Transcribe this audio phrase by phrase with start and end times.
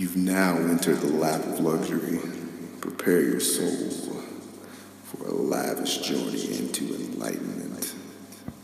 [0.00, 2.20] You've now entered the lap of luxury.
[2.80, 4.22] Prepare your soul
[5.04, 7.94] for a lavish journey into enlightenment.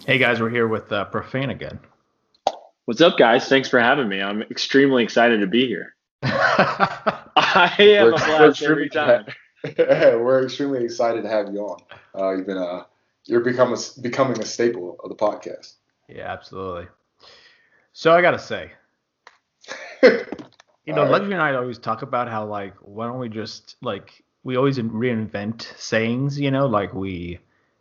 [0.07, 1.79] Hey guys, we're here with uh, Profane again.
[2.87, 3.51] What's up, guys?
[3.51, 4.23] Thanks for having me.
[4.23, 5.95] I'm extremely excited to be here.
[6.23, 9.27] I am a blast every time.
[9.77, 11.83] we're extremely excited to have you on.
[12.19, 12.87] Uh, you've been a,
[13.27, 15.75] you're become a, becoming a staple of the podcast.
[16.09, 16.87] Yeah, absolutely.
[17.93, 18.73] So I gotta say,
[20.87, 21.11] you know, right.
[21.11, 24.79] Luxury and I always talk about how like, why don't we just like, we always
[24.79, 27.41] reinvent sayings, you know, like we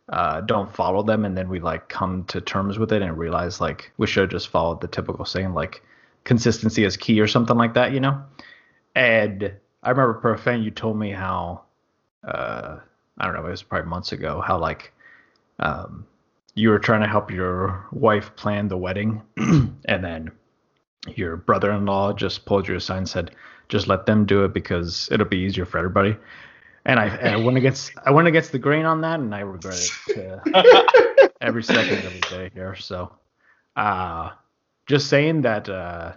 [0.09, 3.61] uh, don't follow them, and then we like come to terms with it and realize
[3.61, 5.83] like we should have just followed the typical saying like
[6.23, 8.21] consistency is key or something like that, you know.
[8.95, 11.63] And I remember Profane, you told me how,
[12.27, 12.77] uh,
[13.17, 14.91] I don't know, it was probably months ago, how like,
[15.59, 16.05] um,
[16.55, 20.31] you were trying to help your wife plan the wedding, and then
[21.16, 23.32] your brother-in-law just pulled you aside and said,
[23.70, 26.18] "Just let them do it because it'll be easier for everybody."
[26.86, 29.39] And I, and I went against I went against the grain on that, and I
[29.39, 32.75] regret it uh, every second of the day here.
[32.75, 33.12] So,
[33.75, 34.31] uh,
[34.86, 36.14] just saying that, uh,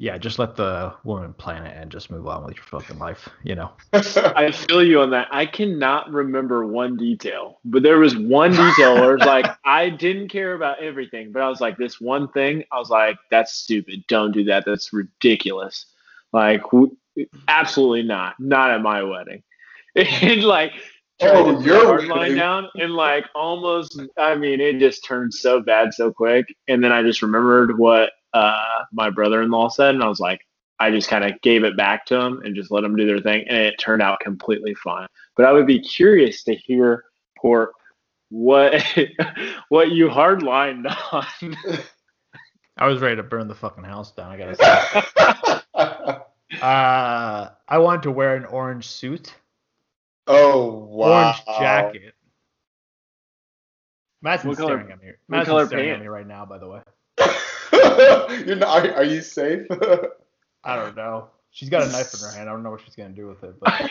[0.00, 3.28] yeah, just let the woman plan it and just move on with your fucking life,
[3.44, 3.70] you know.
[3.92, 5.28] I feel you on that.
[5.30, 10.28] I cannot remember one detail, but there was one detail where it's like I didn't
[10.28, 14.02] care about everything, but I was like, this one thing, I was like, that's stupid.
[14.08, 14.64] Don't do that.
[14.64, 15.84] That's ridiculous.
[16.32, 16.96] Like, w-
[17.48, 18.40] absolutely not.
[18.40, 19.42] Not at my wedding.
[19.96, 20.72] And like,
[21.20, 25.04] tried Oh, to put your a line down and like almost, I mean, it just
[25.04, 26.46] turned so bad so quick.
[26.68, 30.40] And then I just remembered what uh, my brother-in-law said, and I was like,
[30.78, 33.20] I just kind of gave it back to them and just let them do their
[33.20, 35.06] thing, and it turned out completely fine.
[35.36, 37.04] But I would be curious to hear,
[37.36, 37.72] Port,
[38.30, 38.82] what
[39.68, 41.56] what you hardlined on.
[42.78, 44.30] I was ready to burn the fucking house down.
[44.30, 46.16] I gotta say.
[46.60, 49.32] Uh, I wanted to wear an orange suit,
[50.26, 51.26] oh wow!
[51.26, 52.14] orange jacket.
[54.20, 55.06] Madison's staring at me.
[55.06, 56.80] what Madison's color staring at me right now, by the way.
[58.46, 59.66] You're not, are, are you safe?
[60.64, 61.28] I don't know.
[61.50, 62.48] She's got a knife in her hand.
[62.48, 63.54] I don't know what she's gonna do with it.
[63.60, 63.90] But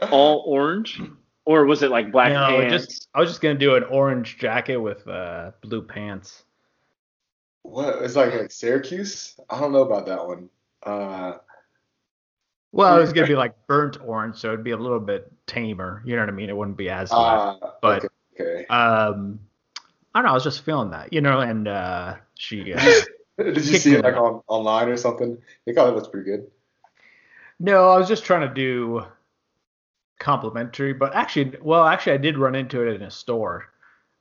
[0.10, 1.00] All orange,
[1.44, 2.86] or was it like black no, pants?
[2.86, 6.44] just I was just gonna do an orange jacket with uh, blue pants.
[7.62, 8.02] what?
[8.02, 9.38] It's like like Syracuse.
[9.50, 10.48] I don't know about that one.
[10.82, 11.38] Uh,
[12.72, 16.02] Well, it was gonna be like burnt orange, so it'd be a little bit tamer.
[16.04, 16.48] You know what I mean?
[16.50, 17.58] It wouldn't be as light.
[17.62, 18.08] uh But- okay,
[18.40, 18.66] okay.
[18.66, 19.40] Um,
[20.14, 20.30] I don't know.
[20.32, 21.40] I was just feeling that, you know.
[21.40, 22.74] And uh, she.
[22.74, 22.80] Uh,
[23.38, 25.38] Did you see it like on online or something?
[25.66, 26.50] It kind of looks pretty good.
[27.58, 29.04] No, I was just trying to do
[30.18, 33.68] complimentary, but actually, well, actually, I did run into it in a store,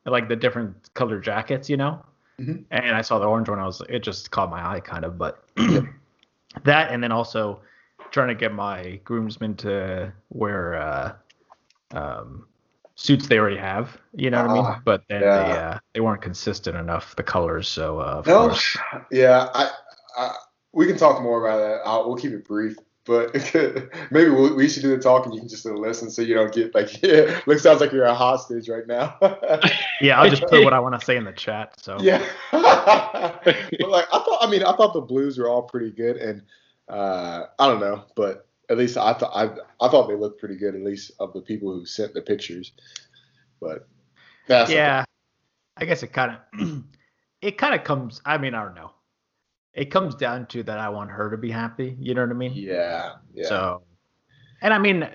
[0.06, 2.04] like the different color jackets, you know.
[2.40, 2.66] Mhm.
[2.72, 3.60] And I saw the orange one.
[3.60, 5.18] I was, it just caught my eye, kind of.
[5.18, 5.44] But
[6.64, 7.62] that, and then also
[8.12, 11.14] trying to get my groomsmen to wear uh,
[11.92, 12.48] um,
[12.96, 14.66] suits they already have, you know what I mean?
[14.66, 17.68] Ah, But then they uh, they weren't consistent enough, the colors.
[17.68, 18.78] So uh, of No, course,
[19.12, 19.70] yeah, I,
[20.18, 20.36] I
[20.74, 21.82] we can talk more about that.
[21.86, 23.34] I'll, we'll keep it brief, but
[24.12, 26.54] maybe we'll, we should do the talk and you can just listen so you don't
[26.54, 27.40] get like yeah.
[27.46, 29.18] Look, sounds like you're a hostage right now.
[30.02, 31.80] yeah, I'll just put what I want to say in the chat.
[31.82, 34.40] So yeah, but like I thought.
[34.42, 36.42] I mean, I thought the blues were all pretty good, and
[36.90, 40.56] uh, I don't know, but at least I thought I, I thought they looked pretty
[40.56, 42.72] good, at least of the people who sent the pictures.
[43.60, 43.88] But
[44.70, 45.04] yeah,
[45.78, 46.84] I guess it kind of
[47.42, 48.22] it kind of comes.
[48.26, 48.92] I mean, I don't know.
[49.74, 51.96] It comes down to that I want her to be happy.
[52.00, 52.54] You know what I mean?
[52.54, 53.48] yeah, yeah.
[53.48, 53.84] So,
[54.62, 55.08] and I mean,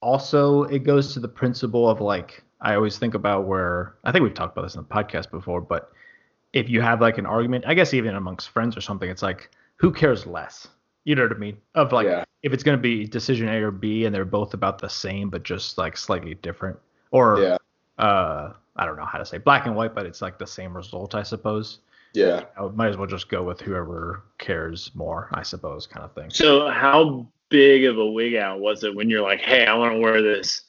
[0.00, 4.22] also it goes to the principle of like I always think about where I think
[4.22, 5.92] we've talked about this in the podcast before, but
[6.54, 9.50] if you have like an argument, I guess even amongst friends or something, it's like
[9.76, 10.66] who cares less?
[11.04, 11.58] You know what I mean?
[11.74, 12.23] Of like Yeah.
[12.44, 15.42] If it's gonna be decision A or B and they're both about the same but
[15.42, 16.78] just like slightly different,
[17.10, 17.56] or yeah,
[18.04, 20.76] uh I don't know how to say black and white, but it's like the same
[20.76, 21.78] result, I suppose.
[22.12, 22.44] yeah.
[22.58, 26.30] I might as well just go with whoever cares more, I suppose, kind of thing.
[26.30, 29.92] So how big of a wig out was it when you're like, hey, I want
[29.94, 30.62] to wear this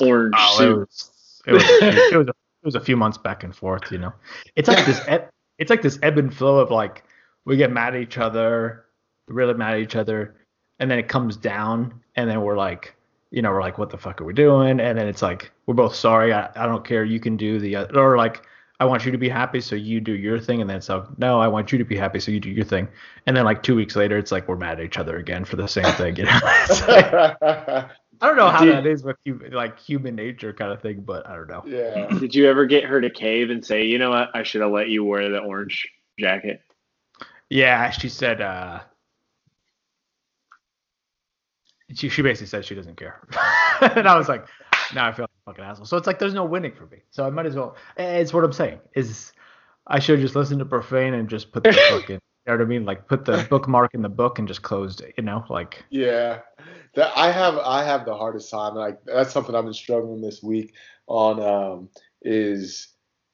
[0.00, 0.78] orange Oh, it suit?
[0.78, 3.98] was it was, it was a, it was a few months back and forth, you
[3.98, 4.12] know.
[4.54, 7.02] It's like this ebb, it's like this ebb and flow of like
[7.44, 8.84] we get mad at each other,
[9.26, 10.36] really mad at each other,
[10.82, 12.94] and then it comes down, and then we're like,
[13.30, 14.80] you know, we're like, what the fuck are we doing?
[14.80, 16.32] And then it's like we're both sorry.
[16.34, 17.04] I, I don't care.
[17.04, 18.42] You can do the other, or like
[18.80, 21.04] I want you to be happy, so you do your thing, and then it's like,
[21.18, 22.88] no, I want you to be happy, so you do your thing.
[23.26, 25.54] And then like two weeks later, it's like we're mad at each other again for
[25.56, 26.16] the same thing.
[26.16, 27.12] You know, It's like-
[28.20, 28.74] I don't know how Dude.
[28.74, 31.62] that is with hu- like human nature kind of thing, but I don't know.
[31.66, 32.06] yeah.
[32.20, 34.70] Did you ever get her to cave and say, you know what, I should have
[34.70, 35.88] let you wear the orange
[36.20, 36.60] jacket?
[37.48, 38.80] Yeah, she said, uh,
[41.94, 43.20] she, she basically said she doesn't care,
[43.80, 44.46] and I was like,
[44.94, 45.86] now I feel like a fucking asshole.
[45.86, 46.98] So it's like there's no winning for me.
[47.10, 47.76] So I might as well.
[47.96, 49.32] It's what I'm saying is
[49.86, 52.20] I should just listen to profane and just put the book fucking.
[52.46, 52.84] You know what I mean?
[52.84, 55.14] Like put the bookmark in the book and just closed it.
[55.16, 56.40] You know, like Yeah,
[56.94, 58.74] that I have I have the hardest time.
[58.74, 60.74] Like that's something I've been struggling this week
[61.06, 61.40] on.
[61.40, 61.88] Um,
[62.22, 62.88] is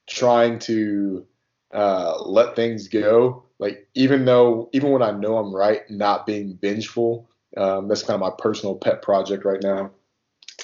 [0.09, 1.27] trying to
[1.73, 3.45] uh, let things go.
[3.59, 7.29] Like even though even when I know I'm right, not being vengeful.
[7.59, 9.91] Um, that's kind of my personal pet project right now.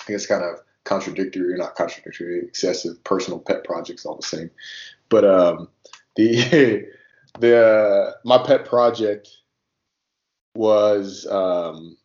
[0.06, 4.50] I guess kind of contradictory, or not contradictory, excessive personal pet projects all the same.
[5.08, 5.69] But um,
[6.17, 6.87] the
[7.41, 9.29] the uh, my pet project
[10.55, 11.96] was um,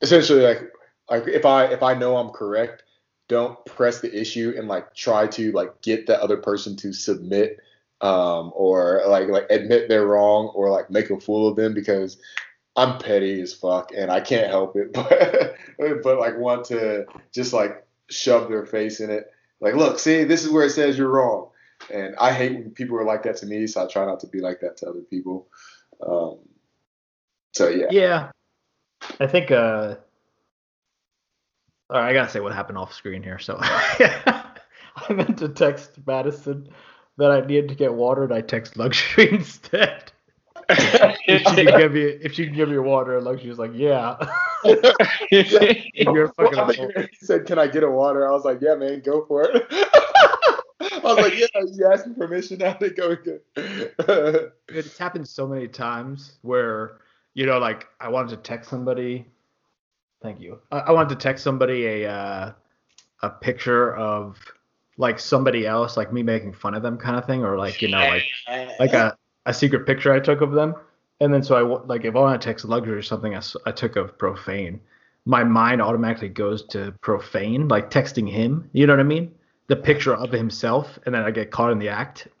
[0.00, 0.62] essentially like
[1.10, 2.82] like if I if I know I'm correct,
[3.28, 7.58] don't press the issue and like try to like get the other person to submit
[8.00, 12.18] um, or like like admit they're wrong or like make a fool of them because
[12.76, 15.56] I'm petty as fuck and I can't help it, but
[16.02, 19.30] but like want to just like shove their face in it.
[19.60, 21.48] Like, look, see, this is where it says you're wrong,
[21.92, 24.26] and I hate when people are like that to me, so I try not to
[24.26, 25.48] be like that to other people.
[26.06, 26.40] Um,
[27.52, 28.30] so yeah, yeah.
[29.18, 29.96] I think uh
[31.88, 33.38] all right, I gotta say what happened off screen here.
[33.38, 34.44] So I
[35.10, 36.68] meant to text Madison
[37.16, 40.12] that I needed to get water, and I text luxury instead.
[41.26, 43.72] If she can give me if she can give me water, and luxury was like,
[43.74, 44.16] yeah.
[44.64, 46.34] You're fucking.
[46.36, 46.92] Well, I asshole.
[46.96, 49.66] he said, "Can I get a water?" I was like, "Yeah, man, go for it."
[50.80, 53.44] I was like, "Yeah, you asked me permission now to go get."
[54.68, 56.98] it's happened so many times where
[57.36, 59.24] you know like i wanted to text somebody
[60.22, 62.52] thank you i, I wanted to text somebody a uh,
[63.22, 64.38] a picture of
[64.98, 67.88] like somebody else like me making fun of them kind of thing or like you
[67.88, 68.24] know like
[68.80, 70.74] like a, a secret picture i took of them
[71.20, 73.72] and then so i like if i want to text luxury or something I, I
[73.72, 74.80] took of profane
[75.24, 79.32] my mind automatically goes to profane like texting him you know what i mean
[79.68, 82.28] the picture of himself and then i get caught in the act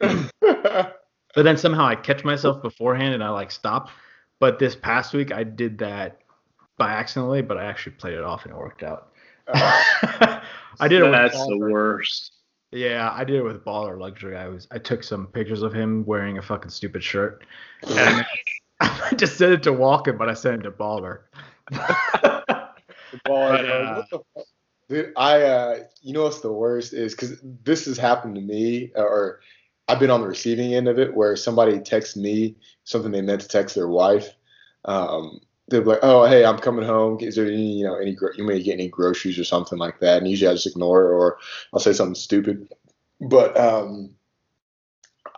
[1.36, 3.90] but then somehow I catch myself beforehand and I like stop.
[4.40, 6.18] But this past week I did that
[6.78, 9.12] by accidentally, but I actually played it off and it worked out.
[9.54, 12.32] I did it with That's the worst.
[12.72, 14.36] Yeah, I did it with Baller Luxury.
[14.36, 17.44] I was I took some pictures of him wearing a fucking stupid shirt.
[17.86, 18.26] And
[18.80, 21.20] I just sent it to Walken, but I sent it to Baller.
[23.24, 24.46] Ball, But, uh, What the fuck?
[24.88, 28.92] Dude, I, uh, you know what's the worst is because this has happened to me,
[28.94, 29.40] or
[29.88, 33.40] I've been on the receiving end of it, where somebody texts me something they meant
[33.40, 34.28] to text their wife.
[34.84, 37.18] Um, they're like, "Oh, hey, I'm coming home.
[37.20, 39.98] Is there any, you know, any, gro- you may get any groceries or something like
[40.00, 41.38] that?" And usually I just ignore it, or
[41.72, 42.68] I'll say something stupid.
[43.20, 44.14] But um,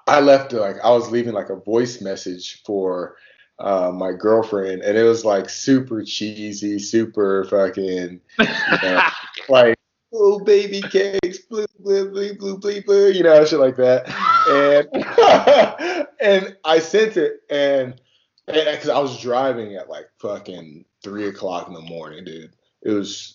[0.07, 3.17] I left like I was leaving like a voice message for
[3.59, 8.47] uh, my girlfriend, and it was like super cheesy, super fucking, you
[8.83, 9.03] know,
[9.49, 9.77] like
[10.15, 14.09] oh baby cakes, blue blue blue blue blue blue, you know, shit like that.
[14.49, 18.01] And and I sent it, and
[18.47, 22.55] because I was driving at like fucking three o'clock in the morning, dude.
[22.83, 23.35] It was.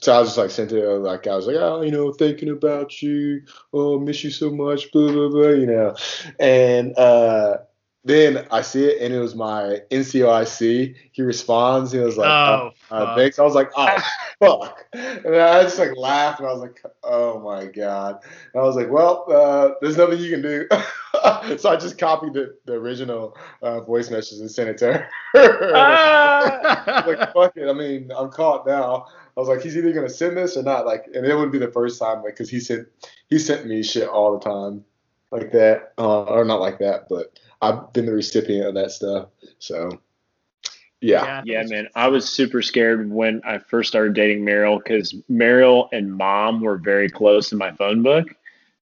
[0.00, 2.48] So I was just like sent it like I was like oh you know thinking
[2.48, 3.42] about you
[3.72, 5.94] oh miss you so much blah blah blah you know
[6.40, 7.58] and uh
[8.04, 10.94] then I see it, and it was my NCOIC.
[11.12, 11.92] He responds.
[11.92, 13.16] He was like, Oh, uh, fuck.
[13.16, 13.96] thanks." I was like, "Oh,
[14.40, 18.18] fuck!" And I just like laughed, and I was like, "Oh my god!"
[18.54, 20.66] And I was like, "Well, uh, there's nothing you can do."
[21.58, 25.08] so I just copied the, the original uh, voice message and sent it to her.
[25.74, 26.84] Ah!
[26.86, 29.06] I like, "Fuck it!" I mean, I'm caught now.
[29.36, 31.58] I was like, "He's either gonna send this or not." Like, and it wouldn't be
[31.58, 32.88] the first time, like, cause he sent
[33.28, 34.84] he sent me shit all the time,
[35.30, 39.28] like that, uh, or not like that, but I've been the recipient of that stuff.
[39.58, 39.88] So,
[41.00, 41.22] yeah.
[41.22, 41.88] I think Yeah, man.
[41.94, 46.76] I was super scared when I first started dating Meryl because Meryl and mom were
[46.76, 48.34] very close in my phone book.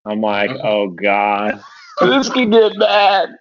[0.06, 0.68] I'm like, Uh-huh.
[0.68, 1.62] oh God,
[2.00, 3.36] this could get bad.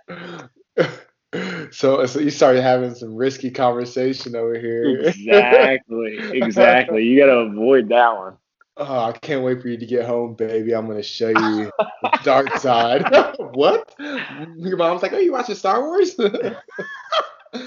[1.71, 4.99] so, so you started having some risky conversation over here.
[4.99, 7.05] Exactly, exactly.
[7.05, 8.37] You got to avoid that one.
[8.81, 10.73] Oh, I can't wait for you to get home, baby.
[10.73, 11.69] I'm gonna show you
[12.01, 13.05] the dark side.
[13.53, 13.93] what?
[13.99, 16.17] Your mom's like, "Oh, you watching Star Wars?"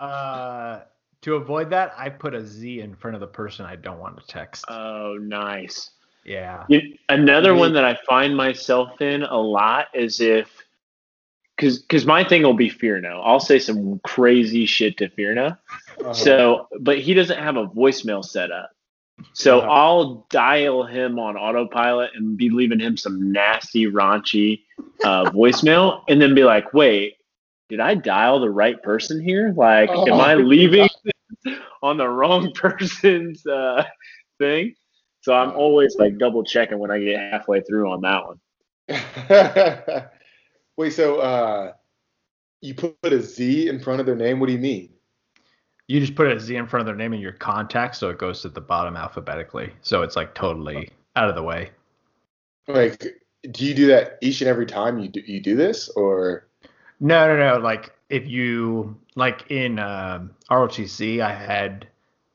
[0.00, 0.80] uh,
[1.22, 4.18] to avoid that, I put a Z in front of the person I don't want
[4.20, 4.64] to text.
[4.68, 5.90] Oh, nice.
[6.24, 6.64] yeah.
[6.68, 10.48] You- Another one that I find myself in a lot is if,
[11.56, 13.20] because because my thing will be Fearno.
[13.24, 15.58] I'll say some crazy shit to Fearno.
[16.00, 16.12] Uh-huh.
[16.14, 18.70] So, but he doesn't have a voicemail set up.
[19.32, 19.60] So.
[19.60, 24.62] I'll dial him on autopilot and be leaving him some nasty, raunchy
[25.04, 27.14] uh, voicemail, and then be like, "Wait,
[27.68, 29.52] did I dial the right person here?
[29.56, 30.88] Like, am I Oh, leaving
[31.82, 33.84] on the wrong person's uh,
[34.38, 34.74] thing.
[35.20, 38.40] So I'm always like double checking when I get halfway through on that one.
[40.76, 41.72] Wait, so uh,
[42.60, 44.40] you put a Z in front of their name?
[44.40, 44.90] What do you mean?
[45.88, 48.18] You just put a Z in front of their name in your contacts, so it
[48.18, 49.72] goes to the bottom alphabetically.
[49.80, 51.70] So it's like totally out of the way.
[52.66, 56.46] Like, do you do that each and every time you do, you do this, or?
[57.00, 57.58] No, no, no.
[57.58, 61.88] Like if you like in uh, ROTC, I had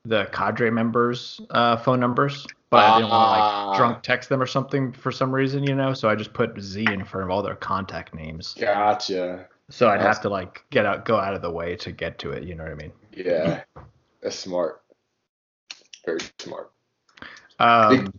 [0.05, 3.67] the cadre members' uh, phone numbers, but I didn't want to Ah.
[3.69, 5.93] like drunk text them or something for some reason, you know.
[5.93, 8.55] So I just put Z in front of all their contact names.
[8.59, 9.47] Gotcha.
[9.69, 12.31] So I'd have to like get out, go out of the way to get to
[12.31, 12.43] it.
[12.43, 12.91] You know what I mean?
[13.15, 13.63] Yeah,
[14.21, 14.81] that's smart.
[16.05, 16.71] Very smart.
[17.59, 18.13] Um,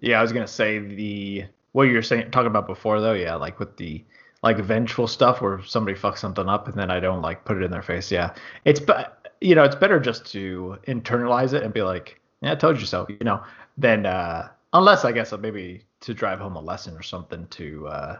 [0.00, 3.12] yeah, I was gonna say the what you were saying talking about before though.
[3.12, 4.04] Yeah, like with the
[4.42, 7.64] like vengeful stuff where somebody fucks something up and then I don't like put it
[7.64, 8.10] in their face.
[8.10, 12.52] Yeah, it's but you know it's better just to internalize it and be like, yeah,
[12.52, 13.06] I told you so.
[13.08, 13.42] You know,
[13.76, 18.18] then uh, unless I guess maybe to drive home a lesson or something to uh,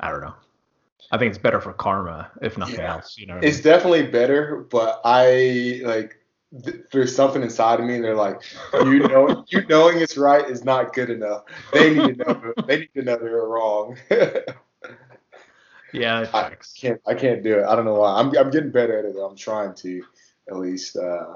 [0.00, 0.34] I don't know.
[1.12, 2.94] I think it's better for karma if nothing Yeah.
[2.94, 3.16] else.
[3.16, 3.64] You know, what I It's mean?
[3.64, 6.16] definitely better, but I like
[6.64, 8.00] th- there's something inside of me.
[8.00, 8.42] They're like,
[8.74, 11.44] you know, you knowing it's right is not good enough.
[11.72, 12.52] They need to know.
[12.66, 13.96] They need to know they're wrong.
[15.92, 17.00] yeah, I can't.
[17.06, 17.64] I can't do it.
[17.64, 18.18] I don't know why.
[18.18, 18.36] I'm.
[18.36, 19.16] I'm getting better at it.
[19.16, 20.02] I'm trying to,
[20.50, 20.96] at least.
[20.96, 21.34] Uh,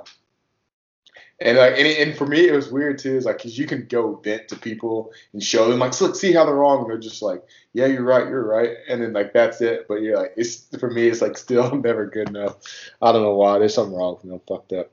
[1.40, 3.16] and like, and, and for me, it was weird too.
[3.16, 6.32] Is like, cause you can go vent to people and show them, like, look, see
[6.32, 7.42] how they're wrong, and they're just like,
[7.72, 9.86] yeah, you're right, you're right, and then like that's it.
[9.88, 12.56] But yeah, like, it's for me, it's like still never good enough.
[13.00, 13.58] I don't know why.
[13.58, 14.34] There's something wrong with me.
[14.34, 14.90] I'm fucked up.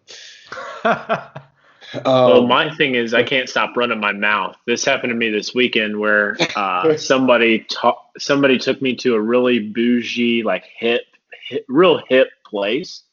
[2.05, 4.55] well, Um, my thing is I can't stop running my mouth.
[4.65, 9.21] This happened to me this weekend where uh, somebody ta- somebody took me to a
[9.21, 11.03] really bougie, like hip,
[11.47, 13.03] hip, real hip place.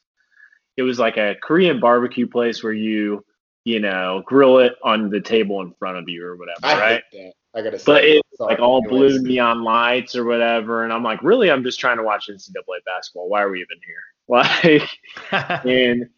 [0.76, 3.24] It was like a Korean barbecue place where you,
[3.64, 7.02] you know, grill it on the table in front of you or whatever, I right?
[7.10, 7.32] hate that.
[7.58, 9.22] I gotta say, But it's like all blue anyways.
[9.22, 11.50] neon lights or whatever, and I'm like, really?
[11.50, 13.28] I'm just trying to watch NCAA basketball.
[13.28, 14.02] Why are we even here?
[14.26, 14.88] Like,
[15.66, 16.08] and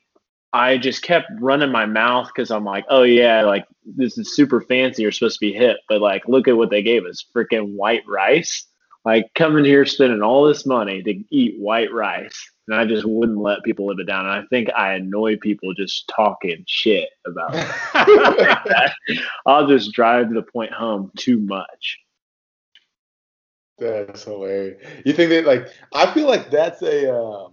[0.52, 4.60] I just kept running my mouth because I'm like, oh yeah, like this is super
[4.60, 5.02] fancy.
[5.02, 8.04] You're supposed to be hip, but like, look at what they gave us: freaking white
[8.08, 8.64] rice.
[9.04, 13.38] Like coming here spending all this money to eat white rice, and I just wouldn't
[13.38, 14.26] let people live it down.
[14.26, 19.20] And I think I annoy people just talking shit about it.
[19.46, 22.00] I'll just drive the point home too much.
[23.78, 24.82] That's hilarious.
[25.04, 27.52] You think that like I feel like that's a um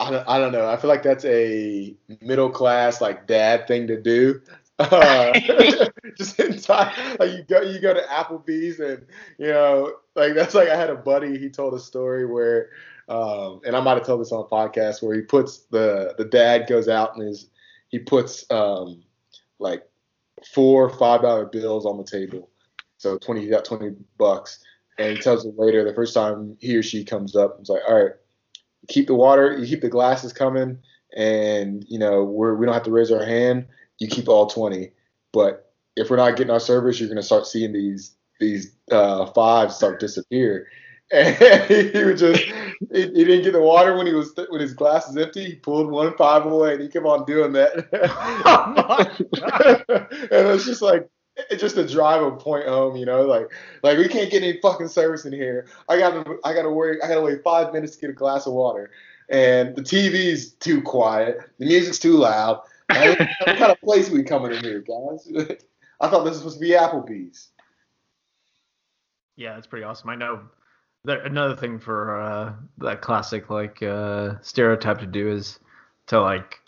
[0.00, 0.68] I don't, I don't know.
[0.68, 4.40] I feel like that's a middle class like dad thing to do.
[4.78, 5.38] Uh,
[6.16, 9.06] just inside like you go you go to Applebee's and
[9.38, 12.70] you know like that's like I had a buddy he told a story where
[13.08, 16.24] um and I might have told this on a podcast where he puts the the
[16.24, 17.50] dad goes out and is
[17.88, 19.02] he puts um
[19.58, 19.82] like
[20.54, 22.50] four five dollar bills on the table
[22.96, 24.60] so 20 you got 20 bucks
[24.98, 27.82] and he tells the waiter the first time he or she comes up, it's like,
[27.88, 28.12] all right,
[28.88, 30.78] keep the water, you keep the glasses coming,
[31.16, 33.66] and you know we're we don't have to raise our hand.
[33.98, 34.92] You keep all twenty,
[35.32, 39.76] but if we're not getting our service, you're gonna start seeing these these uh, fives
[39.76, 40.66] start disappear.
[41.12, 41.36] And
[41.94, 45.08] he would just he, he didn't get the water when he was when his glass
[45.08, 45.44] is empty.
[45.44, 47.88] He pulled one five away, and he kept on doing that.
[48.46, 48.96] oh
[50.30, 51.08] and it's just like
[51.50, 53.50] it's just to drive a point home, you know, like
[53.82, 55.66] like we can't get any fucking service in here.
[55.88, 58.54] I gotta I gotta worry I gotta wait five minutes to get a glass of
[58.54, 58.90] water.
[59.28, 62.62] And the TV's too quiet, the music's too loud.
[62.88, 65.30] What kind of place we coming in here, guys?
[66.00, 67.48] I thought this was supposed to be Applebee's.
[69.36, 70.10] Yeah, that's pretty awesome.
[70.10, 70.40] I know
[71.04, 75.58] another thing for uh, that classic like uh, stereotype to do is
[76.06, 76.60] to like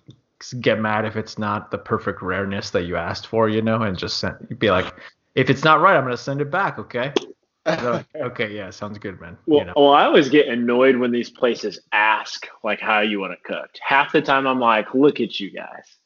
[0.60, 3.96] get mad if it's not the perfect rareness that you asked for, you know, and
[3.96, 4.92] just send, be like,
[5.34, 7.12] if it's not right, I'm gonna send it back, okay?
[7.66, 9.38] Okay, yeah, sounds good, man.
[9.46, 13.20] Well, you know, well, I always get annoyed when these places ask like how you
[13.20, 13.80] want it cooked.
[13.82, 15.96] Half the time, I'm like, "Look at you guys,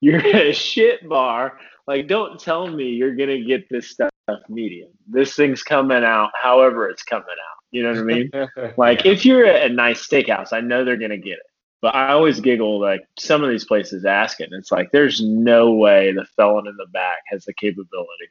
[0.00, 1.60] you're a shit bar.
[1.86, 4.10] Like, don't tell me you're gonna get this stuff
[4.48, 4.90] medium.
[5.06, 7.53] This thing's coming out however it's coming out.
[7.74, 8.30] You know what I mean?
[8.76, 11.46] Like, if you're at a nice steakhouse, I know they're gonna get it.
[11.82, 14.44] But I always giggle like some of these places ask it.
[14.44, 18.30] And it's like, there's no way the felon in the back has the capability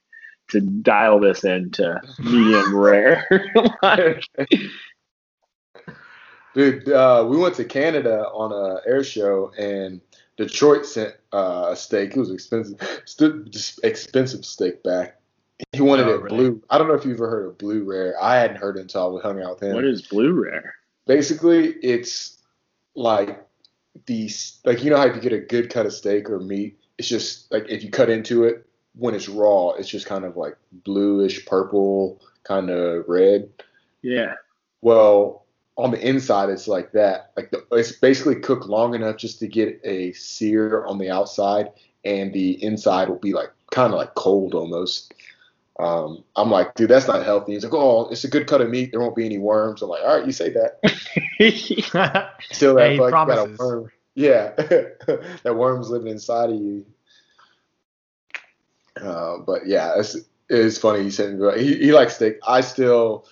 [0.51, 3.27] to dial this into medium rare.
[3.83, 4.23] Like,
[6.53, 9.99] Dude, uh, we went to Canada on a air show, and
[10.37, 12.15] Detroit sent uh, a steak.
[12.15, 15.19] It was expensive, st- expensive steak back.
[15.71, 16.37] He wanted Oh, it really?
[16.37, 16.63] blue.
[16.69, 18.15] I don't know if you've ever heard of blue rare.
[18.21, 19.75] I hadn't heard it until I was hung out with him.
[19.75, 20.75] what is blue rare?
[21.07, 22.37] Basically, it's
[22.95, 23.43] like
[24.05, 24.29] the
[24.65, 27.07] like you know how if you get a good cut of steak or meat, it's
[27.07, 28.65] just like if you cut into it
[28.95, 33.49] when it's raw, it's just kind of like bluish purple, kind of red.
[34.01, 34.33] Yeah.
[34.81, 35.45] Well,
[35.77, 37.31] on the inside, it's like that.
[37.35, 41.71] Like the, it's basically cooked long enough just to get a sear on the outside,
[42.05, 45.13] and the inside will be like kind of like cold almost.
[45.79, 47.53] Um, I'm like, dude, that's not healthy.
[47.53, 48.91] He's like, oh, it's a good cut of meat.
[48.91, 49.81] There won't be any worms.
[49.81, 50.79] I'm like, all right, you say that.
[52.51, 53.91] Still, that like, got a worm.
[54.15, 56.85] Yeah, that worm's living inside of you.
[59.01, 60.15] Uh, but yeah, it's
[60.49, 61.03] it's funny.
[61.03, 62.37] He said he, he likes steak.
[62.47, 63.25] I still,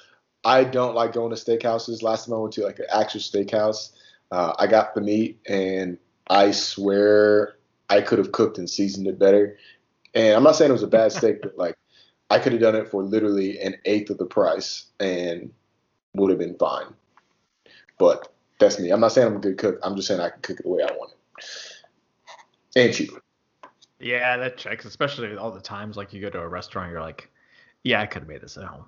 [0.44, 2.02] I don't like going to steakhouses.
[2.02, 3.92] Last time I went to like an actual steakhouse,
[4.32, 7.58] uh, I got the meat, and I swear
[7.90, 9.58] I could have cooked and seasoned it better.
[10.16, 11.76] And I'm not saying it was a bad steak, but like
[12.32, 15.52] I could have done it for literally an eighth of the price and
[16.16, 16.86] would have been fine.
[18.00, 18.90] But that's me.
[18.90, 19.80] I'm not saying I'm a good cook.
[19.84, 21.46] I'm just saying I can cook it the way I want it.
[22.76, 23.12] And cheap.
[24.00, 27.30] Yeah, that checks, especially all the times like you go to a restaurant, you're like,
[27.84, 28.86] yeah, I could have made this at home.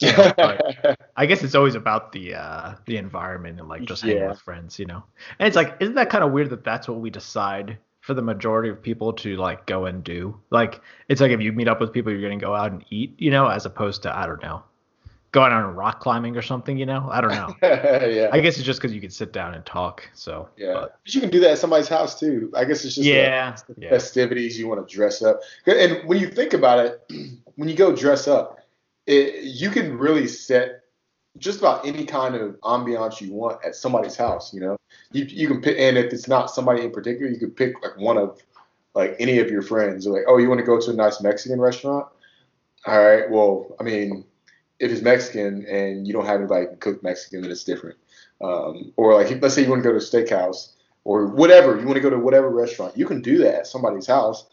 [0.00, 4.18] Yeah, but- I guess it's always about the uh, the environment and like just hanging
[4.18, 4.30] Yeah.
[4.30, 5.02] with friends, you know.
[5.38, 8.22] And it's like, isn't that kind of weird that that's what we decide for the
[8.22, 10.38] majority of people to like go and do?
[10.50, 13.14] Like, it's like if you meet up with people, you're gonna go out and eat,
[13.18, 14.62] you know, as opposed to I don't know,
[15.32, 17.08] going on rock climbing or something, you know.
[17.10, 17.54] I don't know.
[17.62, 18.28] yeah.
[18.32, 20.08] I guess it's just because you can sit down and talk.
[20.14, 20.72] So yeah.
[20.72, 22.52] but- But you can do that at somebody's house too.
[22.54, 23.88] I guess it's just the yeah, yeah.
[23.90, 25.40] festivities you want to dress up.
[25.66, 27.02] And when you think about it,
[27.56, 28.60] when you go dress up,
[29.06, 30.82] it, you can really set
[31.38, 34.52] just about any kind of ambiance you want at somebody's house.
[34.54, 34.76] You know,
[35.12, 37.96] you you can pick, and if it's not somebody in particular, you could pick like
[37.96, 38.42] one of
[38.94, 40.06] like any of your friends.
[40.06, 42.06] Like, oh, you want to go to a nice Mexican restaurant?
[42.86, 43.30] All right.
[43.30, 44.24] Well, I mean,
[44.78, 47.96] if it's Mexican and you don't have anybody can cook Mexican, then it's different.
[48.40, 50.72] Um, or like, let's say you want to go to a steakhouse
[51.04, 51.78] or whatever.
[51.78, 52.96] You want to go to whatever restaurant.
[52.96, 54.46] You can do that at somebody's house.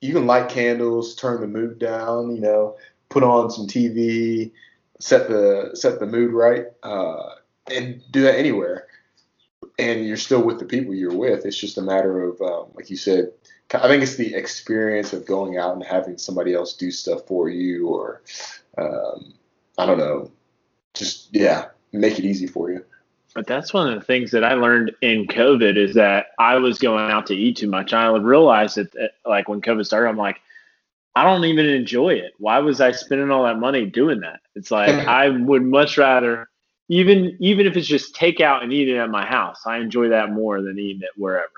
[0.00, 2.34] You can light candles, turn the mood down.
[2.34, 2.76] You know,
[3.08, 4.52] put on some TV,
[5.00, 7.34] set the set the mood right, uh,
[7.72, 8.86] and do that anywhere.
[9.78, 11.44] And you're still with the people you're with.
[11.44, 13.30] It's just a matter of, um, like you said,
[13.74, 17.50] I think it's the experience of going out and having somebody else do stuff for
[17.50, 18.22] you, or
[18.78, 19.34] um,
[19.76, 20.30] I don't know,
[20.94, 22.84] just yeah, make it easy for you.
[23.34, 26.78] But that's one of the things that I learned in COVID is that I was
[26.78, 27.92] going out to eat too much.
[27.92, 30.40] I would realize that, that, like when COVID started, I'm like,
[31.16, 32.34] I don't even enjoy it.
[32.38, 34.40] Why was I spending all that money doing that?
[34.54, 36.50] It's like I would much rather,
[36.88, 39.62] even even if it's just take out and eat it at my house.
[39.66, 41.48] I enjoy that more than eating it wherever.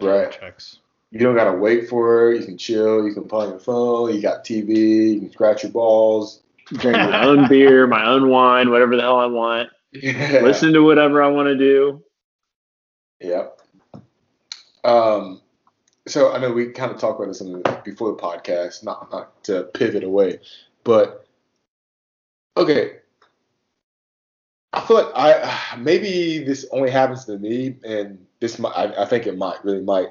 [0.00, 0.30] Right.
[0.30, 0.78] Checks.
[1.10, 2.40] You don't gotta wait for it.
[2.40, 3.06] You can chill.
[3.06, 4.14] You can play on your phone.
[4.14, 5.14] You got TV.
[5.14, 6.42] You can scratch your balls.
[6.66, 9.70] Drink my own beer, my own wine, whatever the hell I want.
[9.92, 10.40] Yeah.
[10.42, 12.02] Listen to whatever I want to do.
[13.20, 13.60] Yep.
[14.84, 15.41] Um,
[16.12, 19.42] so I know we kind of talked about this the, before the podcast, not not
[19.44, 20.40] to pivot away,
[20.84, 21.26] but
[22.56, 22.98] okay.
[24.74, 29.06] I feel like I maybe this only happens to me, and this might I, I
[29.06, 30.08] think it might really might,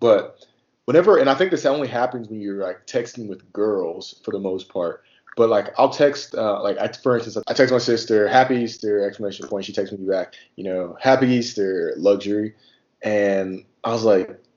[0.00, 0.46] but
[0.86, 4.40] whenever and I think this only happens when you're like texting with girls for the
[4.40, 5.04] most part.
[5.36, 9.06] But like I'll text uh, like I, for instance I text my sister Happy Easter
[9.06, 12.54] exclamation point she texts me back you know Happy Easter luxury
[13.02, 14.51] and I was like "Wha-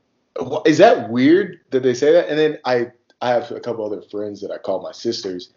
[0.66, 2.30] is that weird that they say that?
[2.30, 5.52] And then I I have a couple other friends that I call my sisters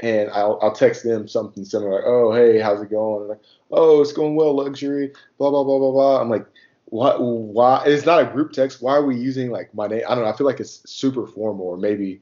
[0.00, 3.28] and I'll, I'll text them something similar like oh hey how's it going?
[3.28, 6.20] Like oh it's going well luxury blah blah blah blah blah.
[6.20, 6.46] I'm like
[6.86, 7.84] why why?
[7.86, 8.82] It's not a group text.
[8.82, 10.02] Why are we using like my name?
[10.08, 10.30] I don't know.
[10.30, 12.20] I feel like it's super formal or maybe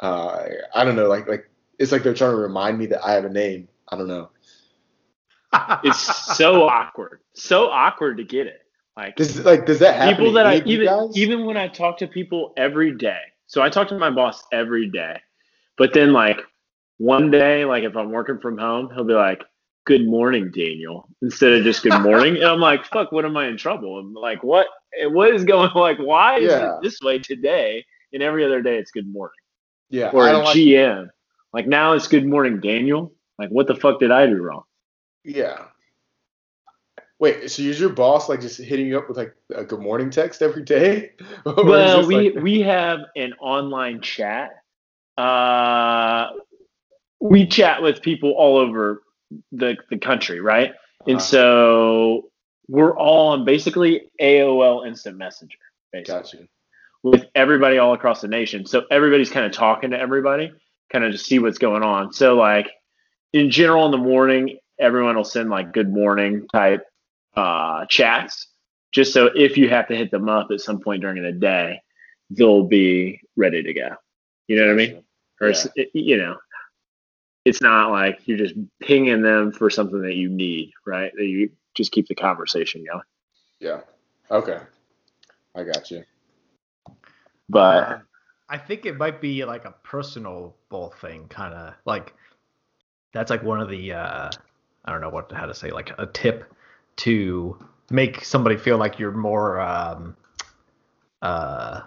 [0.00, 0.44] uh,
[0.74, 3.24] I don't know like like it's like they're trying to remind me that I have
[3.24, 3.68] a name.
[3.88, 4.30] I don't know.
[5.82, 8.67] It's so awkward, so awkward to get it.
[8.98, 10.16] Like Does like does that happen?
[10.16, 11.16] people to that I you even guys?
[11.16, 13.20] even when I talk to people every day.
[13.46, 15.20] So I talk to my boss every day,
[15.76, 16.40] but then like
[16.96, 19.44] one day, like if I'm working from home, he'll be like,
[19.86, 23.46] "Good morning, Daniel," instead of just "Good morning," and I'm like, "Fuck, what am I
[23.46, 24.66] in trouble?" I'm like, "What?
[25.00, 25.70] Eh, what is going?
[25.76, 26.74] Like, why is Yeah.
[26.78, 29.38] it this way today?" And every other day, it's "Good morning,"
[29.90, 31.08] yeah, or I like, GM,
[31.52, 34.64] like now it's "Good morning, Daniel." Like, what the fuck did I do wrong?
[35.24, 35.66] yeah.
[37.20, 40.08] Wait, so is your boss like just hitting you up with like a good morning
[40.10, 41.12] text every day?
[41.44, 44.50] Well we like- we have an online chat
[45.16, 46.28] uh
[47.20, 49.02] we chat with people all over
[49.52, 50.72] the the country right
[51.06, 51.24] and Uh-huh.
[51.24, 52.30] so
[52.68, 55.58] we're all on basically aol instant messenger
[55.92, 56.48] basically got you.
[57.02, 60.52] with everybody all across the nation so everybody's kind of talking to everybody
[60.92, 62.70] kind of to see what's going on so like
[63.32, 66.86] in general in the morning everyone will send like good morning type
[67.38, 68.48] uh chats
[68.92, 71.80] just so if you have to hit them up at some point during the day,
[72.30, 73.90] they'll be ready to go.
[74.46, 75.04] You know what I mean?
[75.40, 76.36] Or it's, you know,
[77.44, 81.12] it's not like you're just pinging them for something that you need, right?
[81.14, 83.04] That you just keep the conversation going.
[83.60, 83.80] Yeah.
[84.30, 84.58] Okay.
[85.54, 86.04] I got you.
[87.48, 87.98] But Uh,
[88.48, 92.14] I think it might be like a personal bull thing, kind of like
[93.12, 94.30] that's like one of the uh,
[94.84, 96.52] I don't know what how to say like a tip
[96.98, 97.58] to
[97.90, 100.16] make somebody feel like you're more um,
[101.22, 101.80] uh,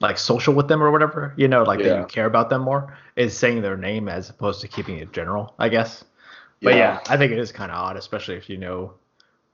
[0.00, 2.96] like social with them or whatever, you know, like that you care about them more
[3.16, 6.04] is saying their name as opposed to keeping it general, I guess.
[6.62, 8.94] But yeah, I think it is kind of odd, especially if you know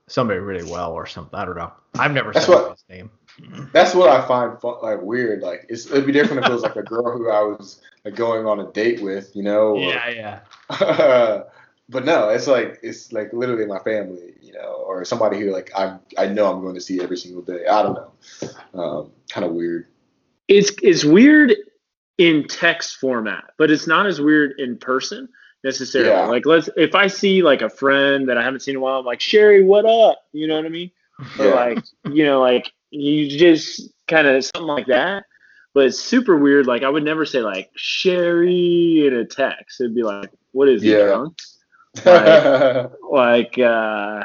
[0.09, 1.39] somebody really well or something.
[1.39, 1.73] I don't know.
[1.99, 3.11] I've never That's said what- his name.
[3.73, 5.43] That's what I find fun, like weird.
[5.43, 8.15] Like it's, it'd be different if it was like a girl who I was like
[8.15, 9.75] going on a date with, you know.
[9.77, 11.43] or- Yeah, yeah.
[11.88, 15.70] but no, it's like it's like literally my family, you know, or somebody who like
[15.77, 17.66] I I know I'm going to see every single day.
[17.66, 18.81] I don't know.
[18.81, 19.87] Um, kind of weird.
[20.49, 21.55] it's it's weird
[22.18, 25.29] in text format, but it's not as weird in person
[25.64, 26.11] necessarily.
[26.11, 26.27] Yeah.
[26.27, 28.99] Like let's if I see like a friend that I haven't seen in a while,
[29.01, 30.22] I'm like, Sherry, what up?
[30.33, 30.90] You know what I mean?
[31.38, 31.55] Or Yeah.
[31.55, 31.79] like,
[32.11, 35.25] you know, like you just kind of something like that.
[35.75, 36.66] But it's super weird.
[36.66, 39.81] Like I would never say like Sherry in a text.
[39.81, 41.05] It'd be like, what is Yeah.
[41.05, 41.37] drunk?
[42.05, 42.91] Right.
[43.11, 44.25] Like uh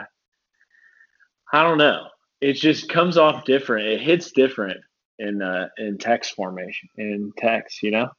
[1.53, 2.07] I don't know.
[2.41, 3.87] It just comes off different.
[3.87, 4.77] It hits different
[5.19, 8.09] in uh in text formation in text, you know?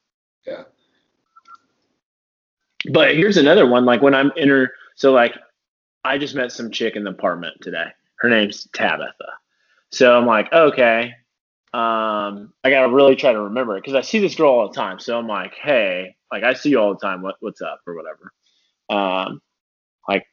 [0.47, 0.63] Yeah.
[2.91, 3.85] But here's another one.
[3.85, 5.35] Like when I'm inter so like
[6.03, 7.87] I just met some chick in the apartment today.
[8.19, 9.13] Her name's Tabitha.
[9.91, 11.13] So I'm like, okay.
[11.73, 14.75] Um, I gotta really try to remember it because I see this girl all the
[14.75, 14.99] time.
[14.99, 17.21] So I'm like, hey, like I see you all the time.
[17.21, 18.31] What what's up or whatever.
[18.89, 19.41] Um,
[20.07, 20.25] like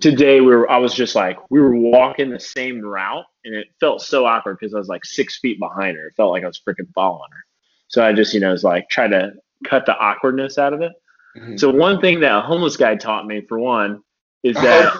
[0.00, 3.68] today we were I was just like we were walking the same route and it
[3.80, 6.08] felt so awkward because I was like six feet behind her.
[6.08, 7.44] It felt like I was freaking following her.
[7.88, 9.32] So I just, you know, was like try to
[9.64, 10.92] cut the awkwardness out of it.
[11.36, 11.58] Mhm.
[11.58, 14.02] So one thing that a homeless guy taught me for one
[14.42, 14.92] is that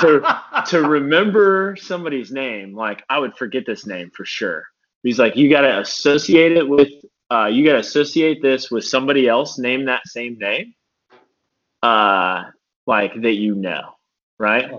[0.00, 4.64] to to remember somebody's name, like I would forget this name for sure.
[5.02, 6.88] He's like, you got to associate it with,
[7.30, 10.74] uh, you got to associate this with somebody else, name that same name,
[11.82, 12.44] uh,
[12.86, 13.94] like that you know,
[14.38, 14.70] right?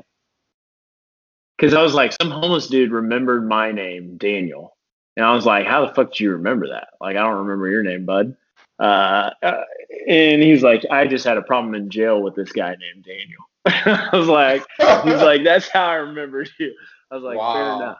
[1.58, 4.76] Because I was like, some homeless dude remembered my name, Daniel,
[5.16, 6.90] and I was like, how the fuck do you remember that?
[7.00, 8.36] Like, I don't remember your name, bud.
[8.80, 9.64] Uh, uh,
[10.08, 13.44] and he's like, I just had a problem in jail with this guy named Daniel.
[13.66, 14.66] I was like,
[15.04, 16.74] He's like, that's how I remembered you.
[17.12, 17.98] I was like, fair enough.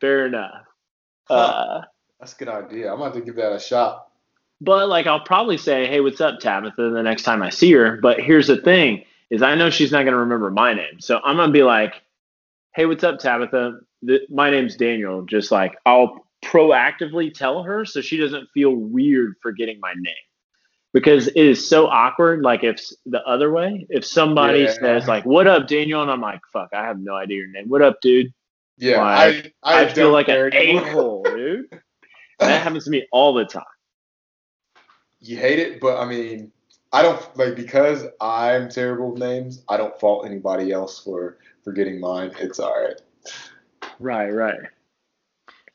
[0.00, 0.64] Fair enough.
[1.28, 1.34] Huh.
[1.34, 1.84] Uh,
[2.20, 2.92] That's a good idea.
[2.92, 4.08] I'm about to give that a shot.
[4.60, 7.98] But like, I'll probably say, hey, what's up, Tabitha, the next time I see her.
[8.00, 11.36] But here's the thing: is I know she's not gonna remember my name, so I'm
[11.36, 11.94] gonna be like,
[12.74, 13.80] hey, what's up, Tabitha?
[14.06, 15.22] Th- my name's Daniel.
[15.22, 20.14] Just like I'll proactively tell her so she doesn't feel weird forgetting my name.
[20.92, 22.42] Because it is so awkward.
[22.42, 24.72] Like if the other way, if somebody Yeah.
[24.72, 27.68] says like, "What up, Daniel?" and I'm like, "Fuck, I have no idea your name.
[27.68, 28.32] What up, dude?"
[28.78, 30.88] Yeah, Like, I I, I, feel like care an anymore.
[30.88, 31.66] a-hole, dude.
[32.40, 33.64] that happens to me all the time.
[35.24, 36.52] You hate it, but I mean,
[36.92, 39.62] I don't like because I'm terrible with names.
[39.68, 42.32] I don't fault anybody else for forgetting mine.
[42.38, 43.00] It's all right.
[43.98, 44.60] Right, right.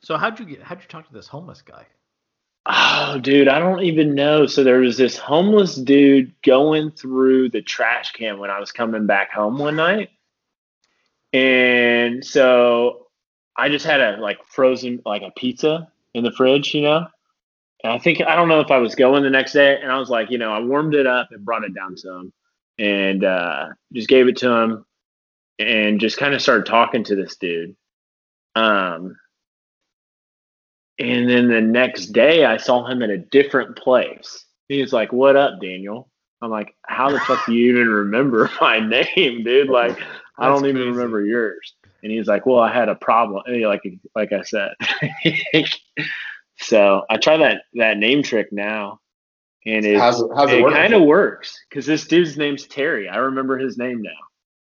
[0.01, 0.63] So how'd you get?
[0.63, 1.85] How'd you talk to this homeless guy?
[2.65, 4.45] Oh, dude, I don't even know.
[4.45, 9.07] So there was this homeless dude going through the trash can when I was coming
[9.07, 10.11] back home one night.
[11.33, 13.07] And so
[13.55, 17.07] I just had a like frozen like a pizza in the fridge, you know?
[17.83, 20.09] I think I don't know if I was going the next day and I was
[20.09, 22.33] like, you know, I warmed it up and brought it down to him
[22.77, 24.85] and uh just gave it to him
[25.59, 27.75] and just kind of started talking to this dude.
[28.55, 29.15] Um
[30.99, 34.43] and then the next day, I saw him at a different place.
[34.67, 36.09] He was like, "What up, Daniel?"
[36.41, 39.69] I'm like, "How the fuck do you even remember my name, dude?
[39.69, 39.97] Like,
[40.37, 40.89] I don't even crazy.
[40.89, 43.81] remember yours." And he's like, "Well, I had a problem." Like,
[44.13, 44.73] like I said.
[46.59, 48.99] so I try that that name trick now,
[49.65, 53.07] and it How's it, how's it, it kind of works because this dude's name's Terry.
[53.09, 54.11] I remember his name now.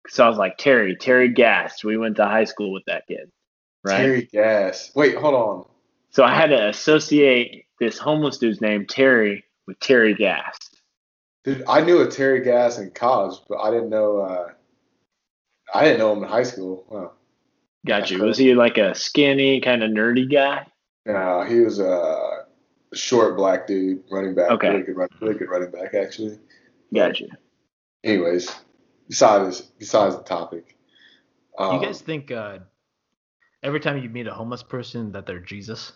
[0.07, 1.83] So I was like, Terry, Terry Gast.
[1.83, 3.31] We went to high school with that kid,
[3.83, 3.97] right?
[3.97, 4.91] Terry Gas.
[4.95, 5.65] Wait, hold on.
[6.09, 10.79] So I had to associate this homeless dude's name, Terry, with Terry Gast.
[11.43, 14.19] Dude, I knew a Terry Gas in college, but I didn't know.
[14.19, 14.49] Uh,
[15.73, 16.85] I didn't know him in high school.
[16.89, 17.11] Wow.
[17.85, 18.23] Got you.
[18.23, 20.65] Was he like a skinny, kind of nerdy guy?
[21.05, 22.45] No, he was a
[22.93, 24.51] short black dude, running back.
[24.51, 24.69] Okay.
[24.69, 26.39] Really good, run, really good running back, actually.
[26.93, 27.25] Gotcha.
[28.03, 28.53] Anyways,
[29.07, 30.75] besides besides the topic.
[31.57, 32.31] Do Um, you guys think?
[32.31, 32.59] Uh,
[33.63, 35.93] every time you meet a homeless person that they're Jesus?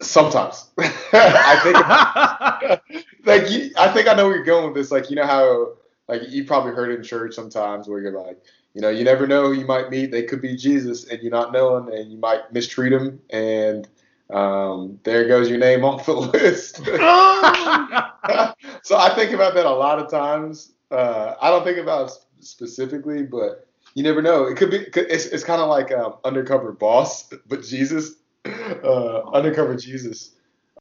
[0.00, 0.70] Sometimes.
[0.78, 2.96] I think
[3.26, 4.90] like you, I think I know where you're going with this.
[4.90, 5.74] Like you know how
[6.08, 8.42] like you probably heard it in church sometimes where you're like,
[8.74, 10.10] you know, you never know who you might meet.
[10.10, 13.88] They could be Jesus and you're not knowing, and you might mistreat them, and
[14.30, 16.76] um, there goes your name off the list.
[18.82, 20.72] so I think about that a lot of times.
[20.90, 24.44] Uh, I don't think about it specifically, but you never know.
[24.44, 24.86] It could be.
[24.96, 30.32] It's, it's kind of like um, undercover boss, but Jesus, uh, undercover Jesus.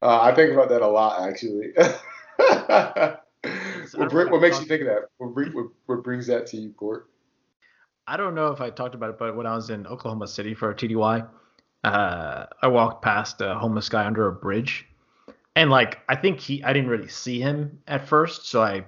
[0.02, 1.74] Uh, I think about that a lot, actually.
[3.96, 5.10] what, bring, what makes you think of that?
[5.18, 7.10] What, bring, what, what brings that to you, Court?
[8.08, 10.54] I don't know if I talked about it, but when I was in Oklahoma City
[10.54, 11.28] for a TDY,
[11.84, 14.86] uh, I walked past a homeless guy under a bridge,
[15.56, 18.86] and like I think he, I didn't really see him at first, so I,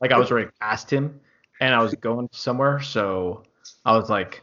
[0.00, 1.20] like I was already past him,
[1.60, 3.44] and I was going somewhere, so
[3.84, 4.42] I was like,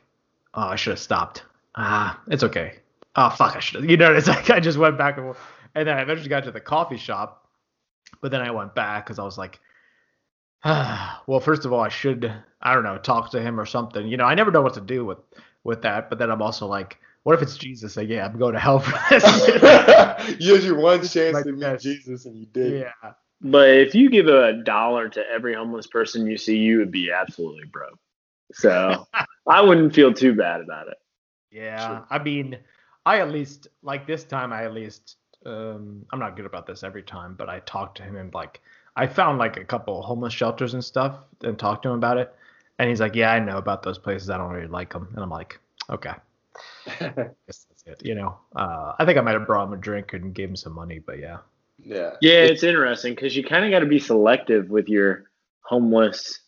[0.54, 1.44] oh, I should have stopped.
[1.76, 2.76] Ah, it's okay.
[3.15, 3.89] Oh fuck, I should have.
[3.89, 5.36] You know, it's like I just went back and,
[5.76, 7.50] and then I eventually got to the coffee shop,
[8.22, 9.60] but then I went back because I was like,
[11.28, 14.08] well, first of all, I should, I don't know, talk to him or something.
[14.08, 15.19] You know, I never know what to do with
[15.63, 17.97] with that, but then I'm also like, what if it's Jesus?
[17.97, 19.23] Like, yeah, I'm going to hell for this.
[20.39, 21.84] you had your one chance Like to meet this.
[21.84, 22.82] Jesus, and you did.
[22.82, 23.12] yeah.
[23.41, 27.12] But if you give a dollar to every homeless person you see, you would be
[27.12, 27.99] absolutely broke.
[28.54, 29.08] So
[29.47, 30.97] I wouldn't feel too bad about it.
[31.51, 32.08] Yeah, Sure.
[32.10, 32.58] I mean,
[33.06, 34.51] I at least like this time.
[34.54, 38.04] I at least um, I'm not good about this every time, but I talked to
[38.04, 38.62] him and like
[38.96, 42.34] I found like a couple homeless shelters and stuff and talked to him about it.
[42.80, 44.30] And he's like, "Yeah, I know about those places.
[44.30, 46.14] I don't really like them." And I'm like, "Okay,
[47.00, 50.14] guess that's it." You know, uh, I think I might have brought him a drink
[50.14, 51.38] and gave him some money, but yeah,
[51.78, 52.12] yeah.
[52.22, 55.26] Yeah, it's interesting because you kind of got to be selective with your
[55.62, 56.40] homeless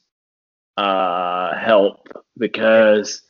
[0.78, 2.08] uh, help
[2.38, 3.22] because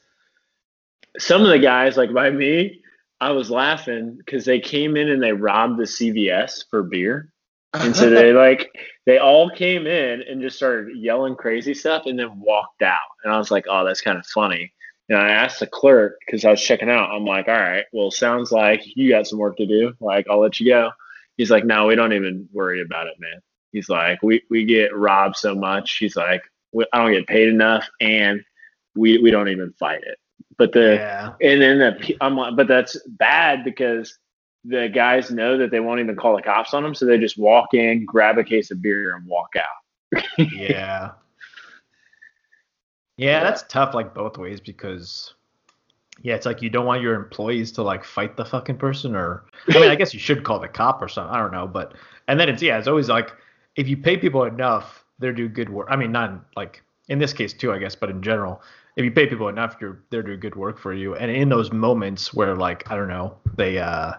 [1.18, 2.82] some of the guys, like by me,
[3.20, 7.32] I was laughing because they came in and they robbed the CVS for beer.
[7.82, 8.70] And so they like
[9.06, 13.00] they all came in and just started yelling crazy stuff and then walked out.
[13.24, 14.74] And I was like, oh, that's kind of funny.
[15.10, 17.12] And I asked the clerk because I was checking out.
[17.12, 19.94] I'm like, all right, well, sounds like you got some work to do.
[20.02, 20.92] Like, I'll let you go.
[21.38, 23.40] He's like, no, we don't even worry about it, man.
[23.72, 25.98] He's like, we, we get robbed so much.
[25.98, 26.42] He's like,
[26.92, 28.44] I don't get paid enough, and
[28.96, 30.18] we we don't even fight it.
[30.58, 34.18] But the yeah, and then the I'm like, but that's bad because
[34.68, 37.38] the guys know that they won't even call the cops on them, so they just
[37.38, 40.22] walk in, grab a case of beer, and walk out.
[40.38, 41.12] yeah,
[43.18, 43.44] yeah.
[43.44, 45.34] That's tough, like both ways because.
[46.24, 49.46] Yeah, it's like you don't want your employees to like fight the fucking person, or
[49.70, 51.32] I mean, I guess you should call the cop or something.
[51.32, 51.94] I don't know, but
[52.28, 53.34] and then it's yeah, it's always like
[53.76, 55.88] if you pay people enough, they're do good work.
[55.92, 58.62] I mean, not in, like in this case too, I guess, but in general,
[58.96, 61.16] if you pay people enough, you're they're doing good work for you.
[61.16, 64.14] And in those moments where like I don't know, they uh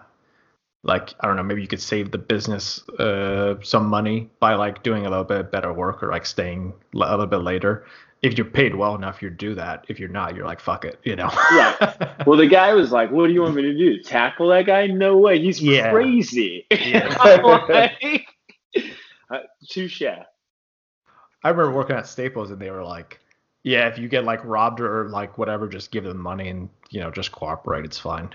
[0.83, 4.81] like I don't know, maybe you could save the business uh some money by like
[4.83, 7.85] doing a little bit better work or like staying a little bit later.
[8.21, 9.85] If you're paid well enough, you do that.
[9.87, 11.27] If you're not, you're like fuck it, you know.
[11.51, 11.95] Right.
[12.27, 14.01] Well, the guy was like, "What do you want me to do?
[14.03, 14.87] Tackle that guy?
[14.87, 15.39] No way.
[15.39, 15.89] He's Yeah.
[15.91, 17.15] crazy." Yeah.
[17.69, 18.27] Like,
[19.31, 19.39] uh,
[19.69, 20.01] touche.
[20.01, 23.19] I remember working at Staples and they were like,
[23.63, 26.99] yeah, if you get like robbed or like whatever, just give them money and you
[26.99, 27.85] know just cooperate.
[27.85, 28.29] It's fine.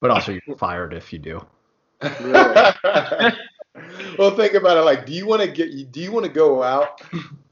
[0.00, 1.44] But also you're fired if you do.
[4.18, 4.82] well, think about it.
[4.82, 5.92] Like, do you want to get?
[5.92, 7.00] Do you want to go out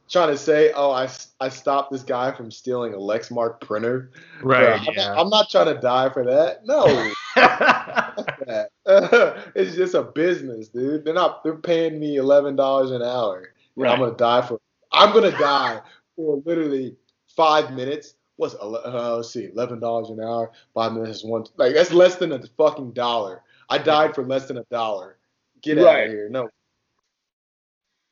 [0.08, 1.08] trying to say, "Oh, I,
[1.40, 4.10] I stopped this guy from stealing a Lexmark printer"?
[4.40, 6.64] Bro, I'm, not, I'm not trying to die for that.
[6.64, 6.84] No,
[7.36, 8.70] that.
[9.54, 11.04] it's just a business, dude.
[11.04, 11.42] They're not.
[11.42, 13.50] They're paying me eleven dollars an hour.
[13.76, 14.60] and I'm gonna die for.
[14.92, 15.80] I'm gonna die
[16.16, 16.96] for literally
[17.36, 18.14] five minutes.
[18.36, 20.52] What's uh, let's see, eleven dollars an hour.
[20.74, 21.44] Five minutes is one.
[21.56, 23.42] Like that's less than a fucking dollar.
[23.68, 25.16] I died for less than a dollar.
[25.62, 26.06] Get out Right.
[26.06, 26.28] of here.
[26.28, 26.48] No.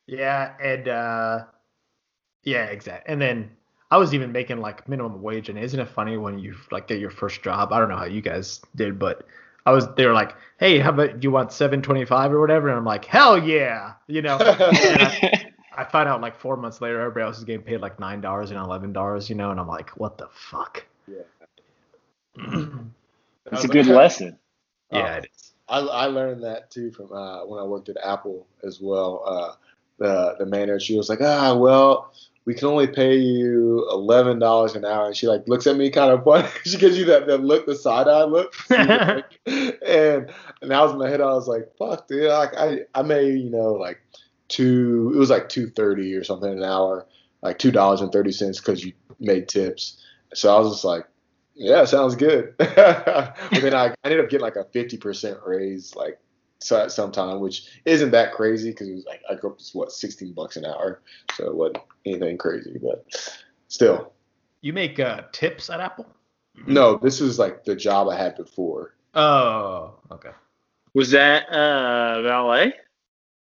[0.07, 1.39] yeah, and uh,
[2.43, 3.11] yeah, exactly.
[3.11, 3.51] And then
[3.91, 6.99] I was even making like minimum wage, and isn't it funny when you like get
[6.99, 7.71] your first job?
[7.71, 9.25] I don't know how you guys did, but
[9.65, 9.87] I was.
[9.95, 12.77] They were like, "Hey, how about do you want seven twenty five or whatever?" And
[12.77, 14.37] I'm like, "Hell yeah!" You know.
[14.39, 18.21] I, I find out like four months later, everybody else is getting paid like nine
[18.21, 20.85] dollars and eleven dollars, you know, and I'm like, what the fuck?
[21.07, 21.23] Yeah.
[23.51, 24.37] It's a good lesson.
[24.91, 25.42] yeah, it is.
[25.67, 29.23] I, I learned that too from uh, when I worked at Apple as well.
[29.25, 29.53] Uh,
[29.99, 32.13] the the manager she was like, ah, well,
[32.45, 35.89] we can only pay you eleven dollars an hour, and she like looks at me
[35.89, 36.47] kind of funny.
[36.65, 40.99] she gives you that, that look, the side eye look, and and that was in
[40.99, 41.21] my head.
[41.21, 44.01] I was like, fuck, dude, like I I made you know like
[44.49, 47.07] two, it was like two thirty or something an hour,
[47.41, 49.99] like two dollars and thirty cents because you made tips.
[50.33, 51.05] So I was just like,
[51.55, 52.55] Yeah, sounds good.
[52.57, 56.19] but then I, I ended up getting like a fifty percent raise, like
[56.59, 59.59] so at some time, which isn't that crazy because it was like I grew up
[59.59, 61.01] to what sixteen bucks an hour,
[61.35, 63.05] so it wasn't anything crazy, but
[63.67, 64.13] still.
[64.61, 66.07] You make uh, tips at Apple?
[66.67, 68.95] No, this was like the job I had before.
[69.13, 70.31] Oh, okay.
[70.93, 72.73] Was that uh, valet?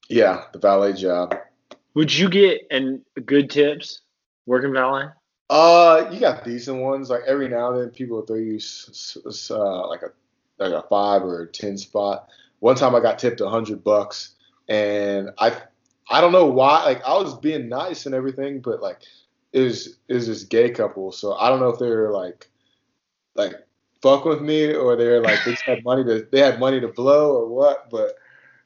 [0.09, 1.35] Yeah, the valet job.
[1.93, 4.01] Would you get and good tips
[4.45, 5.05] working valet?
[5.49, 7.09] Uh, you got decent ones.
[7.09, 8.59] Like every now and then, people will throw you
[9.51, 10.11] uh, like a
[10.59, 12.29] like a five or a ten spot.
[12.59, 14.33] One time, I got tipped a hundred bucks,
[14.67, 15.57] and I
[16.09, 16.83] I don't know why.
[16.83, 18.99] Like I was being nice and everything, but like
[19.53, 22.49] it was this gay couple, so I don't know if they were like
[23.35, 23.53] like
[24.01, 27.35] fuck with me or they're like they had money to they had money to blow
[27.35, 28.15] or what, but.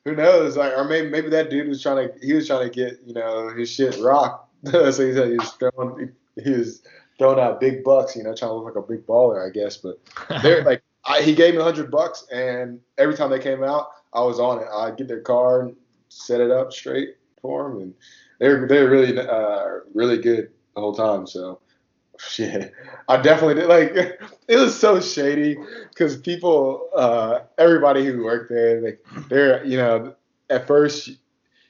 [0.04, 0.58] Who knows?
[0.58, 3.14] Like, or maybe maybe that dude was trying to he was trying to get you
[3.14, 4.50] know his shit rocked.
[4.66, 6.12] so he said he was throwing
[6.44, 6.82] he was
[7.18, 9.78] throwing out big bucks, you know, trying to look like a big baller, I guess.
[9.78, 10.00] But
[10.42, 13.90] they're like, I, he gave me a hundred bucks, and every time they came out,
[14.14, 14.68] I was on it.
[14.74, 15.76] I'd get their car and
[16.10, 17.94] set it up straight for them, and
[18.40, 21.28] they're they're really uh, really good the whole time.
[21.28, 21.60] So
[22.20, 22.74] shit,
[23.08, 23.68] I definitely did.
[23.68, 25.58] Like, it was so shady
[25.90, 30.16] because people, uh, everybody who worked there, like, they're you know,
[30.50, 31.08] at first,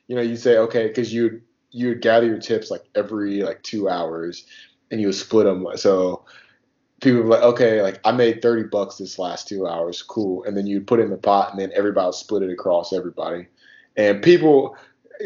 [0.07, 3.63] you know, you say okay, because you you would gather your tips like every like
[3.63, 4.45] two hours
[4.89, 5.65] and you would split them.
[5.75, 6.25] So
[7.01, 10.03] people were like, okay, like I made 30 bucks this last two hours.
[10.03, 10.43] Cool.
[10.43, 12.93] And then you'd put it in the pot and then everybody would split it across
[12.93, 13.47] everybody.
[13.97, 14.77] And people,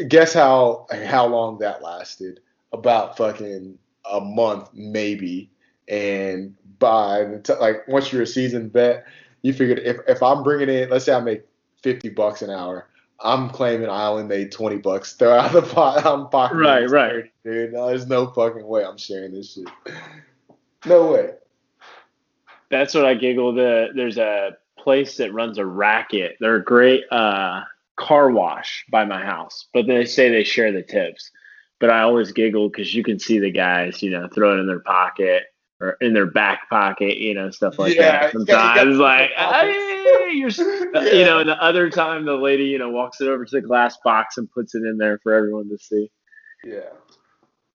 [0.08, 2.40] guess how, how long that lasted?
[2.72, 3.78] About fucking
[4.10, 5.50] a month, maybe.
[5.88, 9.06] And by the t- like, once you're a seasoned vet,
[9.42, 11.42] you figured if, if I'm bringing in, let's say I make
[11.82, 12.88] 50 bucks an hour,
[13.20, 15.14] I'm claiming I only made 20 bucks.
[15.14, 16.04] Throw out the pot.
[16.06, 17.12] I'm pocketing Right, right.
[17.12, 19.68] 30, Dude, no, there's no fucking way I'm sharing this shit.
[20.84, 21.30] No way.
[22.70, 23.54] That's what I giggle.
[23.54, 26.36] The there's a place that runs a racket.
[26.40, 27.62] They're a great uh,
[27.96, 31.30] car wash by my house, but they say they share the tips.
[31.78, 34.66] But I always giggle because you can see the guys, you know, throw it in
[34.66, 35.44] their pocket
[35.80, 38.34] or in their back pocket, you know, stuff like Yeah, that.
[38.34, 40.58] you got- you got Sometimes, like, "Hey, you're, s-"
[41.12, 43.60] you know, and the other time the lady, you know, walks it over to the
[43.60, 46.10] glass box and puts it in there for everyone to see.
[46.64, 46.80] Yeah.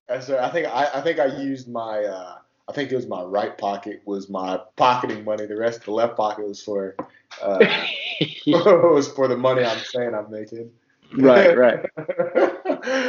[0.07, 0.39] That's right.
[0.39, 2.37] I think I, I think I used my uh,
[2.67, 5.45] I think it was my right pocket was my pocketing money.
[5.45, 6.95] The rest of the left pocket was for
[7.41, 7.59] uh,
[8.47, 10.69] was for the money I'm saying I'm making.
[11.17, 11.85] right, right.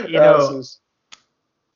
[0.08, 0.78] You know,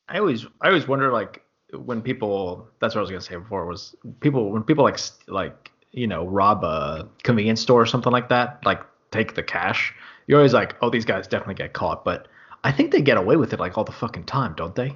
[0.07, 3.65] I always I always wonder like when people that's what I was gonna say before
[3.65, 8.29] was people when people like like you know rob a convenience store or something like
[8.29, 9.93] that like take the cash
[10.27, 12.27] you're always like oh these guys definitely get caught but
[12.63, 14.93] I think they get away with it like all the fucking time don't they?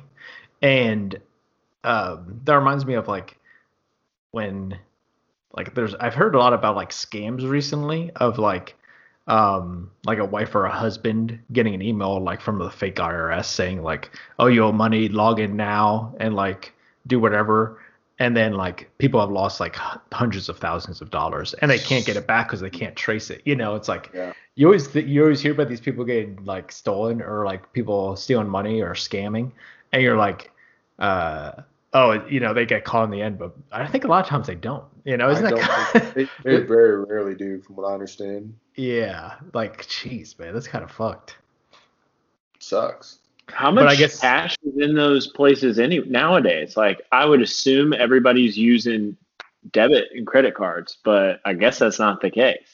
[0.62, 1.20] And
[1.84, 3.38] um, that reminds me of like
[4.32, 4.78] when
[5.54, 8.76] like there's I've heard a lot about like scams recently of like
[9.28, 13.46] um like a wife or a husband getting an email like from the fake IRS
[13.46, 16.74] saying like oh you owe money log in now and like
[17.08, 17.80] do whatever
[18.18, 21.78] and then like people have lost like h- hundreds of thousands of dollars and they
[21.78, 24.34] can't get it back because they can't trace it you know it's like Yeah.
[24.56, 28.16] you always th- you always hear about these people getting like stolen or like people
[28.16, 29.52] stealing money or scamming
[29.92, 30.52] and you're like
[30.98, 31.52] uh
[31.94, 34.30] oh you know they get caught in the end but i think a lot of
[34.30, 35.60] times they don't you know isn't I that
[35.94, 38.54] kind think- they, they very rarely do, from what I understand.
[38.76, 41.38] yeah like jeez man that's kind of fucked
[42.60, 43.18] Sucks.
[43.48, 46.78] How much I guess- cash is in those places any nowadays?
[46.78, 49.18] Like I would assume everybody's using
[49.72, 52.70] debit and credit cards, but I guess that's not the case.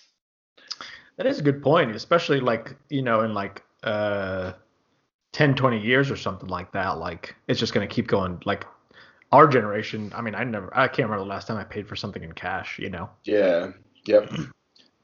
[1.16, 4.54] That is a good point, especially like, you know, in like uh
[5.32, 6.98] 10, 20 years or something like that.
[7.00, 8.42] Like it's just gonna keep going.
[8.46, 8.66] Like
[9.32, 11.96] our generation, I mean, I never I can't remember the last time I paid for
[11.96, 13.10] something in cash, you know.
[13.24, 13.72] Yeah.
[14.06, 14.32] Yep.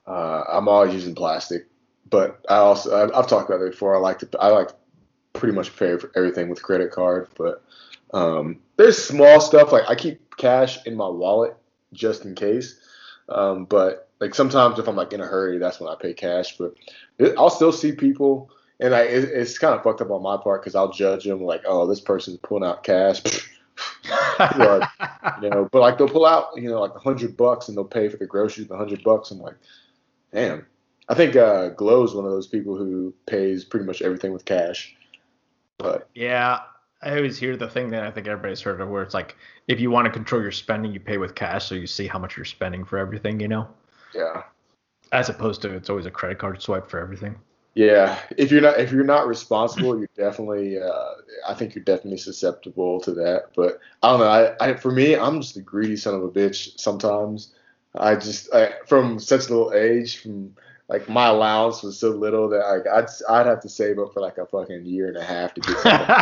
[0.07, 1.67] Uh, I'm always using plastic,
[2.09, 3.95] but I also I've, I've talked about it before.
[3.95, 4.69] I like to I like
[5.33, 7.63] pretty much pay for everything with credit card, but
[8.13, 11.55] um, there's small stuff like I keep cash in my wallet
[11.91, 12.79] just in case.
[13.29, 16.57] Um, but like sometimes if I'm like in a hurry, that's when I pay cash.
[16.57, 16.75] But
[17.17, 20.37] it, I'll still see people, and I it, it's kind of fucked up on my
[20.37, 23.21] part because I'll judge them like, oh, this person's pulling out cash.
[25.41, 27.85] You know, but like they'll pull out, you know, like a hundred bucks and they'll
[27.85, 29.31] pay for the groceries the hundred bucks.
[29.31, 29.55] I'm like,
[30.33, 30.65] damn.
[31.09, 34.95] I think uh, Glow's one of those people who pays pretty much everything with cash.
[35.77, 36.59] But yeah.
[37.01, 39.35] I always hear the thing that I think everybody's heard of where it's like
[39.67, 42.17] if you want to control your spending, you pay with cash so you see how
[42.17, 43.67] much you're spending for everything, you know?
[44.13, 44.43] yeah,
[45.11, 47.35] As opposed to it's always a credit card swipe for everything.
[47.75, 50.79] Yeah, if you're not if you're not responsible, you're definitely.
[50.79, 51.13] Uh,
[51.47, 53.45] I think you're definitely susceptible to that.
[53.55, 54.27] But I don't know.
[54.27, 56.79] I, I for me, I'm just a greedy son of a bitch.
[56.79, 57.53] Sometimes
[57.95, 60.55] I just I, from such a little age, from
[60.87, 64.21] like my allowance was so little that like I'd I'd have to save up for
[64.21, 66.15] like a fucking year and a half to get something.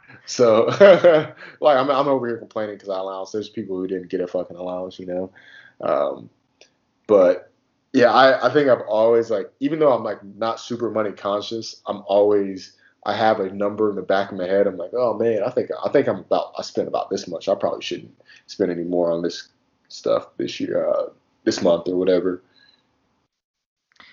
[0.24, 0.66] so
[1.60, 3.30] like I'm I'm over here complaining because I allowance.
[3.30, 5.30] There's people who didn't get a fucking allowance, you know.
[5.82, 6.30] Um,
[7.06, 7.50] but
[7.94, 11.80] yeah, I, I think I've always like even though I'm like not super money conscious,
[11.86, 12.72] I'm always
[13.06, 14.66] I have a number in the back of my head.
[14.66, 17.48] I'm like, oh man, I think I think I'm about I spent about this much.
[17.48, 18.12] I probably shouldn't
[18.48, 19.48] spend any more on this
[19.88, 21.10] stuff this year, uh,
[21.44, 22.42] this month or whatever.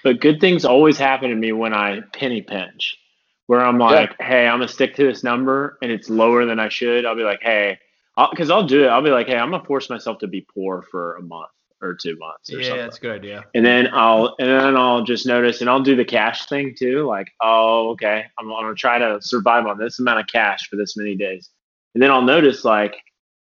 [0.03, 2.99] But good things always happen to me when I penny pinch,
[3.47, 4.27] where I'm like, yeah.
[4.27, 7.03] hey, I'm gonna stick to this number, and it's lower than I should.
[7.03, 7.79] I'll be like, hey,
[8.29, 8.89] because I'll, I'll do it.
[8.89, 11.49] I'll be like, hey, I'm gonna force myself to be poor for a month
[11.81, 12.51] or two months.
[12.51, 12.85] Or yeah, something.
[12.85, 13.45] that's a good idea.
[13.53, 17.05] And then I'll and then I'll just notice, and I'll do the cash thing too.
[17.05, 20.75] Like, oh, okay, I'm, I'm gonna try to survive on this amount of cash for
[20.75, 21.49] this many days,
[21.93, 22.95] and then I'll notice like,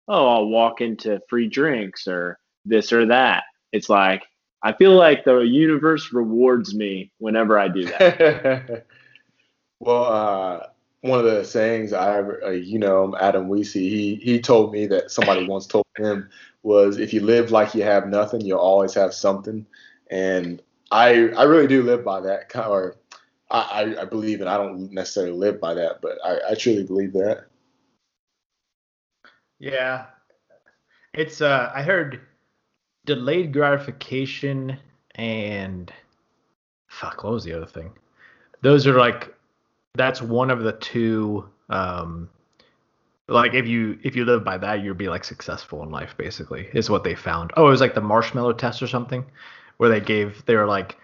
[0.08, 3.44] oh, I'll walk into free drinks or this or that.
[3.72, 4.22] It's like
[4.62, 8.86] I feel like the universe rewards me whenever I do that.
[9.80, 10.66] well, uh,
[11.04, 15.10] one of the sayings I, uh, you know, Adam Weesey, he he told me that
[15.10, 16.30] somebody once told him
[16.62, 19.66] was if you live like you have nothing, you'll always have something.
[20.10, 22.56] And I I really do live by that.
[22.56, 22.96] Or
[23.50, 24.46] I, I believe it.
[24.46, 27.44] I don't necessarily live by that, but I, I truly believe that.
[29.58, 30.06] Yeah,
[31.12, 31.42] it's.
[31.42, 32.22] Uh, I heard
[33.04, 34.78] delayed gratification
[35.16, 35.92] and
[36.88, 37.24] fuck.
[37.24, 37.92] What was the other thing?
[38.62, 39.34] Those are like.
[39.94, 42.28] That's one of the two um,
[43.28, 46.68] like if you if you live by that you'd be like successful in life basically
[46.74, 47.52] is what they found.
[47.56, 49.24] Oh it was like the marshmallow test or something
[49.78, 50.98] where they gave they were like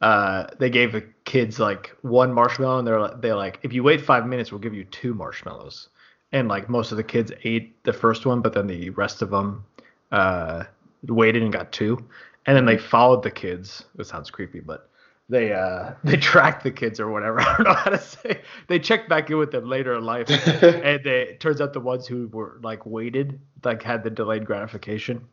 [0.00, 3.82] uh they gave the kids like one marshmallow and they're like they're like if you
[3.82, 5.88] wait five minutes we'll give you two marshmallows.
[6.32, 9.30] And like most of the kids ate the first one but then the rest of
[9.30, 9.64] them
[10.10, 10.64] uh
[11.06, 12.04] waited and got two.
[12.46, 14.89] And then they followed the kids it sounds creepy but
[15.30, 17.40] they uh they tracked the kids or whatever.
[17.40, 18.42] I don't know how to say.
[18.66, 20.28] They checked back in with them later in life,
[20.62, 24.44] and they it turns out the ones who were like waited, like had the delayed
[24.44, 25.24] gratification,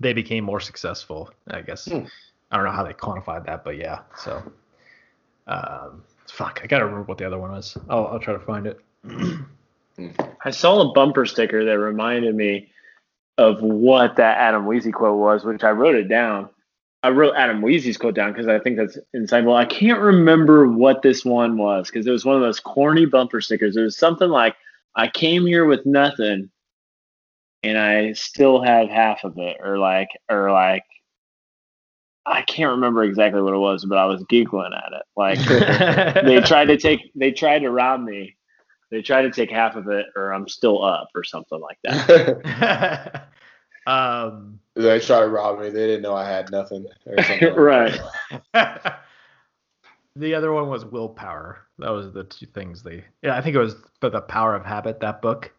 [0.00, 1.30] they became more successful.
[1.48, 2.04] I guess hmm.
[2.50, 4.00] I don't know how they quantified that, but yeah.
[4.16, 4.42] So,
[5.48, 7.76] um, fuck, I gotta remember what the other one was.
[7.90, 8.80] I'll I'll try to find it.
[10.44, 12.70] I saw a bumper sticker that reminded me
[13.38, 16.50] of what that Adam Weezy quote was, which I wrote it down
[17.06, 19.54] I wrote Adam Weezy's quote down because I think that's insightful.
[19.54, 23.40] I can't remember what this one was because it was one of those corny bumper
[23.40, 23.76] stickers.
[23.76, 24.56] It was something like,
[24.96, 26.50] "I came here with nothing,
[27.62, 30.82] and I still have half of it," or like, or like,
[32.26, 35.04] I can't remember exactly what it was, but I was giggling at it.
[35.16, 35.38] Like
[36.24, 38.36] they tried to take, they tried to rob me.
[38.90, 43.28] They tried to take half of it, or I'm still up, or something like that.
[43.86, 45.70] Um, they tried to rob me.
[45.70, 46.86] They didn't know I had nothing.
[47.06, 47.98] Like right.
[50.16, 51.58] the other one was willpower.
[51.78, 53.04] That was the two things they.
[53.22, 55.00] Yeah, I think it was but the power of habit.
[55.00, 55.52] That book.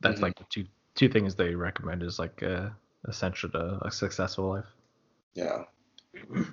[0.00, 0.24] That's mm-hmm.
[0.24, 2.68] like the two two things they recommend is like uh,
[3.06, 4.66] essential to a successful life.
[5.34, 5.64] Yeah.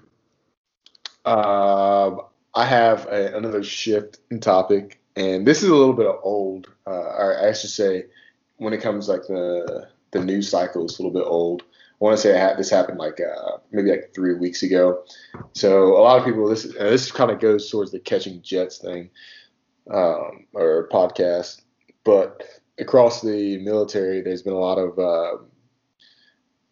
[1.25, 2.21] Um,
[2.53, 6.67] I have a, another shift in topic, and this is a little bit of old.
[6.85, 8.05] Uh, or I should say,
[8.57, 11.61] when it comes like the the news cycle is a little bit old.
[11.61, 15.03] I want to say had, this happened like uh, maybe like three weeks ago.
[15.53, 19.09] So a lot of people this this kind of goes towards the catching jets thing
[19.91, 21.61] um, or podcast,
[22.03, 22.43] but
[22.79, 25.37] across the military, there's been a lot of uh,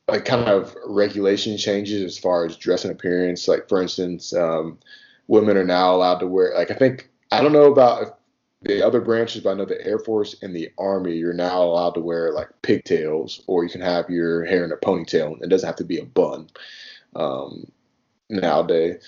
[0.10, 3.48] like kind of regulation changes as far as dress and appearance.
[3.48, 4.78] Like for instance, um,
[5.28, 8.20] women are now allowed to wear like I think I don't know about
[8.64, 11.96] the other branches, but I know the Air Force and the Army, you're now allowed
[11.96, 15.42] to wear like pigtails, or you can have your hair in a ponytail.
[15.42, 16.50] It doesn't have to be a bun.
[17.16, 17.66] Um,
[18.30, 19.04] nowadays,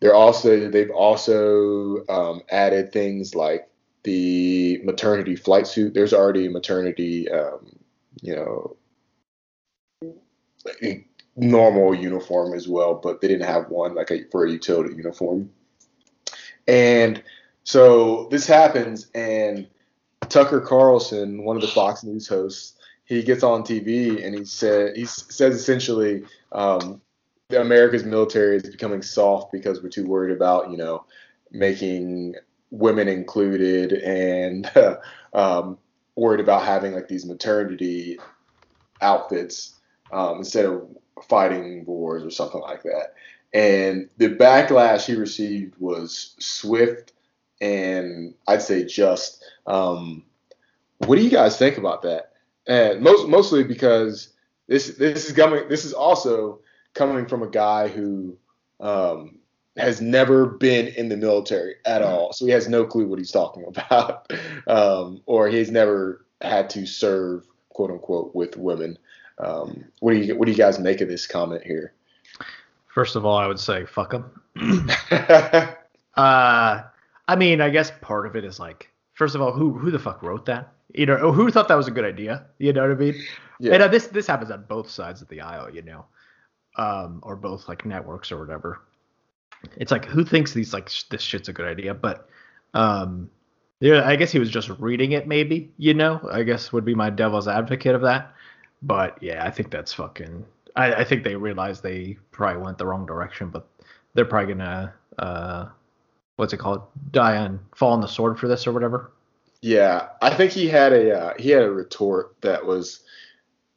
[0.00, 3.68] they're also they've also um, added things like
[4.02, 5.94] the maternity flight suit.
[5.94, 7.76] There's already a maternity, um,
[8.20, 8.76] you know,
[11.36, 15.50] normal uniform as well, but they didn't have one like a, for a utility uniform.
[16.66, 17.22] And
[17.68, 19.68] so this happens, and
[20.30, 24.96] Tucker Carlson, one of the Fox News hosts, he gets on TV and he said
[24.96, 27.02] he says essentially um,
[27.50, 31.04] America's military is becoming soft because we're too worried about you know
[31.50, 32.36] making
[32.70, 34.70] women included and
[35.34, 35.76] um,
[36.16, 38.18] worried about having like these maternity
[39.02, 39.74] outfits
[40.10, 40.88] um, instead of
[41.22, 43.12] fighting wars or something like that.
[43.52, 47.12] And the backlash he received was swift
[47.60, 49.44] and I'd say just.
[49.66, 50.24] Um,
[50.98, 52.32] what do you guys think about that?
[52.66, 54.32] And most mostly because
[54.66, 55.68] this this is coming.
[55.68, 56.60] This is also
[56.94, 58.36] coming from a guy who
[58.80, 59.38] um,
[59.76, 63.30] has never been in the military at all, so he has no clue what he's
[63.30, 64.30] talking about,
[64.66, 68.98] um, or he's never had to serve quote unquote with women.
[69.38, 71.92] Um, what do you what do you guys make of this comment here?
[72.88, 74.24] First of all, I would say fuck him.
[76.16, 76.82] uh,
[77.28, 79.98] I mean, I guess part of it is like, first of all, who who the
[79.98, 80.72] fuck wrote that?
[80.94, 82.46] You know, who thought that was a good idea?
[82.58, 83.14] You know what I mean?
[83.60, 83.74] Yeah.
[83.74, 86.06] And uh, this this happens on both sides of the aisle, you know,
[86.76, 88.80] um, or both like networks or whatever.
[89.76, 91.92] It's like who thinks these like sh- this shit's a good idea?
[91.92, 92.28] But
[92.72, 93.30] um,
[93.80, 95.70] yeah, I guess he was just reading it, maybe.
[95.76, 98.32] You know, I guess would be my devil's advocate of that.
[98.82, 100.46] But yeah, I think that's fucking.
[100.76, 103.68] I, I think they realized they probably went the wrong direction, but
[104.14, 105.66] they're probably gonna uh,
[106.38, 106.82] what's it called?
[107.10, 109.12] Die on fall on the sword for this or whatever.
[109.60, 113.00] Yeah, I think he had a uh, he had a retort that was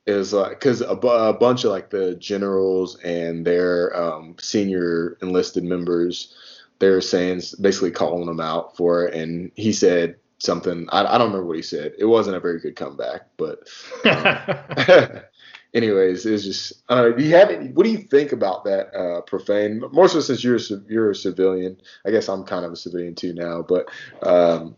[0.06, 5.18] is like because a, bu- a bunch of like the generals and their um, senior
[5.22, 6.36] enlisted members
[6.80, 11.28] they're saying basically calling him out for it, and he said something I, I don't
[11.28, 11.94] remember what he said.
[11.98, 13.68] It wasn't a very good comeback, but
[14.06, 15.22] um,
[15.74, 17.18] anyways, it's just I don't know.
[17.18, 19.84] Do you have any, what do you think about that uh, profane?
[19.92, 21.78] More so since you're a, you're a civilian.
[22.06, 23.90] I guess I'm kind of a civilian too now, but
[24.24, 24.76] um,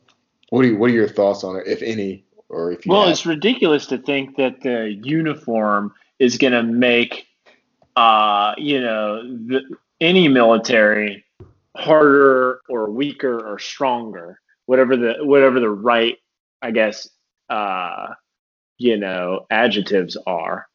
[0.50, 3.04] what do you, what are your thoughts on it, if any, or if you Well,
[3.04, 7.26] have- it's ridiculous to think that the uniform is going to make,
[7.96, 9.62] uh, you know, the,
[10.00, 11.26] any military
[11.76, 16.18] harder or weaker or stronger, whatever the whatever the right,
[16.62, 17.10] I guess,
[17.50, 18.14] uh,
[18.78, 20.68] you know, adjectives are.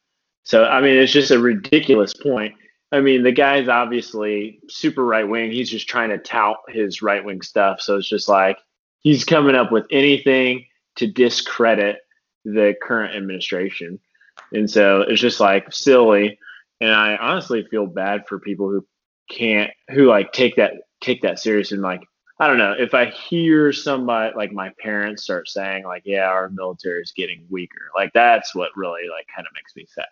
[0.49, 2.55] So I mean, it's just a ridiculous point.
[2.91, 5.53] I mean, the guy's obviously super right wing.
[5.53, 7.83] He's just trying to tout his right wing stuff.
[7.83, 8.59] So it's just like
[9.01, 10.65] he's coming up with anything
[10.97, 11.99] to discredit
[12.47, 14.01] the current administration.
[14.51, 16.39] And so it's just like silly.
[16.81, 18.87] And I honestly feel bad for people who
[19.31, 20.73] can't who like take that
[21.03, 22.01] take that serious and like
[22.41, 26.49] I don't know, if I hear somebody like my parents start saying like, yeah, our
[26.49, 30.07] military is getting weaker, like that's what really like kind of makes me sad.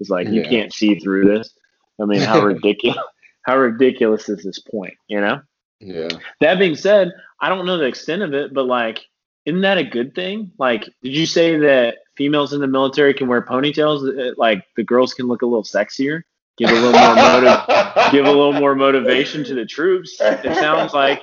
[0.00, 1.52] It's like you can't see through this.
[2.00, 2.98] I mean, how ridiculous
[3.42, 5.40] how ridiculous is this point, you know?
[5.80, 6.08] yeah,
[6.40, 9.00] That being said, I don't know the extent of it, but like,
[9.44, 10.50] isn't that a good thing?
[10.58, 14.02] Like, did you say that females in the military can wear ponytails?
[14.08, 16.22] Uh, Like, the girls can look a little sexier,
[16.58, 20.16] give a little more motiv- give a little more motivation to the troops.
[20.20, 21.22] It sounds like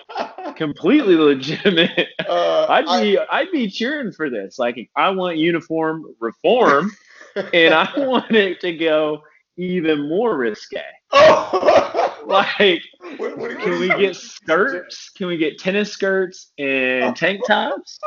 [0.55, 2.07] completely legitimate.
[2.25, 4.57] Uh, I'd I- be I'd be cheering for this.
[4.57, 6.91] Like, I want uniform reform,
[7.35, 9.21] and I want it to go
[9.57, 10.81] even more risque.
[11.11, 12.09] oh.
[12.25, 12.81] Like,
[13.17, 15.09] What- what can we get skirts?
[15.09, 17.99] Can we get tennis skirts and tank tops?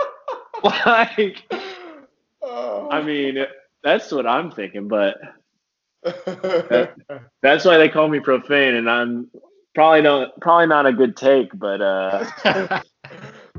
[0.64, 1.42] Like,
[2.40, 2.88] Oh.
[2.90, 3.44] I mean,
[3.84, 5.18] that's what I'm thinking, but
[7.42, 9.30] that's why they call me profane, and I'm
[9.74, 12.24] probably don't probably not a good take, but uh,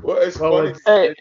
[0.02, 1.14] well, it's Well, funny it's- hey,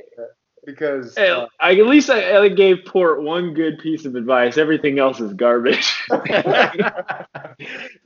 [0.68, 4.57] because hey, uh, I, at least I, I gave Port one good piece of advice.
[4.57, 5.95] Everything else is garbage.
[6.11, 6.26] man,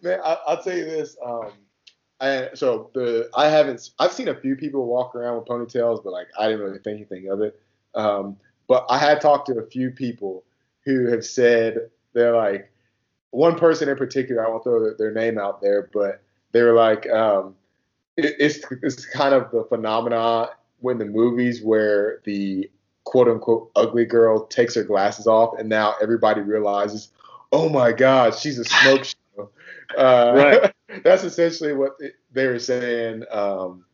[0.06, 1.18] I, I'll tell you this.
[1.26, 1.52] Um,
[2.22, 3.90] I, so the I haven't.
[4.00, 6.98] I've seen a few people walk around with ponytails, but like I didn't really think
[6.98, 7.60] anything of it.
[7.96, 8.38] Um,
[8.68, 10.44] but I had talked to a few people
[10.86, 12.72] who have said they're like
[13.32, 14.46] one person in particular.
[14.46, 17.56] I won't throw their, their name out there, but they were like, um,
[18.18, 20.50] it, it's it's kind of the phenomenon
[20.82, 22.70] when the movies where the
[23.04, 27.10] quote unquote ugly girl takes her glasses off, and now everybody realizes,
[27.52, 29.04] oh my god, she's a smoke
[29.36, 29.50] show.
[29.98, 30.74] Uh, Right.
[31.04, 31.94] That's essentially what
[32.34, 33.24] they- were saying.
[33.32, 33.86] Um,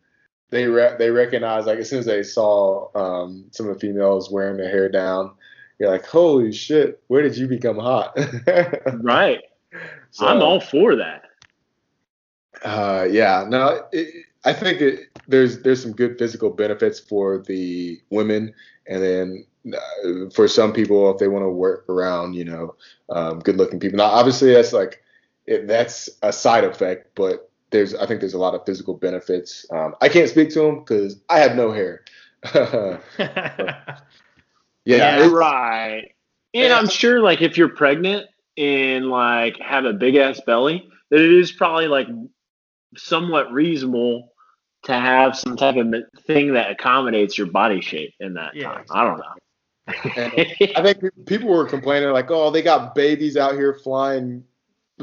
[0.50, 4.32] they re- they recognized like as soon as they saw um, some of the females
[4.32, 5.32] wearing their hair down,
[5.78, 8.18] you're like, holy shit, where did you become hot?
[9.02, 9.42] right.
[10.12, 11.24] So, I'm all for that.
[12.64, 18.02] Uh, yeah, Now, it, I think it, there's there's some good physical benefits for the
[18.10, 18.54] women,
[18.88, 22.76] and then uh, for some people, if they want to work around, you know,
[23.10, 23.98] um, good-looking people.
[23.98, 25.04] Now, obviously, that's like
[25.46, 29.66] it, that's a side effect, but there's I think there's a lot of physical benefits.
[29.72, 32.04] Um, I can't speak to them because I have no hair.
[32.56, 33.00] yeah,
[34.86, 36.12] Yeah, right.
[36.54, 38.28] And I'm sure, like, if you're pregnant
[38.58, 42.08] and like have a big ass belly, that it is probably like
[42.96, 44.32] somewhat reasonable
[44.84, 45.94] to have some type of
[46.26, 48.86] thing that accommodates your body shape in that Yeah, time.
[48.92, 49.34] I don't know.
[50.76, 54.44] I think people were complaining like, oh, they got babies out here flying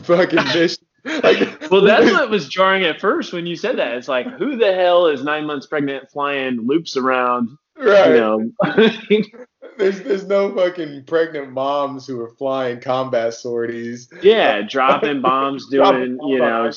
[0.02, 0.84] fucking mission.
[1.04, 3.94] Like, Well, that's what was jarring at first when you said that.
[3.94, 7.50] It's like, who the hell is nine months pregnant flying loops around?
[7.76, 8.08] right.
[8.08, 8.50] You know,
[9.76, 14.08] There's there's no fucking pregnant moms who are flying combat sorties.
[14.22, 16.70] yeah, dropping bombs, doing you know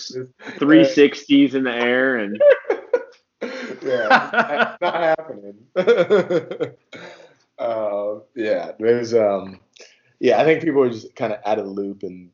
[0.57, 2.41] three sixties in the air, and
[3.81, 5.55] yeah, not happening.
[7.59, 9.59] uh, yeah, there's um,
[10.19, 12.31] yeah, I think people are just kind of out of the loop, and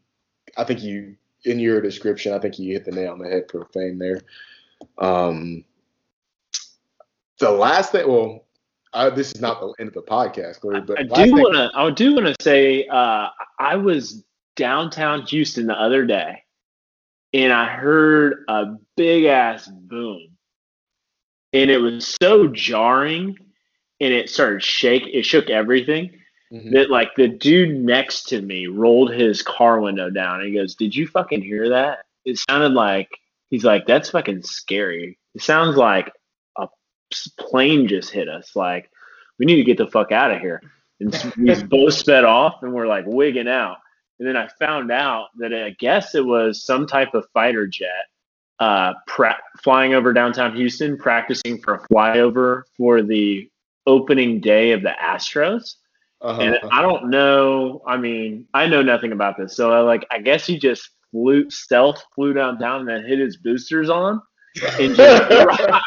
[0.58, 3.48] I think you, in your description, I think you hit the nail on the head,
[3.48, 4.22] profane there.
[4.98, 5.66] Um,
[7.40, 8.46] the last thing, well,
[9.16, 11.72] This is not the end of the podcast, Corey, but I do want to.
[11.74, 13.30] I do want to say, uh,
[13.60, 14.24] I was
[14.56, 16.44] downtown Houston the other day,
[17.34, 20.38] and I heard a big ass boom,
[21.54, 23.38] and it was so jarring,
[24.00, 25.08] and it started shake.
[25.08, 26.20] It shook everything.
[26.52, 26.72] Mhm.
[26.74, 30.76] That like the dude next to me rolled his car window down, and he goes,
[30.76, 32.06] "Did you fucking hear that?
[32.26, 33.10] It sounded like."
[33.50, 35.18] He's like, "That's fucking scary.
[35.34, 36.12] It sounds like
[37.38, 38.56] plane just hit us.
[38.56, 38.90] Like,
[39.40, 40.62] we need to get the fuck out of here."
[41.00, 43.78] And we both sped off, and we're like wigging out.
[44.20, 48.06] And then I found out that I guess it was some type of fighter jet
[48.60, 53.50] uh, pra- flying over downtown Houston, practicing for a flyover for the
[53.86, 55.76] opening day of the Astros.
[56.22, 56.42] Uh-huh.
[56.42, 57.82] And I don't know.
[57.86, 59.56] I mean, I know nothing about this.
[59.56, 63.36] So, I, like, I guess he just flew stealth, flew downtown, and then hit his
[63.38, 64.22] boosters on
[64.80, 65.84] and just rock,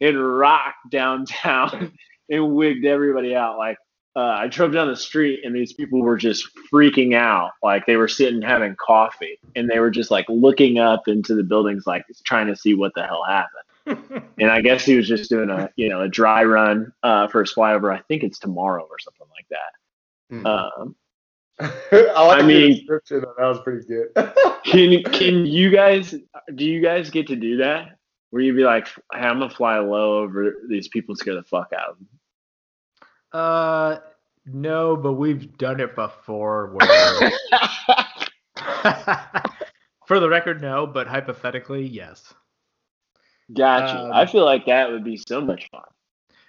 [0.00, 1.92] and rocked downtown
[2.30, 3.58] and wigged everybody out.
[3.58, 3.78] Like,
[4.14, 7.50] uh, I drove down the street and these people were just freaking out.
[7.62, 11.42] Like, they were sitting having coffee and they were just like looking up into the
[11.42, 13.62] buildings, like trying to see what the hell happened.
[14.38, 17.40] And I guess he was just doing a, you know, a dry run uh, for
[17.40, 17.96] his flyover.
[17.96, 20.36] I think it's tomorrow or something like that.
[20.36, 20.46] Hmm.
[20.46, 20.96] Um,
[21.60, 23.20] I, like I the mean- description.
[23.20, 24.08] That was pretty good.
[24.64, 26.14] can can you guys
[26.54, 27.96] do you guys get to do that?
[28.36, 31.72] Where you be like, hey, I'm gonna fly low over these people, scare the fuck
[31.72, 32.08] out of them.
[33.32, 33.96] Uh,
[34.44, 36.66] no, but we've done it before.
[36.74, 37.30] Where,
[40.06, 42.34] for the record, no, but hypothetically, yes.
[43.54, 44.00] Gotcha.
[44.00, 45.80] Um, I feel like that would be so much fun.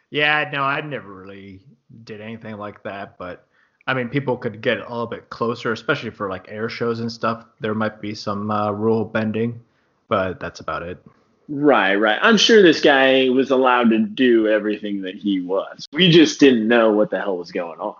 [0.10, 1.62] Yeah, no, I never really
[2.04, 3.48] did anything like that, but
[3.88, 7.10] I mean, people could get a little bit closer, especially for like air shows and
[7.10, 7.46] stuff.
[7.62, 9.62] There might be some uh, rule bending,
[10.10, 11.02] but that's about it.
[11.50, 12.20] Right, right.
[12.22, 15.88] I'm sure this guy was allowed to do everything that he was.
[15.94, 17.96] We just didn't know what the hell was going on.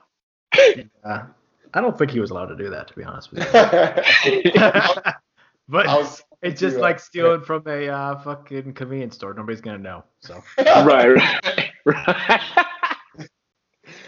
[1.04, 1.24] Uh,
[1.74, 3.44] I don't think he was allowed to do that, to be honest with
[4.26, 4.52] you.
[5.70, 6.82] But was it's just Yeah.
[6.82, 9.34] like stealing from a uh, fucking convenience store.
[9.34, 10.04] Nobody's gonna know.
[10.22, 12.42] So right, right, right.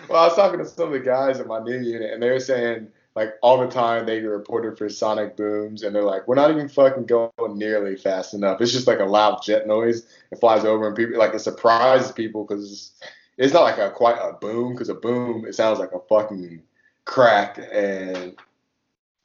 [0.09, 2.29] Well, I was talking to some of the guys in my new unit, and they
[2.29, 6.27] were saying like all the time they get reported for sonic booms, and they're like,
[6.27, 8.61] we're not even fucking going nearly fast enough.
[8.61, 10.05] It's just like a loud jet noise.
[10.31, 12.91] It flies over, and people like it surprises people because
[13.37, 14.73] it's not like a quite a boom.
[14.73, 16.61] Because a boom, it sounds like a fucking
[17.05, 18.35] crack, and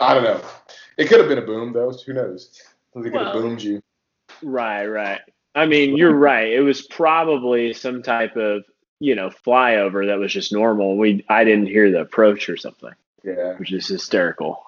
[0.00, 0.40] I don't know.
[0.96, 1.92] It could have been a boom though.
[1.92, 2.60] Who knows?
[2.94, 3.82] They could have Well- boomed you.
[4.42, 5.20] Right, right.
[5.54, 6.52] I mean, you're right.
[6.52, 8.64] It was probably some type of,
[8.98, 10.96] you know, flyover that was just normal.
[10.96, 12.90] We I didn't hear the approach or something,
[13.24, 13.54] Yeah.
[13.56, 14.62] which is hysterical.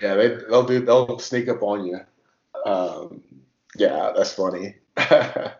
[0.00, 2.00] Yeah, they they'll do they'll sneak up on you.
[2.64, 3.22] Um,
[3.76, 4.76] yeah, that's funny.
[4.96, 5.50] uh,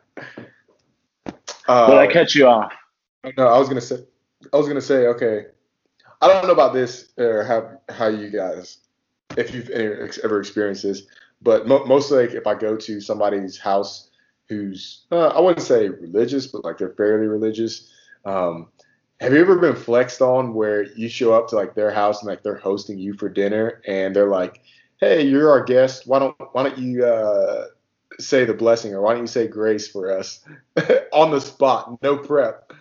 [1.67, 2.73] But I cut you off.
[3.37, 3.97] no, I was gonna say
[4.53, 5.47] I was gonna say okay.
[6.21, 8.79] I don't know about this or how how you guys
[9.37, 11.03] if you've ever ever experienced this,
[11.43, 14.11] but mo- mostly like if I go to somebody's house
[14.49, 17.93] who's uh, I wouldn't say religious, but like they're fairly religious.
[18.25, 18.69] Um,
[19.21, 22.29] have you ever been flexed on where you show up to like their house and
[22.29, 24.61] like they're hosting you for dinner and they're like,
[24.99, 26.07] "Hey, you're our guest.
[26.07, 27.67] Why don't why don't you uh,
[28.21, 30.45] say the blessing or why don't you say grace for us
[31.13, 32.73] on the spot, no prep?"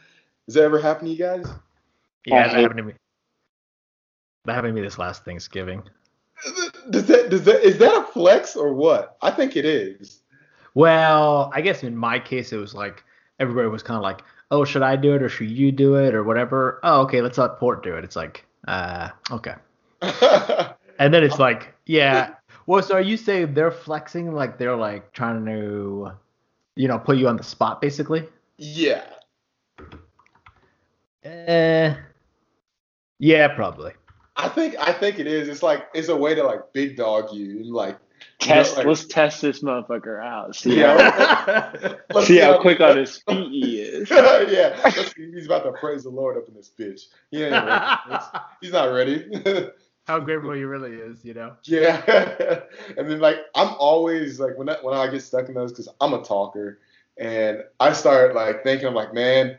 [0.46, 1.46] Does that ever happen to you guys?
[2.26, 2.94] yeah, that hate- happened to me.
[4.46, 5.84] That happened to me this last Thanksgiving.
[6.92, 9.18] Does that does that is that a flex or what?
[9.22, 10.22] I think it is.
[10.76, 13.04] Well, I guess in my case, it was like
[13.40, 14.22] everybody was kind of like,
[14.52, 17.38] "Oh, should I do it or should you do it or whatever?" Oh, okay, let's
[17.38, 18.04] let Port do it.
[18.04, 19.56] It's like, uh, okay.
[21.00, 22.34] And then it's like, yeah.
[22.66, 26.12] Well, so are you saying they're flexing like they're like trying to,
[26.76, 28.28] you know, put you on the spot basically?
[28.58, 29.04] yeah.
[31.24, 31.94] Eh.
[33.20, 33.94] Yeah, probably.
[34.36, 35.48] I think I think it is.
[35.48, 37.98] It's like it's a way to like big dog you and like
[38.40, 38.78] Test.
[38.78, 40.56] like- let's test this motherfucker out.
[40.56, 41.12] See Yeah.
[41.12, 44.10] how let's see how quick on his feet he is.
[44.10, 47.06] yeah, let's see, he's about to praise the Lord up in this bitch.
[47.32, 47.98] Yeah,
[48.62, 49.26] he's not ready.
[50.06, 51.56] how grateful he really is, you know.
[51.64, 52.62] Yeah,
[52.98, 55.90] and then like I'm always like when I, when I get stuck in those because
[56.00, 56.80] I'm a talker,
[57.18, 59.58] and I start like thinking I'm like man,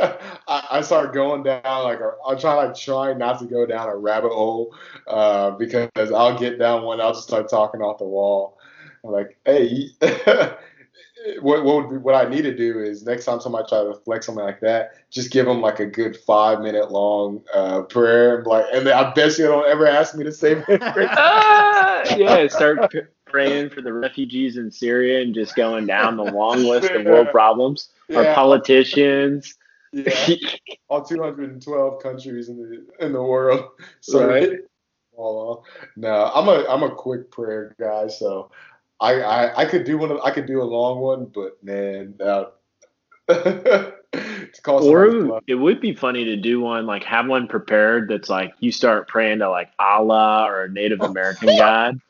[0.48, 3.96] I, I start going down like I'll try like try not to go down a
[3.96, 4.74] rabbit hole
[5.06, 8.58] uh, because I'll get down one I'll just start talking off the wall.
[9.04, 9.90] I'm like hey.
[11.40, 14.26] what what, would, what I need to do is next time somebody try to flex
[14.26, 18.46] something like that, just give them like a good five minute long uh, prayer, and
[18.46, 23.70] like, and I bet you don't ever ask me to say ah, yeah, start praying
[23.70, 27.88] for the refugees in Syria and just going down the long list of world problems.
[28.08, 28.18] Yeah.
[28.18, 29.54] Our politicians.
[29.94, 30.34] Yeah,
[30.88, 33.70] all 212 countries in the in the world.
[34.00, 34.50] So Right.
[35.96, 38.50] no, I'm a I'm a quick prayer guy, so
[39.00, 42.14] I I, I could do one of, I could do a long one, but man,
[42.20, 42.46] uh,
[44.66, 48.72] Or it would be funny to do one like have one prepared that's like you
[48.72, 52.00] start praying to like Allah or a Native American god,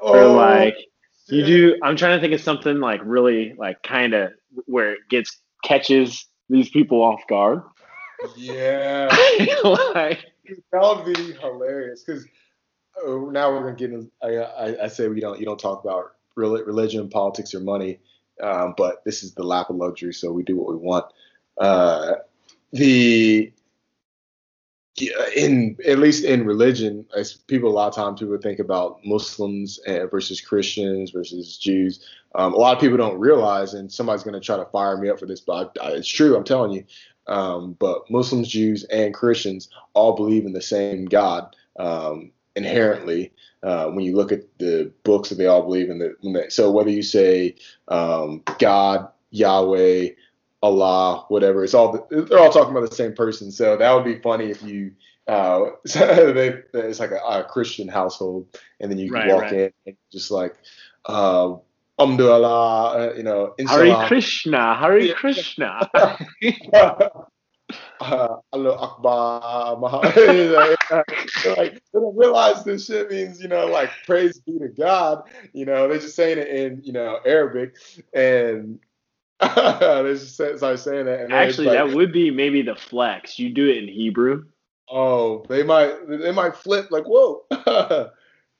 [0.00, 0.76] or Oh, like
[1.28, 1.76] you do.
[1.82, 4.32] I'm trying to think of something like really like kind of
[4.66, 7.62] where it gets catches these people off guard.
[8.36, 9.06] Yeah,
[9.94, 10.24] like
[10.72, 12.26] that would be hilarious because
[13.04, 14.10] now we're gonna get in.
[14.22, 17.98] I, I, I say we don't you don't talk about religion, politics, or money,
[18.42, 21.06] um, but this is the lap of luxury, so we do what we want.
[21.58, 22.14] Uh,
[22.72, 23.59] the yeah,
[25.36, 29.78] in at least in religion, as people a lot of times people think about Muslims
[29.86, 32.04] uh, versus Christians versus Jews.
[32.34, 35.08] Um, a lot of people don't realize, and somebody's going to try to fire me
[35.08, 36.36] up for this, but I, I, it's true.
[36.36, 36.84] I'm telling you.
[37.26, 43.32] Um, but Muslims, Jews, and Christians all believe in the same God um, inherently.
[43.62, 46.90] Uh, when you look at the books that they all believe in, the, so whether
[46.90, 47.54] you say
[47.88, 50.08] um, God, Yahweh,
[50.62, 51.64] Allah, whatever.
[51.64, 53.50] It's all they're all talking about the same person.
[53.50, 54.92] So that would be funny if you
[55.26, 58.48] uh, they, it's like a, a Christian household,
[58.80, 59.52] and then you Right, walk right.
[59.52, 60.54] in and just like
[61.06, 61.54] uh,
[61.98, 65.14] uh, you know, Hare Krishna, Hare Yeah.
[65.14, 65.90] Krishna.
[68.00, 70.16] uh, Akbar, Muhammad.
[70.16, 70.78] like,
[71.44, 75.28] they're like, they don't realize this shit means, you know, like praise be to God.
[75.52, 77.76] You know, they're just saying it in, you know, Arabic,
[78.12, 78.78] and
[80.02, 81.20] they just say- start saying that.
[81.20, 83.38] And Actually, like, that would be maybe the flex.
[83.38, 84.44] You do it in Hebrew,
[84.90, 87.44] oh, they might, they might flip like, whoa.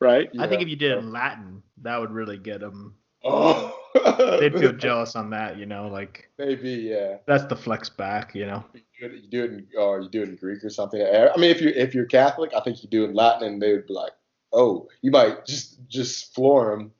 [0.01, 0.31] right?
[0.39, 2.95] I think if you did it in Latin, that would really get them.
[3.25, 3.77] oh,
[4.41, 5.89] They'd feel jealous on that, you know.
[5.89, 7.17] Like Maybe, yeah.
[7.27, 8.65] that's the flex back, you know.
[8.73, 11.03] You do it, you do it in, or you do it in Greek or something.
[11.03, 13.61] I mean, if you if you're Catholic, I think you do it in Latin, and
[13.61, 14.13] they would be like,
[14.53, 16.93] oh, you might just just floor them.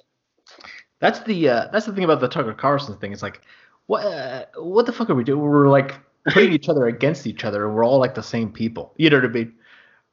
[1.01, 3.13] That's the uh, that's the thing about the Tucker Carlson thing.
[3.13, 3.41] It's like,
[3.91, 5.41] what uh, what the fuck are we doing?
[5.41, 8.95] We're like putting each other against each other, and we're all like the same people.
[8.97, 9.53] You know what I mean?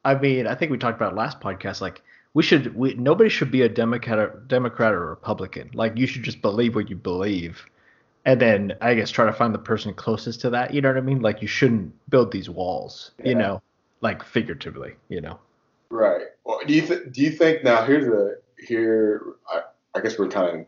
[0.03, 1.79] I mean, I think we talked about last podcast.
[1.79, 2.01] Like,
[2.33, 5.69] we should we nobody should be a Democrat or Democrat or Republican.
[5.75, 7.63] Like, you should just believe what you believe,
[8.25, 10.73] and then I guess try to find the person closest to that.
[10.73, 11.21] You know what I mean?
[11.21, 13.11] Like, you shouldn't build these walls.
[13.23, 13.61] You know,
[14.01, 14.95] like figuratively.
[15.09, 15.39] You know.
[15.91, 16.25] Right.
[16.45, 17.85] Well, do you th- do you think now?
[17.85, 19.35] Here's a here.
[19.47, 19.61] I,
[19.93, 20.65] I guess we're kind of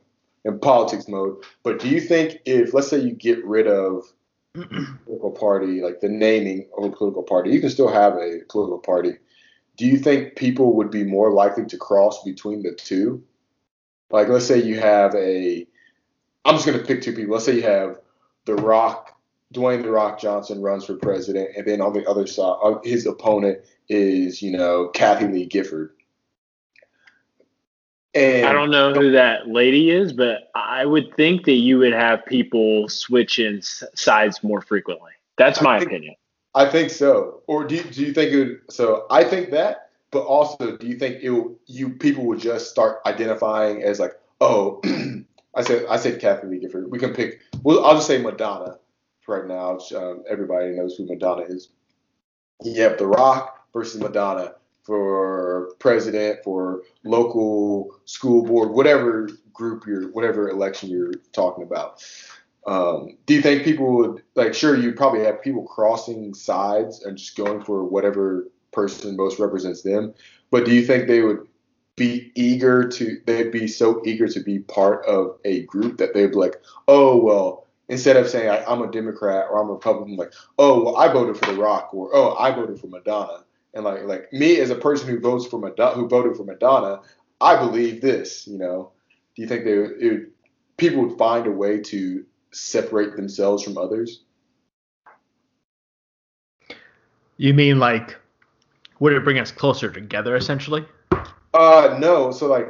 [0.49, 1.37] in politics mode.
[1.63, 4.03] But do you think if let's say you get rid of
[4.53, 8.79] political party, like the naming of a political party, you can still have a political
[8.79, 9.13] party.
[9.77, 13.23] Do you think people would be more likely to cross between the two?
[14.11, 15.67] Like, let's say you have a,
[16.43, 17.33] I'm just going to pick two people.
[17.33, 17.99] Let's say you have
[18.45, 19.17] The Rock,
[19.53, 23.05] Dwayne The Rock Johnson runs for president, and then on the other side, uh, his
[23.05, 25.91] opponent is, you know, Kathie Lee Gifford.
[28.15, 31.93] And I don't know who that lady is, but I would think that you would
[31.93, 35.11] have people switching sides more frequently.
[35.37, 36.15] That's I my think- opinion.
[36.55, 37.43] I think so.
[37.45, 40.87] Or do you, do you think it would, so I think that, but also do
[40.87, 44.81] you think it will, you people would just start identifying as like, oh,
[45.55, 46.89] I said I said Kathie Lee Gifford.
[46.89, 47.41] We can pick.
[47.63, 48.77] Well, I'll just say Madonna
[49.27, 49.77] right now.
[49.95, 51.69] Um, everybody knows who Madonna is.
[52.63, 54.55] You have The Rock versus Madonna
[54.89, 62.03] for president, for local school board, whatever group you're, whatever election you're talking about.
[62.65, 64.55] Um, do you think people would like?
[64.55, 69.83] Sure, you probably have people crossing sides and just going for whatever person most represents
[69.83, 70.15] them.
[70.49, 71.47] But do you think they would
[71.95, 73.21] be eager to?
[73.27, 76.55] They'd be so eager to be part of a group that they'd be like,
[76.87, 77.67] oh well.
[77.89, 81.11] Instead of saying I, I'm a Democrat or I'm a Republican, like, oh well, I
[81.11, 84.69] voted for The Rock or oh I voted for Madonna, and like like me as
[84.69, 87.01] a person who votes for Madonna, who voted for Madonna,
[87.39, 88.47] I believe this.
[88.47, 88.91] You know,
[89.35, 90.31] do you think they would, it would,
[90.77, 94.21] people would find a way to separate themselves from others?
[97.37, 98.17] You mean like
[98.99, 100.85] Would it bring us closer together, essentially?
[101.53, 102.31] Uh, no.
[102.31, 102.67] So like,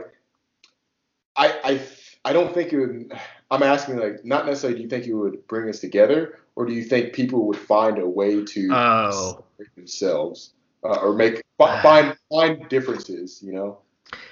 [1.36, 1.82] I I
[2.26, 3.14] I don't think it would.
[3.52, 4.78] I'm asking like, not necessarily.
[4.78, 7.97] Do you think it would bring us together, or do you think people would find
[7.97, 9.43] a way to Oh.
[9.58, 13.41] separate themselves uh, or make find find differences?
[13.43, 13.77] You know.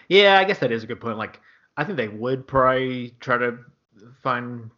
[0.09, 1.17] Yeah, I guess that is a good point.
[1.17, 1.39] Like,
[1.75, 3.57] I think they would probably try to
[4.21, 4.69] find.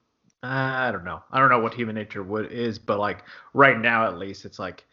[0.41, 1.22] Uh, I don't know.
[1.32, 4.57] I don't know what human nature would is, but like right now at least, it's
[4.57, 4.86] like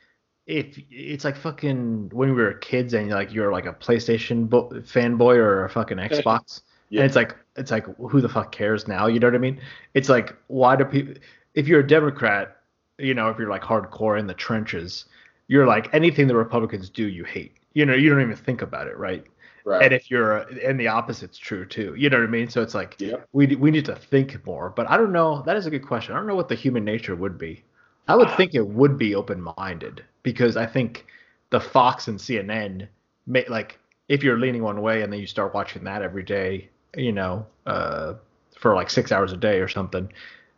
[0.46, 4.70] if it's like fucking when we were kids and like you're like a PlayStation bo-
[4.70, 7.00] fanboy or a fucking Xbox, Yeah.
[7.00, 9.06] and it's like it's like who the fuck cares now?
[9.06, 9.60] You know what I mean?
[9.94, 11.14] It's like why do people?
[11.54, 12.56] If you're a Democrat,
[12.98, 15.04] you know, if you're like hardcore in the trenches,
[15.48, 17.56] you're like anything the Republicans do, you hate.
[17.74, 19.24] You know, you don't even think about it, right?
[19.64, 19.82] Right.
[19.82, 22.72] and if you're and the opposite's true too you know what i mean so it's
[22.72, 23.26] like Yep.
[23.32, 26.14] we we need to think more but i don't know that is a good question
[26.14, 27.64] i don't know what the human nature would be
[28.06, 31.06] i would think it would be open-minded because i think
[31.50, 32.86] the fox and cnn
[33.26, 36.68] may like if you're leaning one way and then you start watching that every day
[36.96, 38.14] you know uh
[38.56, 40.12] for like six hours a day or something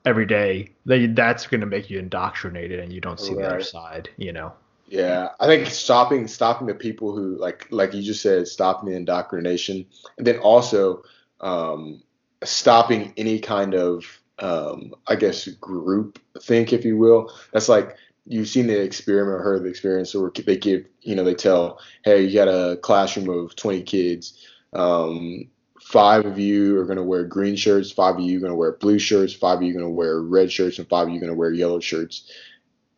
[0.04, 3.60] every day then that's going to make you indoctrinated and you don't see the other
[3.60, 4.52] side you know
[4.90, 8.96] Yeah, I think stopping stopping the people who like like you just said, stopping the
[8.96, 9.84] indoctrination,
[10.16, 11.02] and then also
[11.40, 12.02] um,
[12.42, 14.04] stopping any kind of
[14.38, 17.30] um, I guess group think, if you will.
[17.52, 21.14] That's like you've seen the experiment or heard of the experience where they give you
[21.14, 24.42] know they tell, hey, you got a classroom of 20 kids.
[24.72, 25.48] Um,
[25.82, 28.56] five of you are going to wear green shirts, five of you are going to
[28.56, 31.10] wear blue shirts, five of you are going to wear red shirts, and five of
[31.10, 32.30] you are going to wear yellow shirts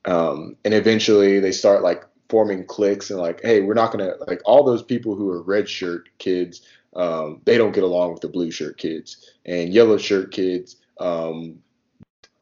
[0.04, 4.40] um, and eventually they start like forming cliques and like hey we're not gonna like
[4.44, 6.62] all those people who are red shirt kids
[6.94, 9.32] um, they don't get along with the blue shirt kids.
[9.46, 11.60] And yellow shirt kids um,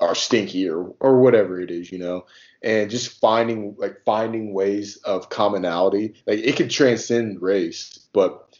[0.00, 2.26] are stinky or or whatever it is you know?
[2.62, 8.56] And just finding like finding ways of commonality like it can transcend race but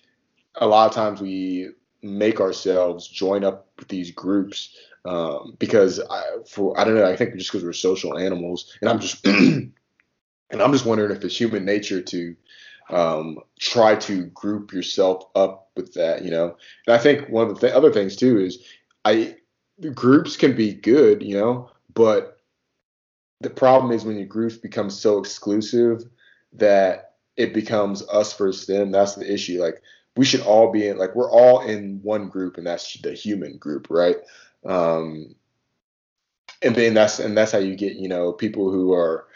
[0.54, 1.70] a lot of times we
[2.00, 7.16] make ourselves join up with these groups um, because I, for I don't know, I
[7.16, 9.72] think just because we're social animals, and I'm just and
[10.52, 12.36] I'm just wondering if it's human nature to
[12.90, 16.56] um, try to group yourself up with that, you know.
[16.86, 18.58] And I think one of the th- other things too is
[19.04, 19.36] I
[19.94, 22.38] groups can be good, you know, but
[23.40, 26.04] the problem is when your groups become so exclusive
[26.54, 28.90] that it becomes us versus them.
[28.90, 29.62] That's the issue.
[29.62, 29.80] Like
[30.16, 33.56] we should all be in like we're all in one group, and that's the human
[33.58, 34.16] group, right?
[34.66, 35.34] Um,
[36.62, 39.26] and then that's and that's how you get you know people who are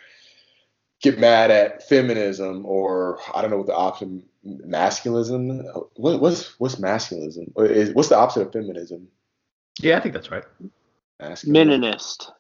[1.00, 5.62] get mad at feminism or I don't know what the option masculism?
[5.96, 7.50] What, what's what's masculism?
[7.54, 9.08] What is- what's the opposite of feminism?
[9.80, 10.44] Yeah i think that's right.
[11.20, 11.80] Masculine.
[11.80, 12.30] Meninist.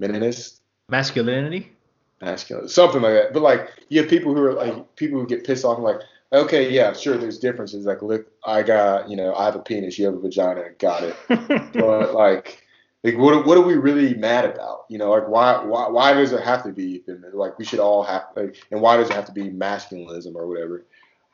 [0.00, 0.60] meninist?
[0.88, 1.72] Masculinity?
[2.20, 3.32] Masculine something like that.
[3.32, 6.00] But like you have people who are like people who get pissed off and like
[6.32, 9.98] okay yeah sure there's differences like look I got you know I have a penis
[9.98, 11.16] you have a vagina got it.
[11.72, 12.64] But like
[13.04, 14.84] like what what are we really mad about?
[14.88, 17.02] You know like why why why does it have to be
[17.32, 20.46] like we should all have like and why does it have to be masculinism or
[20.46, 20.84] whatever?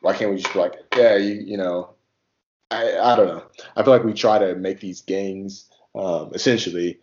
[0.00, 1.90] Why can't we just be like yeah you you know
[2.70, 3.44] I I don't know.
[3.76, 7.00] I feel like we try to make these gangs um essentially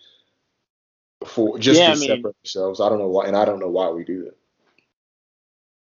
[1.25, 2.81] for just Yeah, to I mean- separate ourselves.
[2.81, 4.37] I don't know why and I don't know why we do that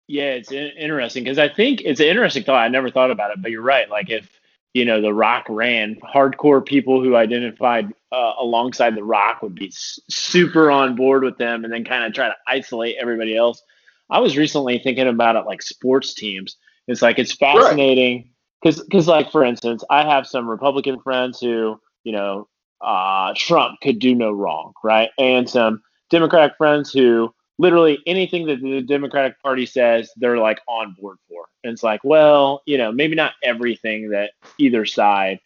[0.08, 2.56] Yeah, it's interesting because I think it's an interesting thought.
[2.64, 3.88] I never thought about it, but you're right.
[3.90, 4.28] Like if
[4.72, 9.66] you know the Rock ran, hardcore people who identified uh, alongside the Rock would be
[9.68, 13.62] s- super on board with them, and then kind of try to isolate everybody else.
[14.08, 16.56] I was recently thinking about it like sports teams.
[16.86, 18.30] It's like it's fascinating
[18.62, 22.48] because because like for instance, I have some Republican friends who you know
[22.80, 28.60] uh, Trump could do no wrong, right, and some Democratic friends who literally anything that
[28.60, 31.44] the Democratic Party says, they're like on board for.
[31.64, 35.40] And it's like, well, you know, maybe not everything that either side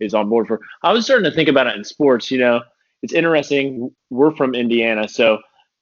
[0.00, 0.60] is on board for.
[0.82, 2.30] I was starting to think about it in sports.
[2.30, 2.62] You know,
[3.02, 3.94] it's interesting.
[4.08, 5.38] We're from Indiana, so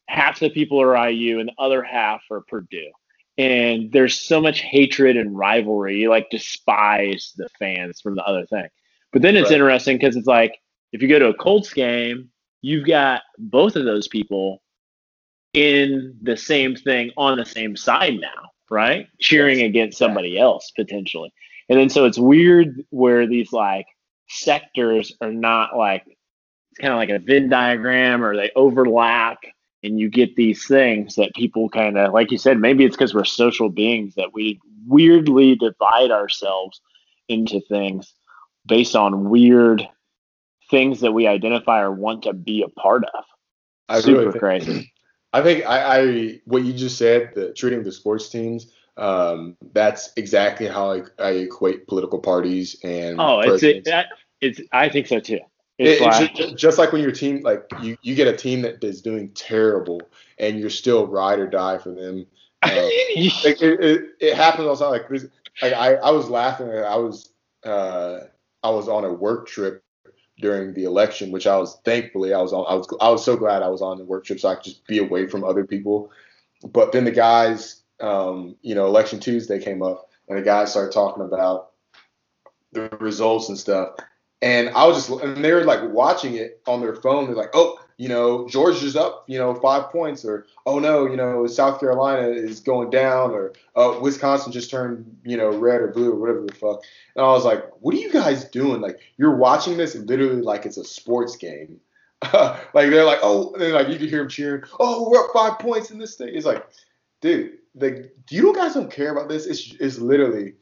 [0.09, 2.91] half the people are IU and the other half are Purdue.
[3.37, 5.99] And there's so much hatred and rivalry.
[5.99, 8.66] You like despise the fans from the other thing.
[9.12, 9.57] But then it's Right.
[9.57, 10.59] interesting because it's like
[10.93, 12.31] if you go to a Colts game,
[12.62, 14.61] you've got both of those people
[15.59, 19.09] in the same thing on the same side now, right?
[19.21, 19.69] Cheering Yes.
[19.69, 21.33] against somebody else potentially.
[21.69, 23.87] And then so it's weird where these like
[24.29, 29.39] sectors are not like it's kind of like a Venn diagram or they overlap
[29.83, 33.15] and you get these things that people kind of like you said maybe it's because
[33.15, 36.81] we're social beings that we weirdly divide ourselves
[37.29, 38.15] into things
[38.67, 39.87] based on weird
[40.71, 43.25] things that we identify or want to be a part of.
[43.89, 44.93] I Super really crazy.
[45.39, 48.72] I think I, I what you just said, the treating the sports teams.
[48.97, 54.07] Um, that's exactly how I, I equate political parties and Oh, it's it, that,
[54.41, 54.61] it's.
[54.72, 55.39] I think so too.
[55.78, 58.82] It- like, ju- just, like when your team, like you, you get a team that
[58.82, 60.01] is doing terrible,
[60.41, 62.26] and you're still ride or die for them.
[62.62, 62.72] Um,
[63.45, 65.07] like it, it, it happens all the time.
[65.09, 65.30] Like,
[65.62, 66.68] like I, I was laughing.
[66.68, 67.32] I was
[67.64, 68.18] uh,
[68.64, 69.84] I was on a work trip
[70.41, 72.64] during the election, which I was thankfully I was on.
[72.68, 74.64] I was I was so glad I was on the work trip so I could
[74.64, 76.11] just be away from other people.
[76.62, 80.93] But then the guys, um, you know, election Tuesday came up, and the guys started
[80.93, 81.70] talking about
[82.72, 83.97] the results and stuff.
[84.41, 87.26] And I was just, and they were like watching it on their phone.
[87.26, 91.16] They're like, oh, you know, Georgia's up, you know, five points, or oh no, you
[91.16, 95.89] know, South Carolina is going down, or oh, Wisconsin just turned, you know, red or
[95.89, 96.84] blue or whatever the fuck.
[97.16, 98.80] And I was like, what are you guys doing?
[98.80, 101.80] Like, you're watching this literally like it's a sports game.
[102.32, 105.91] like they're like, oh, like you can hear them cheering, oh, we're up five points
[105.91, 106.30] in this thing.
[106.32, 106.64] It's like,
[107.20, 109.47] dude, like do you guys don't care about this.
[109.47, 110.55] It's it's literally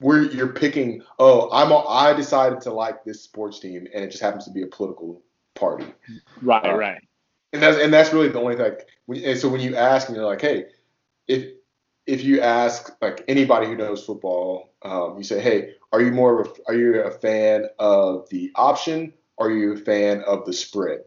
[0.00, 1.02] where you're picking.
[1.18, 4.50] Oh, I'm a, I decided to like this sports team, and it just happens to
[4.50, 5.22] be a political
[5.54, 5.86] party.
[6.42, 7.00] right, uh, right.
[7.52, 8.76] And that's and that's really the only thing.
[9.24, 10.66] And so when you ask, and you're like, hey,
[11.26, 11.52] if
[12.06, 16.40] if you ask like anybody who knows football, um, you say, hey, are you more
[16.40, 19.12] of a, are you a fan of the option?
[19.36, 21.04] Or are you a fan of the spread?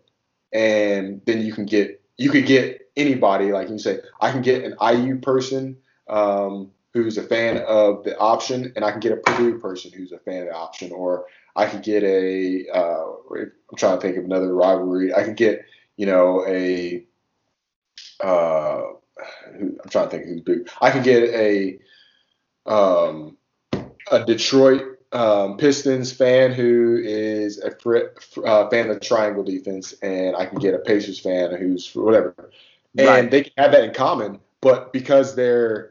[0.54, 4.64] And then you can get you could get anybody like you say, I can get
[4.64, 5.78] an IU person
[6.08, 10.12] um, who's a fan of the option, and I can get a Purdue person who's
[10.12, 11.26] a fan of the option, or
[11.56, 15.14] I could get a uh, I'm trying to think of another rivalry.
[15.14, 15.66] I could get
[15.98, 17.06] you know a
[18.22, 18.82] uh,
[19.58, 20.70] who, I'm trying to think who's big.
[20.82, 21.80] I could get a
[22.66, 23.38] um,
[24.12, 30.36] a Detroit um, Pistons fan who is a fr- uh, fan of triangle defense, and
[30.36, 32.52] I can get a Pacers fan who's whatever,
[32.98, 33.32] and Right.
[33.32, 34.40] they can have that in common.
[34.62, 35.91] But because they're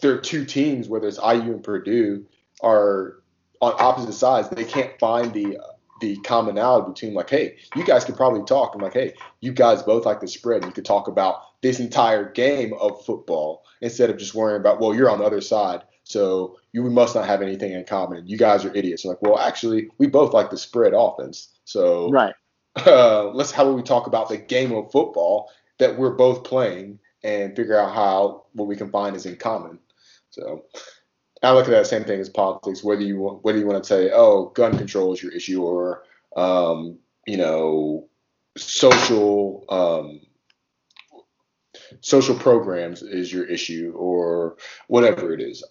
[0.00, 2.26] they're two teams, whether it's IU and Purdue,
[2.62, 3.18] are
[3.60, 5.58] on opposite sides, they can't find the
[6.00, 8.74] the commonality between like, hey, you guys could probably talk.
[8.74, 10.64] I'm like, hey, you guys both like the spread.
[10.64, 14.94] You could talk about this entire game of football instead of just worrying about, well,
[14.94, 18.26] you're on the other side, so you we must not have anything in common.
[18.26, 19.04] You guys are idiots.
[19.04, 21.48] I'm like, well, actually, we both like the spread offense.
[21.64, 22.34] So Right.
[22.86, 26.98] uh, let's how about we talk about the game of football that we're both playing
[27.24, 29.78] and figure out how what we can find is in common.
[30.30, 30.64] So
[31.42, 32.82] I look at that same thing as politics.
[32.82, 36.04] Whether you whether you want to say, oh, gun control is your issue, or
[36.36, 38.08] um, you know,
[38.56, 40.20] social um,
[42.00, 44.56] social programs is your issue, or
[44.88, 45.64] whatever it is.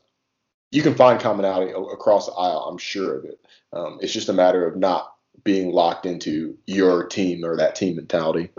[0.71, 2.67] You can find commonality across the aisle.
[2.69, 3.39] I'm sure of it.
[3.71, 7.95] Um, it's just a matter of not being locked into your team or that team
[7.95, 8.49] mentality.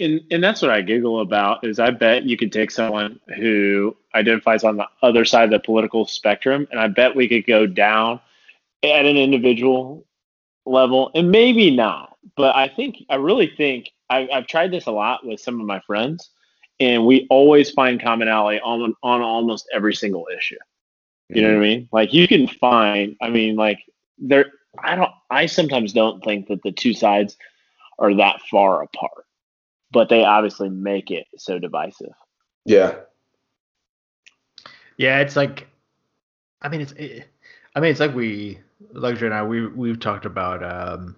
[0.00, 3.96] And and that's what I giggle about is I bet you could take someone who
[4.14, 7.66] identifies on the other side of the political spectrum, and I bet we could go
[7.66, 8.20] down
[8.82, 10.06] at an individual
[10.64, 14.92] level, and maybe not, but I think I really think I, I've tried this a
[14.92, 16.30] lot with some of my friends,
[16.80, 20.56] and we always find commonality on on almost every single issue.
[21.28, 21.62] You know what I mm-hmm.
[21.62, 21.88] mean?
[21.92, 23.78] Like you can find, I mean, like
[24.18, 24.46] there,
[24.82, 27.36] I don't, I sometimes don't think that the two sides
[28.00, 29.26] are that far apart,
[29.92, 32.12] but they obviously make it so divisive.
[32.64, 32.94] Yeah.
[34.96, 35.66] Yeah, it's like,
[36.62, 37.26] I mean, it's, it,
[37.74, 38.58] I mean, it's like we,
[38.92, 41.16] Luxury and I, we we've talked about, um,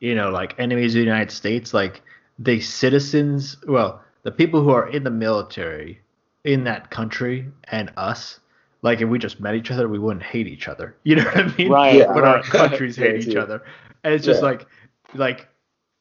[0.00, 2.02] you know, like enemies of the United States, like
[2.38, 6.00] the citizens, well, the people who are in the military
[6.44, 8.40] in that country and us,
[8.82, 10.96] like if we just met each other, we wouldn't hate each other.
[11.04, 11.70] You know what I mean?
[11.70, 12.12] Right, Yeah.
[12.12, 12.44] But our right.
[12.44, 13.62] countries hate each other,
[14.04, 14.48] and it's just Yeah.
[14.48, 14.66] like,
[15.14, 15.48] like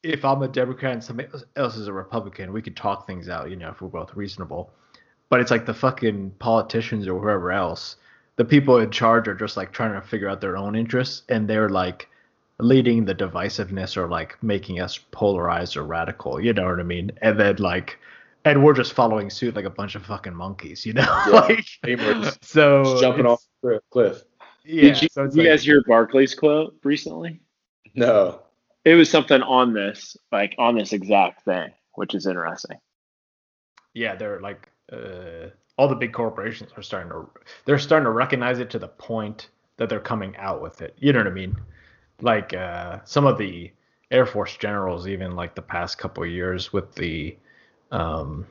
[0.07, 3.49] if I'm a Democrat and somebody else is a Republican, we could talk things out,
[3.49, 4.71] you know, if we're both reasonable.
[5.29, 7.97] But it's like the fucking politicians or whoever else,
[8.37, 11.47] the people in charge are just like trying to figure out their own interests, and
[11.49, 12.07] they're like
[12.59, 16.39] leading the divisiveness or like making us polarized or radical.
[16.39, 17.11] You know what I mean?
[17.21, 17.99] And then like,
[18.45, 20.85] and we're just following suit like a bunch of fucking monkeys.
[20.85, 21.31] You know, Yeah.
[21.49, 24.23] like We're just so jumping off the cliff.
[24.63, 27.41] Yeah, Did you, so you like- guys hear Barclay's quote recently?
[27.95, 28.41] No.
[28.85, 32.77] It was something on this, like on this exact thing, which is interesting.
[33.93, 37.27] yeah, they're like uh, all the big corporations are starting to
[37.65, 40.95] they're starting to recognize it to the point that they're coming out with it.
[40.99, 41.55] You know what I mean?
[42.21, 43.71] Like uh, some of the
[44.11, 47.37] Air Force generals, even like the past couple years with the
[47.91, 48.47] um,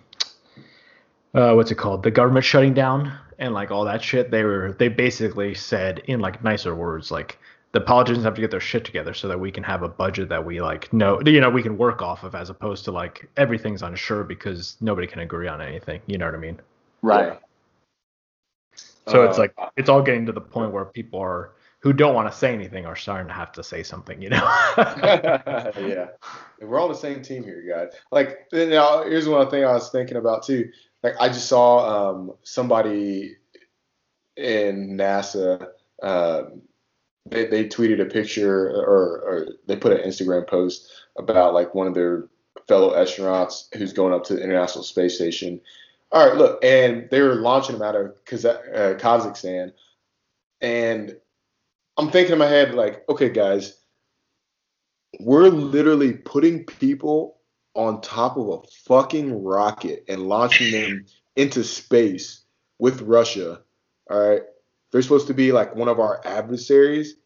[1.34, 2.02] uh, what's it called?
[2.02, 4.30] The government shutting down and like all that shit.
[4.30, 7.38] They were they basically said in like nicer words like
[7.72, 10.28] the politicians have to get their shit together so that we can have a budget
[10.28, 13.28] that we like know you know we can work off of as opposed to like
[13.36, 16.58] everything's unsure because nobody can agree on anything you know what i mean
[17.02, 17.38] Right.
[19.06, 22.14] so it's Uh, like it's all getting to the point where people are who don't
[22.14, 24.42] want to say anything are starting to have to say something you know
[24.78, 26.08] yeah,
[26.60, 27.92] we're all the same team here, guys.
[28.10, 30.70] Like, you know, here's one thing I was thinking about too.
[31.02, 33.36] Like, I just saw um, somebody
[34.36, 35.68] in NASA.
[36.02, 36.62] Um,
[37.30, 41.86] they they tweeted a picture or, or they put an Instagram post about like one
[41.86, 42.28] of their
[42.68, 45.60] fellow astronauts who's going up to the International Space Station.
[46.12, 49.72] All right, look, and they were launching them out of Kaza- uh, Kazakhstan,
[50.60, 51.16] and
[51.96, 53.76] I'm thinking in my head like, okay, guys,
[55.20, 57.38] we're literally putting people
[57.74, 61.06] on top of a fucking rocket and launching them
[61.36, 62.42] into space
[62.78, 63.60] with Russia.
[64.10, 64.42] All right.
[64.96, 67.16] They're supposed to be like one of our adversaries,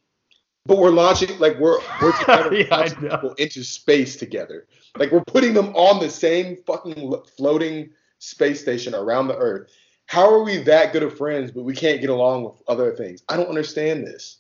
[0.67, 3.11] but we're launching like we're we're together Yeah, I launching know.
[3.11, 4.67] people into space together.
[4.99, 9.71] Like we're putting them on the same fucking floating space station around the Earth.
[10.07, 13.23] How are we that good of friends, but we can't get along with other things?
[13.29, 14.39] I don't understand this.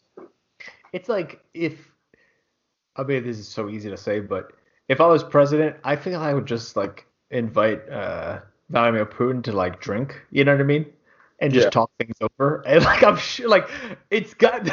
[0.93, 1.75] it's like if
[2.97, 4.51] I mean this is so easy to say, but
[4.89, 9.53] if I was president, I think I would just like invite uh Vladimir Putin to
[9.53, 10.87] like drink, you know what I mean?
[11.41, 11.71] And just Yeah.
[11.71, 12.63] talk things over.
[12.67, 13.69] And like I'm sure like
[14.11, 14.69] it's got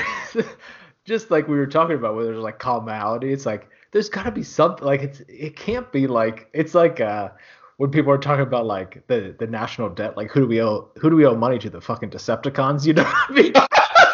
[1.06, 4.44] just like we were talking about where there's like commonality, it's like there's gotta be
[4.44, 7.30] something like it's it can't be like it's like uh
[7.78, 10.90] when people are talking about like the the national debt, like who do we owe
[10.98, 13.54] who do we owe money to the fucking Decepticons, you know what I mean?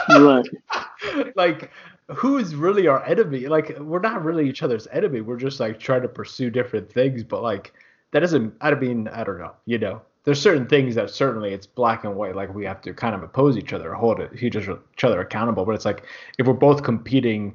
[0.08, 0.46] Right.
[1.36, 1.72] like
[2.14, 6.02] who's really our enemy like we're not really each other's enemy we're just like trying
[6.02, 7.74] to pursue different things but like
[8.12, 11.68] that doesn't i mean i don't know you know there's certain things that certainly it's
[11.68, 14.56] black and white like we have to kind of oppose each other hold each
[15.04, 16.04] other accountable but it's like
[16.38, 17.54] if we're both competing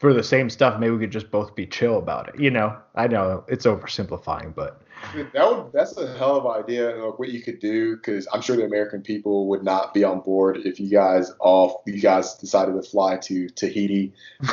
[0.00, 2.76] for the same stuff maybe we could just both be chill about it you know
[2.96, 4.82] i know it's oversimplifying but
[5.12, 7.96] Dude, That would that's a hell of an idea and like what you could do
[7.96, 11.82] because I'm sure the American people would not be on board if you guys all
[11.86, 14.12] you guys decided to fly to Tahiti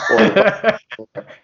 [0.10, 0.18] or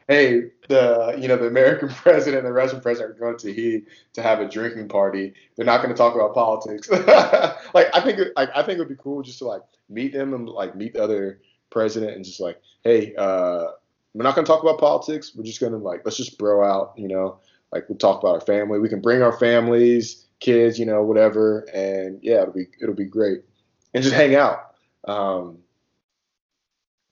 [0.08, 3.86] hey the you know the American president and the Russian president are going to Tahiti
[4.14, 5.34] to have a drinking party.
[5.56, 6.90] They're not going to talk about politics.
[7.74, 10.34] like I think like I think it would be cool just to like meet them
[10.34, 13.66] and like meet the other president and just like hey uh
[14.14, 15.34] we're not going to talk about politics.
[15.36, 17.40] We're just going to like let's just bro out you know
[17.74, 18.80] like we'll talk about our family.
[18.80, 23.06] We can bring our families, kids, you know, whatever, and yeah, it'll be it'll be
[23.06, 23.42] great,
[23.94, 24.76] and just hang out.
[25.06, 25.58] Um,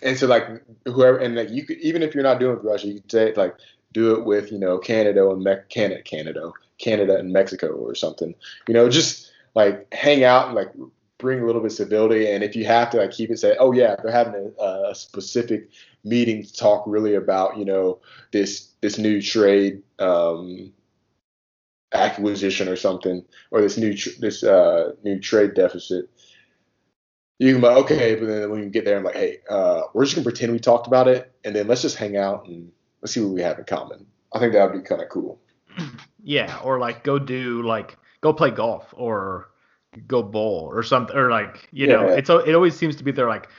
[0.02, 0.46] and so like
[0.86, 3.12] whoever, and like you could even if you're not doing it with Russia, you could
[3.12, 3.56] say like
[3.92, 8.36] do it with you know Canada and Me- Canada, Canada, Canada and Mexico or something.
[8.68, 10.72] You know, just like hang out and like
[11.22, 12.30] bring a little bit of civility.
[12.30, 14.96] And if you have to like keep it, say, oh yeah, they're having a, a
[14.96, 15.70] specific
[16.04, 18.00] meeting to talk really about you know
[18.32, 20.74] this this new trade um,
[21.94, 26.10] acquisition or something, or this new tr- this uh, new trade deficit.
[27.40, 29.84] You can be like, okay, but then when you get there, I'm like, hey, uh,
[29.94, 32.72] we're just gonna pretend we talked about it, and then let's just hang out and
[33.02, 34.06] let's see what we have in common.
[34.34, 35.40] I think that would be kind of cool.
[36.24, 39.50] Yeah, or like go do like go play golf or
[40.08, 42.16] go bowl or something or like you know Yeah.
[42.16, 43.50] it's it always seems to be they're like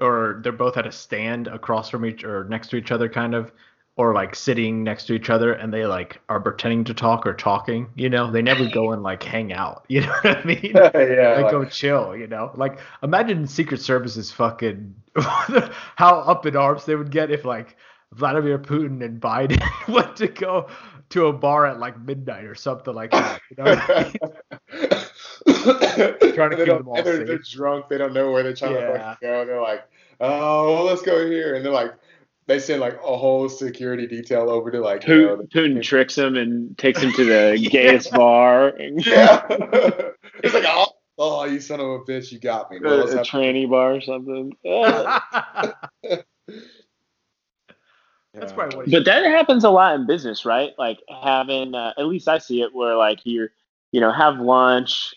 [0.00, 3.34] or they're both at a stand across from each or next to each other kind
[3.34, 3.52] of
[3.96, 7.32] or like sitting next to each other and they like are pretending to talk or
[7.32, 10.60] talking you know they never go and like hang out you know what I mean
[10.74, 12.50] yeah, like, like- go chill, you know.
[12.56, 17.76] Like imagine Secret Service's fucking how up in arms they would get if like
[18.12, 20.68] Vladimir Putin and Biden went to go
[21.10, 23.40] to a bar at like midnight or something like that.
[23.56, 25.02] You know?
[25.46, 26.34] What I mean?
[26.34, 27.88] Trying to keep them all they're, they're drunk.
[27.88, 29.14] They don't know where they're trying to Yeah.
[29.14, 29.44] fucking go.
[29.44, 29.88] They're like,
[30.20, 31.94] oh, well, let's go here, and they're like,
[32.46, 35.82] they send like a whole security detail over to like, you know, Putin, the- Putin
[35.82, 38.72] tricks him and takes him to the gayest bar.
[38.78, 39.44] Yeah.
[40.44, 42.78] it's like, oh, oh, you son of a bitch, you got me.
[42.80, 44.52] Well, a, let's a tranny bar or something.
[48.34, 48.54] That's yeah.
[48.54, 50.70] probably what but that happens a lot in business, right?
[50.78, 53.48] Like having, uh, at least I see it where like you're,
[53.92, 55.14] you know, have lunch,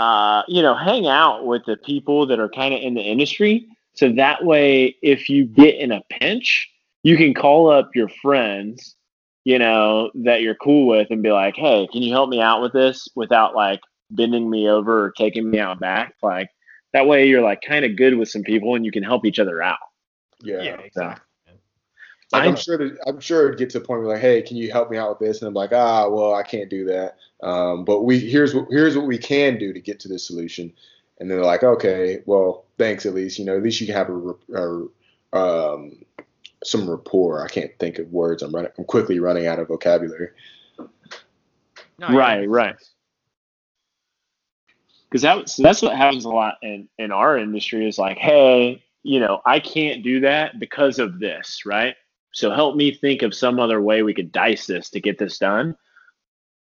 [0.00, 3.66] uh, you know, hang out with the people that are kind of in the industry.
[3.94, 6.68] So that way, if you get in a pinch,
[7.02, 8.96] you can call up your friends,
[9.44, 12.62] you know, that you're cool with and be like, hey, can you help me out
[12.62, 16.14] with this without like bending me over or taking me out back?
[16.22, 16.48] Like
[16.94, 19.38] that way you're like kind of good with some people and you can help each
[19.38, 19.78] other out.
[20.40, 20.62] Yeah.
[20.62, 21.26] yeah, exactly.
[22.32, 24.40] Like, I- I'm sure that I'm sure it'd get to a point where like, hey,
[24.40, 25.42] can you help me out with this?
[25.42, 27.16] And I'm like, ah, well, I can't do that.
[27.42, 30.72] Um, but we here's what here's what we can do to get to this solution.
[31.18, 33.38] And then they're like, okay, well, thanks at least.
[33.38, 34.88] You know, at least you can have a, re-
[35.34, 36.04] a um,
[36.64, 37.44] some rapport.
[37.44, 38.42] I can't think of words.
[38.42, 38.72] I'm running.
[38.78, 40.30] I'm quickly running out of vocabulary.
[41.98, 42.76] No, right, right.
[45.10, 48.82] Because that, so that's what happens a lot in, in our industry is like, hey,
[49.02, 51.96] you know, I can't do that because of this, right?
[52.32, 55.38] So help me think of some other way we could dice this to get this
[55.38, 55.76] done.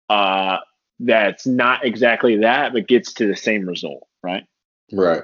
[0.09, 0.59] Uh,
[1.01, 4.45] that's not exactly that, but gets to the same result, right?
[4.93, 5.23] Right.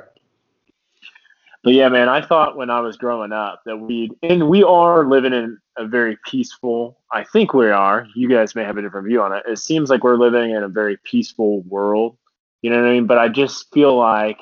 [1.64, 5.06] But yeah, man, I thought when I was growing up that we and we are
[5.06, 6.98] living in a very peaceful.
[7.12, 8.06] I think we are.
[8.14, 9.44] You guys may have a different view on it.
[9.46, 12.16] It seems like we're living in a very peaceful world.
[12.62, 13.06] You know what I mean?
[13.06, 14.38] But I just feel like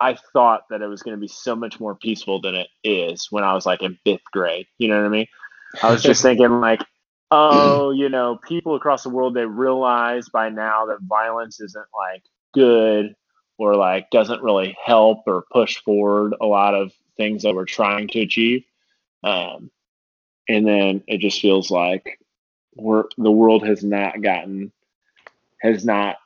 [0.00, 3.28] I thought that it was going to be so much more peaceful than it is
[3.30, 4.66] when I was like in fifth grade.
[4.78, 5.26] You know what I mean?
[5.82, 6.84] I was just thinking like,
[7.30, 12.22] oh, you know, people across the world they realize by now that violence isn't like
[12.54, 13.14] good
[13.58, 18.08] or like doesn't really help or push forward a lot of things that we're trying
[18.08, 18.64] to achieve.
[19.24, 19.70] Um,
[20.48, 22.18] and then it just feels like
[22.76, 24.72] we're the world has not gotten
[25.60, 26.16] has not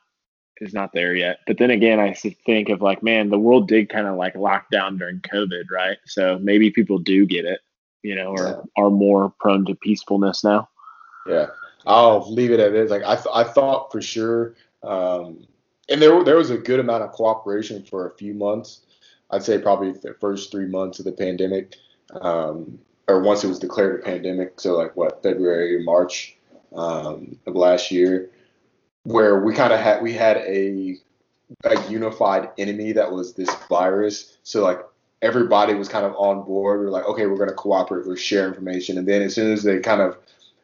[0.61, 1.39] is not there yet.
[1.47, 4.69] But then again, I think of like, man, the world did kind of like lock
[4.71, 5.97] down during COVID, right?
[6.05, 7.59] So maybe people do get it,
[8.03, 8.83] you know, or yeah.
[8.83, 10.69] are more prone to peacefulness now.
[11.27, 11.47] Yeah,
[11.85, 12.89] I'll leave it at it.
[12.89, 15.47] Like I, th- I thought for sure, um,
[15.89, 18.81] and there there was a good amount of cooperation for a few months.
[19.31, 21.75] I'd say probably the first three months of the pandemic,
[22.21, 24.59] um, or once it was declared a pandemic.
[24.59, 26.37] So like what February, March
[26.75, 28.29] um, of last year,
[29.03, 30.97] where we kind of had we had a
[31.65, 34.37] a unified enemy that was this virus.
[34.43, 34.79] So like
[35.21, 36.81] everybody was kind of on board.
[36.81, 38.07] We are like, okay, we're going to cooperate.
[38.07, 38.97] We're share information.
[38.97, 40.17] And then as soon as they kind of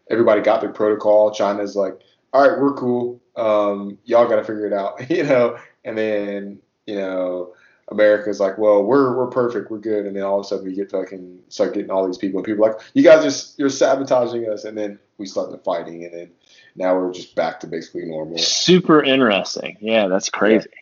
[0.10, 2.00] everybody got their protocol, China's like,
[2.34, 3.22] all right, we're cool.
[3.36, 5.58] Um, y'all got to figure it out, you know.
[5.86, 7.54] And then you know,
[7.90, 10.06] America's like, well, we're we're perfect, we're good.
[10.06, 12.46] And then all of a sudden we get fucking start getting all these people, and
[12.46, 14.66] people are like, you guys just you're sabotaging us.
[14.66, 16.32] And then we start the fighting, and then
[16.76, 18.38] now we're just back to basically normal.
[18.38, 19.78] Super interesting.
[19.80, 20.70] Yeah, that's crazy.
[20.70, 20.76] Yeah.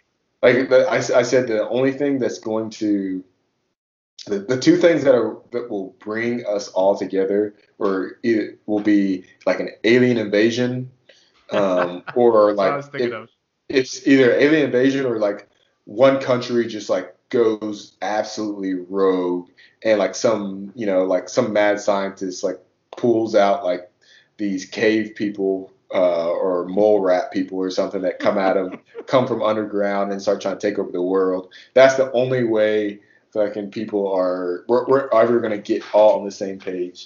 [0.43, 3.23] Like I, I said, the only thing that's going to
[4.27, 8.79] the, the two things that are that will bring us all together or it will
[8.79, 10.91] be like an alien invasion
[11.51, 13.29] um, or like it,
[13.69, 15.49] it's either alien invasion or like
[15.85, 19.49] one country just like goes absolutely rogue
[19.83, 22.59] and like some you know like some mad scientist like
[22.95, 23.91] pulls out like
[24.37, 28.73] these cave people uh, or mole rat people or something that come out of
[29.07, 31.53] come from underground and start trying to take over the world.
[31.73, 32.99] That's the only way
[33.33, 37.05] fucking people are we're, we're ever gonna get all on the same page.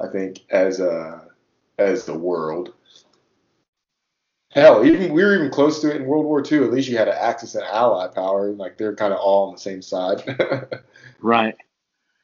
[0.00, 1.20] I think as uh
[1.78, 2.74] as the world.
[4.50, 6.64] Hell, even we were even close to it in World War II.
[6.64, 9.54] At least you had Axis and Ally power, and like they're kind of all on
[9.54, 10.22] the same side.
[11.20, 11.54] right.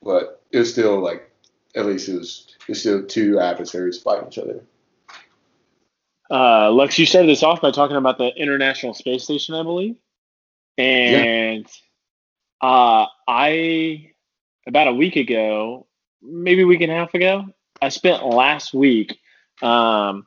[0.02, 1.30] But it was still like,
[1.76, 4.64] at least it was, it was still two adversaries fighting each other.
[6.30, 9.96] Uh, Lex, you started this off by talking about the International Space Station, I believe,
[10.78, 11.66] and yeah.
[12.64, 14.12] Uh, I
[14.66, 15.86] about a week ago,
[16.22, 17.44] maybe a week and a half ago,
[17.82, 19.18] I spent last week
[19.60, 20.26] um,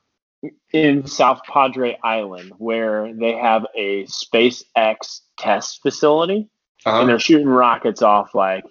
[0.71, 6.47] in South Padre Island, where they have a SpaceX test facility,
[6.85, 6.99] uh-huh.
[6.99, 8.65] and they're shooting rockets off like.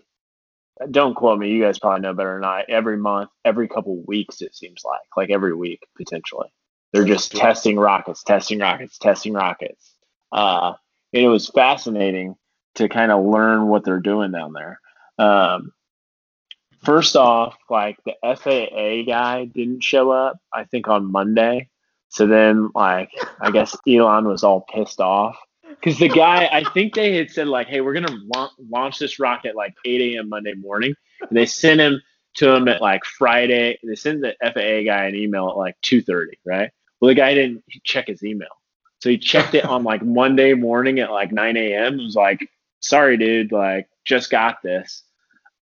[0.91, 1.49] Don't quote me.
[1.49, 2.63] You guys probably know better than I.
[2.69, 6.49] Every month, every couple weeks, it seems like, like every week potentially.
[6.93, 9.95] They're just testing rockets, testing rockets, testing rockets.
[10.31, 10.75] Uh,
[11.15, 12.37] and it was fascinating
[12.77, 14.81] to kind of learn what they're doing down there.
[15.19, 15.73] Um,
[16.85, 21.69] first off, like the FAA guy didn't show up, I think on Monday.
[22.09, 25.37] So then, like, I guess Elon was all pissed off
[25.69, 29.19] because the guy, I think they had said like, "Hey, we're gonna la- launch this
[29.19, 30.29] rocket like 8 a.m.
[30.29, 32.01] Monday morning," and they sent him
[32.35, 33.79] to him at like Friday.
[33.83, 36.71] They sent the FAA guy an email at like 2:30, right?
[37.01, 38.49] Well, the guy didn't check his email,
[39.01, 42.01] so he checked it on like Monday morning at like 9 a.m.
[42.01, 42.49] It was like,
[42.89, 45.03] "Sorry, dude, like just got this.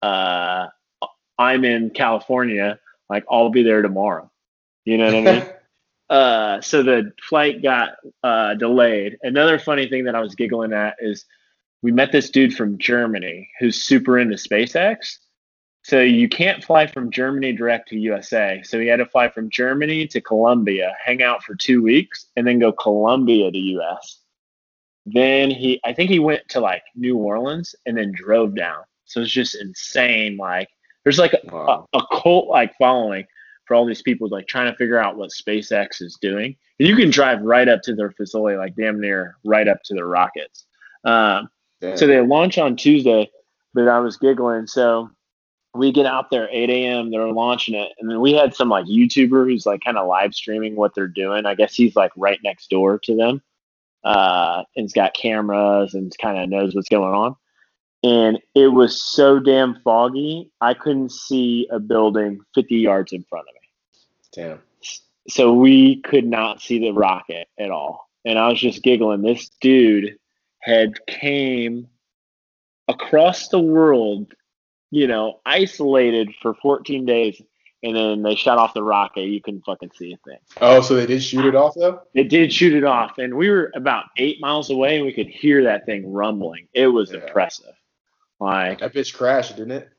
[0.01, 0.67] Uh,
[1.37, 2.79] I'm in California.
[3.09, 4.31] Like I'll be there tomorrow."
[4.85, 5.45] You know what I mean?
[6.11, 7.91] Uh, so the flight got
[8.21, 9.17] uh, delayed.
[9.23, 11.23] Another funny thing that I was giggling at is
[11.81, 15.19] we met this dude from Germany who's super into SpaceX,
[15.83, 18.61] so you can't fly from Germany direct to USA.
[18.63, 22.45] So he had to fly from Germany to Colombia, hang out for two weeks, and
[22.45, 24.19] then go Colombia to US.
[25.05, 28.83] Then he, I think he went to like New Orleans and then drove down.
[29.05, 30.37] So it's just insane.
[30.37, 30.69] Like
[31.03, 31.87] there's like a, wow.
[31.93, 33.25] a, a cult like following
[33.65, 36.55] for all these people like trying to figure out what SpaceX is doing.
[36.79, 39.93] And you can drive right up to their facility, like damn near right up to
[39.93, 40.65] their rockets.
[41.03, 41.49] Um,
[41.95, 43.31] so they launch on Tuesday
[43.73, 44.67] but I was giggling.
[44.67, 45.09] So
[45.73, 47.11] we get out there 8 a.m.
[47.11, 50.33] They're launching it, and then we had some like YouTuber who's like kind of live
[50.33, 51.45] streaming what they're doing.
[51.45, 53.41] I guess he's like right next door to them,
[54.03, 57.35] uh, and he's got cameras and kind of knows what's going on.
[58.03, 63.47] And it was so damn foggy, I couldn't see a building 50 yards in front
[63.47, 63.69] of me.
[64.33, 64.59] Damn.
[65.29, 68.09] So we could not see the rocket at all.
[68.25, 69.21] And I was just giggling.
[69.21, 70.17] This dude
[70.61, 71.87] had came
[72.87, 74.33] across the world,
[74.89, 77.39] you know, isolated for 14 days,
[77.83, 79.23] and then they shot off the rocket.
[79.23, 80.37] You couldn't fucking see a thing.
[80.61, 82.01] Oh, so they did shoot it off though?
[82.13, 85.27] It did shoot it off, and we were about eight miles away, and we could
[85.27, 86.67] hear that thing rumbling.
[86.73, 87.19] It was Yeah.
[87.19, 87.73] impressive.
[88.39, 89.89] Like, That bitch crashed, didn't it?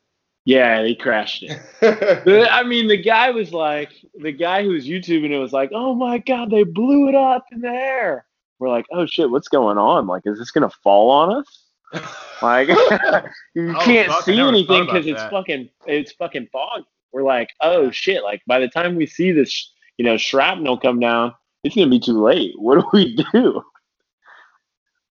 [0.44, 1.52] yeah, he crashed it.
[1.80, 2.24] it?
[2.24, 5.70] The- I mean, the guy was like, the guy who was YouTubing it was like,
[5.72, 8.26] oh my God, they blew it up in the air.
[8.58, 10.06] We're like, oh shit, what's going on?
[10.06, 11.58] Like, is this going to fall on us?
[12.42, 12.66] Like,
[13.54, 15.30] you Oh, can't see anything because it's that.
[15.30, 16.82] fucking, it's fucking fog.
[17.12, 21.00] We're like, oh shit, like by the time we see this, you know, shrapnel come
[21.00, 22.54] down, it's going to be too late.
[22.58, 23.62] What do we do?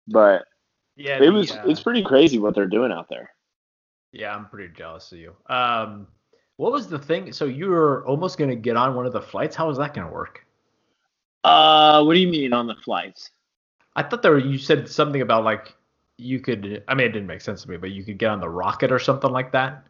[0.07, 0.45] But
[0.95, 3.30] Yeah, it the, was, uh, it's pretty crazy what they're doing out there.
[4.11, 5.34] Yeah, I'm pretty jealous of you.
[5.48, 6.07] Um,
[6.57, 7.32] what was the thing?
[7.32, 9.56] So you were almost gonna get on one of the flights.
[9.56, 10.45] How was that gonna work?
[11.44, 13.32] Uh, what do you mean on the flights?
[13.95, 15.76] I thought there were, you said something about like
[16.18, 16.84] you could.
[16.88, 18.91] I mean, it didn't make sense to me, but you could get on the rocket
[18.91, 19.86] or something like that.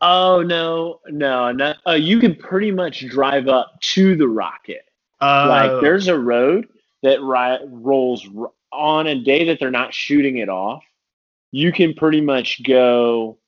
[0.00, 1.74] Oh no, no, no.
[1.86, 4.84] Uh, you can pretty much drive up to the rocket.
[5.20, 6.68] Uh, like there's a road
[7.02, 10.82] that ri- rolls r- on a day that they're not shooting it off.
[11.52, 13.38] You can pretty much go.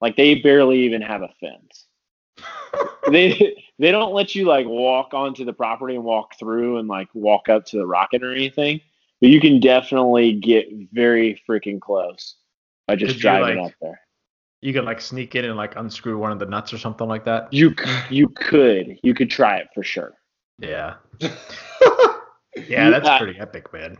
[0.00, 1.86] Like they barely even have a fence.
[3.10, 7.08] they they don't let you like walk onto the property and walk through and like
[7.14, 8.80] walk up to the rocket or anything.
[9.20, 12.36] But you can definitely get very freaking close
[12.86, 14.00] by just driving like- up there.
[14.66, 17.24] You could like sneak in and like unscrew one of the nuts or something like
[17.24, 17.52] that.
[17.52, 17.72] You
[18.10, 20.14] you could you could try it for sure.
[20.58, 20.94] Yeah,
[22.68, 23.96] yeah, that's uh, pretty epic, man.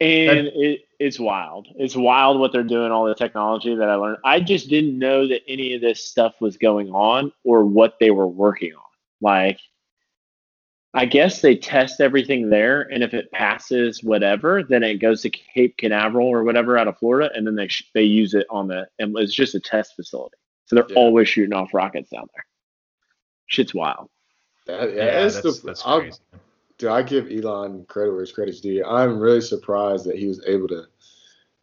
[0.00, 1.68] And it, it's wild.
[1.76, 4.18] It's wild what they're doing, all the technology that I learned.
[4.24, 8.10] I just didn't know that any of this stuff was going on or what they
[8.10, 8.82] were working on.
[9.20, 9.60] Like,
[10.94, 15.30] I guess they test everything there, and if it passes whatever, then it goes to
[15.30, 18.68] Cape Canaveral or whatever out of Florida, and then they sh- they use it on
[18.68, 18.86] the.
[18.98, 20.36] And it's just a test facility,
[20.66, 20.96] so they're Yeah.
[20.96, 22.44] always shooting off rockets down there.
[23.46, 24.10] Shit's wild.
[24.66, 26.18] That- Yeah, yeah, that's, the, that's I'll- crazy.
[26.78, 28.84] Dude, I give Elon credit where his credit's due.
[28.84, 30.86] I'm really surprised that he was able to,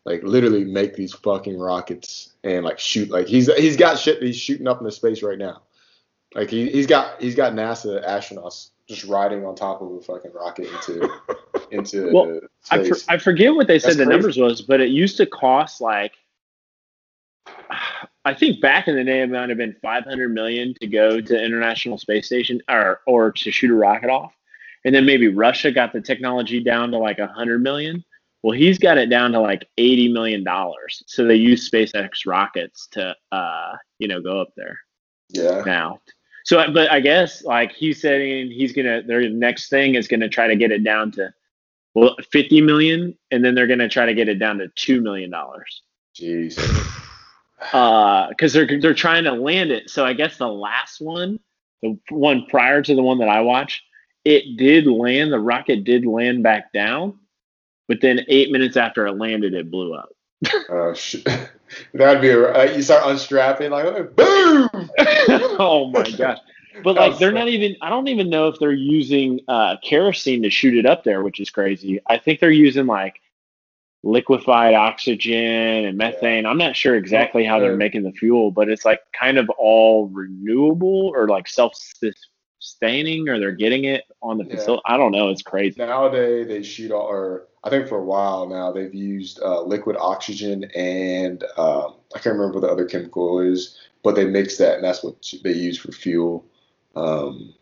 [0.06, 3.10] like, literally make these fucking rockets and like shoot.
[3.10, 5.64] Like he's he's got shit that he's shooting up into space right now.
[6.36, 10.32] Like he he's got he's got NASA astronauts just riding on top of a fucking
[10.34, 11.10] rocket into
[11.72, 12.40] into Well,
[12.72, 12.98] I, for.
[13.07, 14.18] I forget what they said That's the crazy.
[14.18, 16.14] numbers was, but it used to cost like
[18.26, 21.44] I think back in the day it might have been 500 million to go to
[21.44, 24.34] International Space Station or or to shoot a rocket off,
[24.86, 28.03] and then maybe Russia got the technology down to like 100 million.
[28.41, 31.03] Well, he's got it down to like 80 million dollars.
[31.06, 34.80] So they use SpaceX rockets to uh you know go up there
[35.30, 35.61] yeah.
[35.64, 36.02] now.
[36.50, 40.48] So, but I guess like he's saying he's gonna their next thing is gonna try
[40.48, 41.32] to get it down to
[41.94, 45.30] well 50 million, and then they're gonna try to get it down to two million
[45.30, 45.84] dollars.
[46.20, 46.58] Jeez.
[47.74, 49.90] Uh, because they're they're trying to land it.
[49.90, 51.42] So I guess the last one,
[51.84, 53.84] the one prior to the one that I watched,
[54.24, 55.34] it did land.
[55.34, 57.20] The rocket did land back down,
[57.90, 60.08] but then eight minutes after it landed, it blew up.
[60.70, 61.26] Oh shit.
[61.94, 64.70] That'd be a, uh, you start unstrapping like boom.
[65.60, 66.40] oh my gosh.
[66.84, 70.49] But like they're not even I don't even know if they're using uh kerosene to
[70.49, 71.99] shoot it up there, which is crazy.
[72.07, 73.20] I think they're using like
[74.03, 76.45] liquefied oxygen and methane.
[76.45, 80.07] I'm not sure exactly how they're making the fuel, but it's like kind of all
[80.07, 81.74] renewable or like self
[82.60, 84.56] sustaining or they're getting it on the Yeah.
[84.56, 84.84] facility.
[84.86, 85.76] I don't know, it's crazy.
[85.82, 89.98] Nowadays they shoot all, or I think for a while now they've used uh, liquid
[89.99, 94.76] oxygen and um, I can't remember what the other chemical is, but they mix that
[94.76, 96.45] and that's what they use for fuel
[96.95, 97.53] um,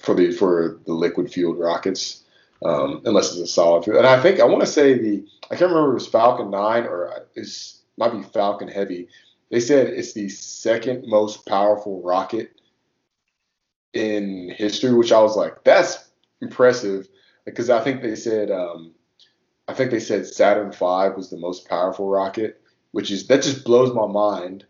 [0.00, 2.20] for the for the liquid fueled rockets.
[2.64, 5.56] Um, unless it's a solid fuel, and I think I want to say the I
[5.56, 9.08] can't remember it was Falcon 9 or it's might be Falcon Heavy.
[9.50, 12.52] They said it's the second most powerful rocket
[13.92, 16.08] in history, which I was like, that's
[16.40, 17.08] impressive
[17.44, 18.92] because I think they said um,
[19.68, 20.78] I think they said Saturn V
[21.16, 22.60] was the most powerful rocket,
[22.92, 24.64] which is that just blows my mind.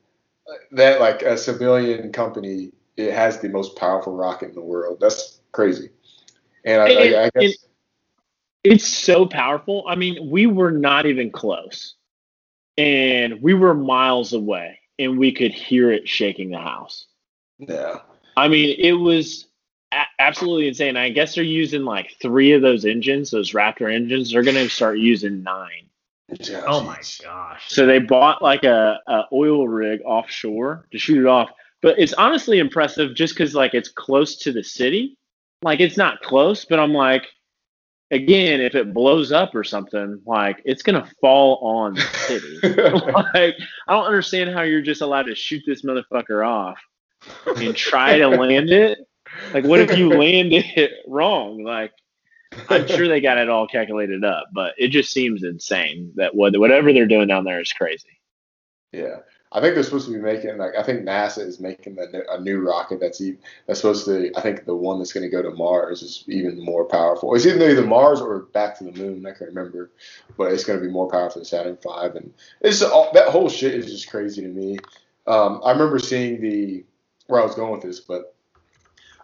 [0.72, 4.98] That like a civilian company, it has the most powerful rocket in the world.
[5.00, 5.90] That's crazy.
[6.64, 7.54] And I, And- I, I guess and-
[8.64, 9.84] It's so powerful.
[9.88, 11.94] I mean, we were not even close.
[12.76, 17.06] and we were miles away, and we could hear it shaking the house.
[17.58, 18.00] Yeah.
[18.36, 19.46] I mean, it was
[20.18, 20.96] absolutely insane.
[20.96, 24.32] I guess they're using like three of those engines, those Raptor engines.
[24.32, 25.88] They're going to start using nine.
[26.40, 27.64] Yeah, Oh my gosh.
[27.68, 31.50] So they bought like a, a oil rig offshore to shoot it off.
[31.82, 35.18] But it's honestly impressive just because like it's close to the city.
[35.62, 37.26] Like it's not close, but I'm like,
[38.10, 42.58] again, if it blows up or something, like it's gonna fall on the city.
[43.34, 43.54] like
[43.86, 46.78] I don't understand how you're just allowed to shoot this motherfucker off
[47.46, 48.98] and try to land it.
[49.52, 51.62] Like what if you land it wrong?
[51.62, 51.92] Like
[52.68, 56.58] I'm sure they got it all calculated up, but it just seems insane that what
[56.58, 58.20] whatever they're doing down there is crazy.
[58.92, 59.18] Yeah,
[59.50, 62.40] I think they're supposed to be making like I think NASA is making the, a
[62.40, 64.30] new rocket that's even, that's supposed to.
[64.36, 67.34] I think the one that's going to go to Mars is even more powerful.
[67.34, 69.26] It's either either Mars or back to the moon.
[69.26, 69.90] I can't remember,
[70.36, 73.48] but it's going to be more powerful than Saturn V, and it's all, that whole
[73.48, 74.78] shit is just crazy to me.
[75.26, 76.84] Um, I remember seeing the
[77.26, 78.33] where I was going with this, but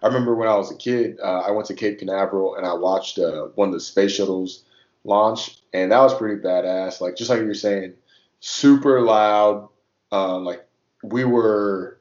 [0.03, 2.75] I remember when I was a kid, uh, I went to Cape Canaveral and I
[2.75, 4.65] watched uh, one of the space shuttles
[5.05, 7.01] launch, and that was pretty badass.
[7.01, 7.95] Like just like you were saying,
[8.41, 9.69] super loud.
[10.13, 10.67] Um, like
[11.03, 12.01] we were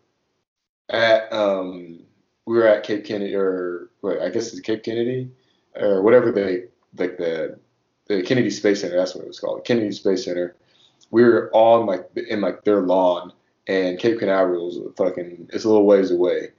[0.89, 2.01] at um,
[2.45, 5.30] we were at Cape Kennedy or wait, I guess it's Cape Kennedy
[5.76, 6.63] or whatever they
[6.97, 7.59] like the
[8.07, 8.97] the Kennedy Space Center.
[8.97, 10.55] That's what it was called, Kennedy Space Center.
[11.11, 13.34] We were on like in like their lawn,
[13.67, 16.49] and Cape Canaveral was fucking it's a little ways away,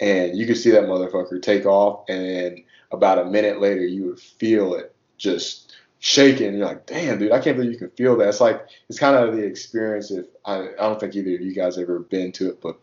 [0.00, 4.06] and you could see that motherfucker take off, and then about a minute later you
[4.06, 6.56] would feel it just shaking.
[6.56, 8.28] You're like, damn, dude, I can't believe you can feel that.
[8.28, 10.10] It's like it's kind of the experience.
[10.10, 12.78] If I, I don't think either of you guys ever been to it, but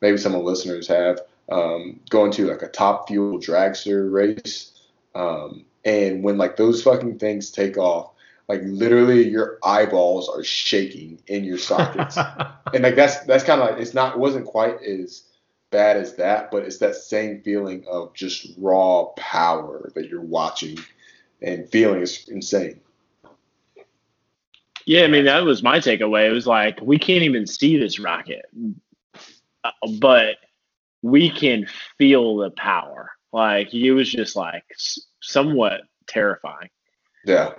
[0.00, 1.20] maybe some of the listeners have.
[1.50, 4.80] Um, going to like a top fuel dragster race,
[5.14, 8.12] um, and when like those fucking things take off,
[8.48, 12.16] like literally your eyeballs are shaking in your sockets,
[12.72, 15.24] and like that's that's kind of like it's not it wasn't quite as
[15.72, 20.78] bad as that, but it's that same feeling of just raw power that you're watching
[21.40, 22.78] and feeling is insane.
[24.86, 26.28] Yeah, I mean that was my takeaway.
[26.28, 28.44] It was like we can't even see this rocket,
[29.98, 30.36] but
[31.02, 31.66] we can
[31.98, 33.10] feel the power.
[33.32, 34.64] Like it was just like
[35.20, 36.70] somewhat terrifying.
[37.24, 37.54] Yeah.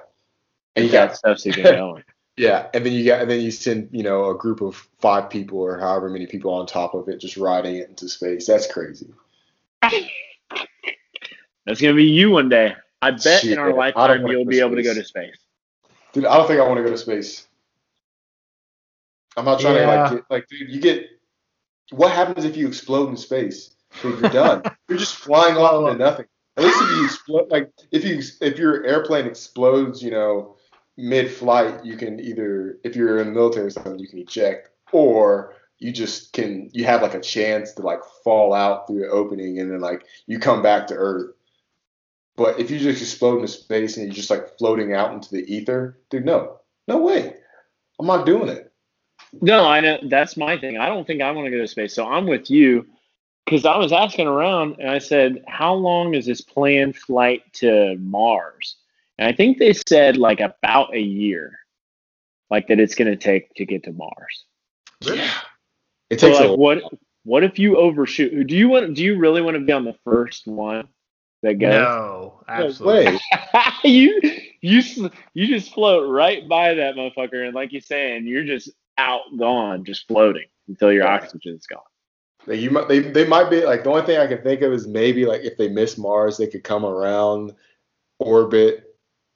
[0.76, 2.04] And you got stuff's even going.
[2.38, 5.30] Yeah, and then you got and then you send you know a group of five
[5.30, 8.48] people or however many people on top of it just riding it into space.
[8.48, 9.14] That's crazy.
[11.66, 12.76] That's gonna be you one day.
[13.02, 15.36] I bet Shit, in our lifetime you'll go be able to go to space.
[16.14, 17.48] Dude, I don't think I want to go to space.
[19.36, 21.08] I'm not trying to like get like dude, you get
[21.92, 23.76] what happens if you explode in space?
[24.02, 24.64] Dude, you're done.
[24.90, 26.26] you're just flying off into nothing.
[26.58, 30.56] At least if you explode like if you if your airplane explodes, you know,
[30.98, 34.70] mid flight, you can either if you're in the military or something, you can eject,
[34.92, 39.10] or you just can you have like a chance to like fall out through the
[39.10, 41.32] opening and then like you come back to Earth.
[42.36, 45.44] But if you just explode into space and you're just like floating out into the
[45.54, 47.36] ether, dude, no, no way.
[48.00, 48.72] I'm not doing it.
[49.42, 50.78] No, I know that's my thing.
[50.78, 51.94] I don't think I want to go to space.
[51.94, 52.88] So I'm with you
[53.46, 57.96] because I was asking around and I said, how long is this planned flight to
[58.00, 58.78] Mars?
[59.18, 61.60] And I think they said like about a year,
[62.50, 64.46] like that it's going to take to get to Mars.
[65.02, 65.32] Yeah.
[66.10, 66.82] It So takes like, a what
[67.24, 68.48] what if you overshoot?
[68.48, 68.94] Do you want?
[68.96, 70.88] Do you really want to be on the first one
[71.42, 71.72] that goes?
[71.72, 73.20] no, no absolutely.
[73.84, 74.20] you
[74.62, 74.82] you
[75.34, 79.86] you just float right by that motherfucker, and like you're saying, you're just out gone,
[79.86, 81.14] just floating until your Yeah.
[81.16, 81.82] oxygen's gone.
[82.46, 84.74] Like, you might, they they might be like the only thing I can think of
[84.74, 87.54] is maybe like if they miss Mars, they could come around,
[88.20, 88.93] orbit,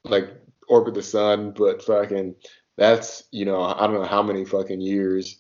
[0.10, 0.34] like
[0.68, 1.52] orbit the sun.
[1.52, 2.36] But fucking,
[2.78, 5.40] that's you know I don't know how many fucking years.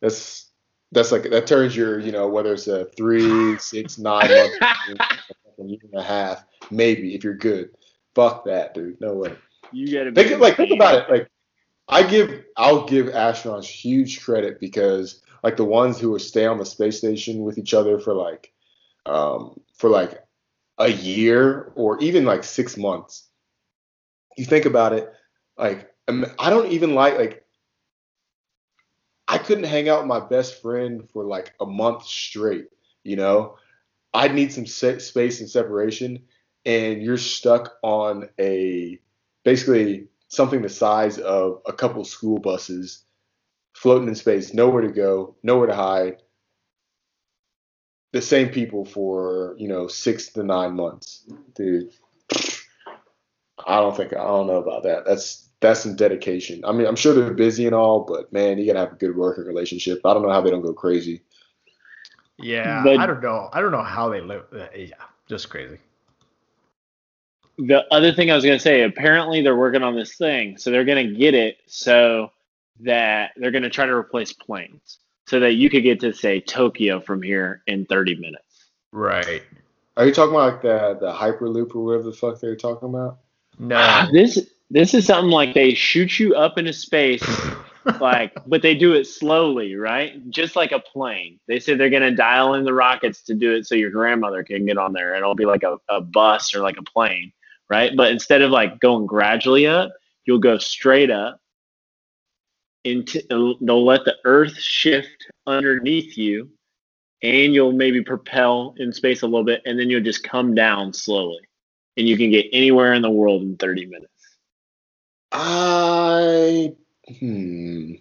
[0.00, 0.50] That's
[0.92, 4.56] that's like that turns your you know whether it's a three, six, nine months,
[5.58, 7.70] a year and a half, maybe if you're good.
[8.14, 9.00] Fuck that, dude.
[9.00, 9.34] No way.
[9.72, 11.10] You gotta Think like think about it.
[11.10, 11.30] Like
[11.88, 16.58] I give I'll give astronauts huge credit because like the ones who will stay on
[16.58, 18.52] the space station with each other for like
[19.06, 20.22] um for like
[20.78, 23.28] a year or even like six months.
[24.36, 25.12] You think about it,
[25.56, 27.44] like um, I don't even like like
[29.28, 32.68] I couldn't hang out with my best friend for like a month straight.
[33.04, 33.56] You know,
[34.14, 36.24] I'd need some se- space and separation,
[36.66, 39.00] and you're stuck on a
[39.44, 43.04] basically something the size of a couple school buses
[43.74, 46.22] floating in space, nowhere to go, nowhere to hide.
[48.12, 51.26] The same people for, you know, six to nine months.
[51.54, 51.92] Dude.
[53.66, 55.04] I don't think I don't know about that.
[55.04, 56.64] That's that's some dedication.
[56.64, 59.16] I mean, I'm sure they're busy and all, but man, you gotta have a good
[59.16, 60.00] working relationship.
[60.04, 61.22] I don't know how they don't go crazy.
[62.38, 63.48] Yeah, But- I don't know.
[63.52, 64.44] I don't know how they live.
[64.52, 64.94] Uh, yeah,
[65.28, 65.78] just crazy.
[67.58, 70.70] the other thing I was going to say, apparently they're working on this thing, so
[70.72, 72.32] they're going to get it so
[72.80, 76.40] that they're going to try to replace planes, so that you could get to say
[76.40, 78.66] Tokyo from here in 30 minutes.
[78.90, 79.42] Right.
[79.96, 83.18] Are you talking about like the the hyperloop or whatever the fuck they're talking about?
[83.58, 83.76] No.
[83.78, 84.38] Ah, this
[84.70, 87.22] this is something like they shoot you up into space,
[88.00, 90.28] like, but they do it slowly, right?
[90.30, 91.38] Just like a plane.
[91.46, 94.42] They say they're going to dial in the rockets to do it so your grandmother
[94.42, 95.14] can get on there.
[95.14, 97.32] It'll be like a, a bus or like a plane,
[97.70, 97.92] right?
[97.96, 99.92] But instead of like going gradually up,
[100.24, 101.40] you'll go straight up.
[102.84, 106.50] Into they'll let the Earth shift underneath you,
[107.22, 110.92] and you'll maybe propel in space a little bit, and then you'll just come down
[110.92, 111.40] slowly,
[111.96, 114.10] and you can get anywhere in the world in 30 minutes.
[115.32, 116.74] I
[117.18, 117.94] hmm.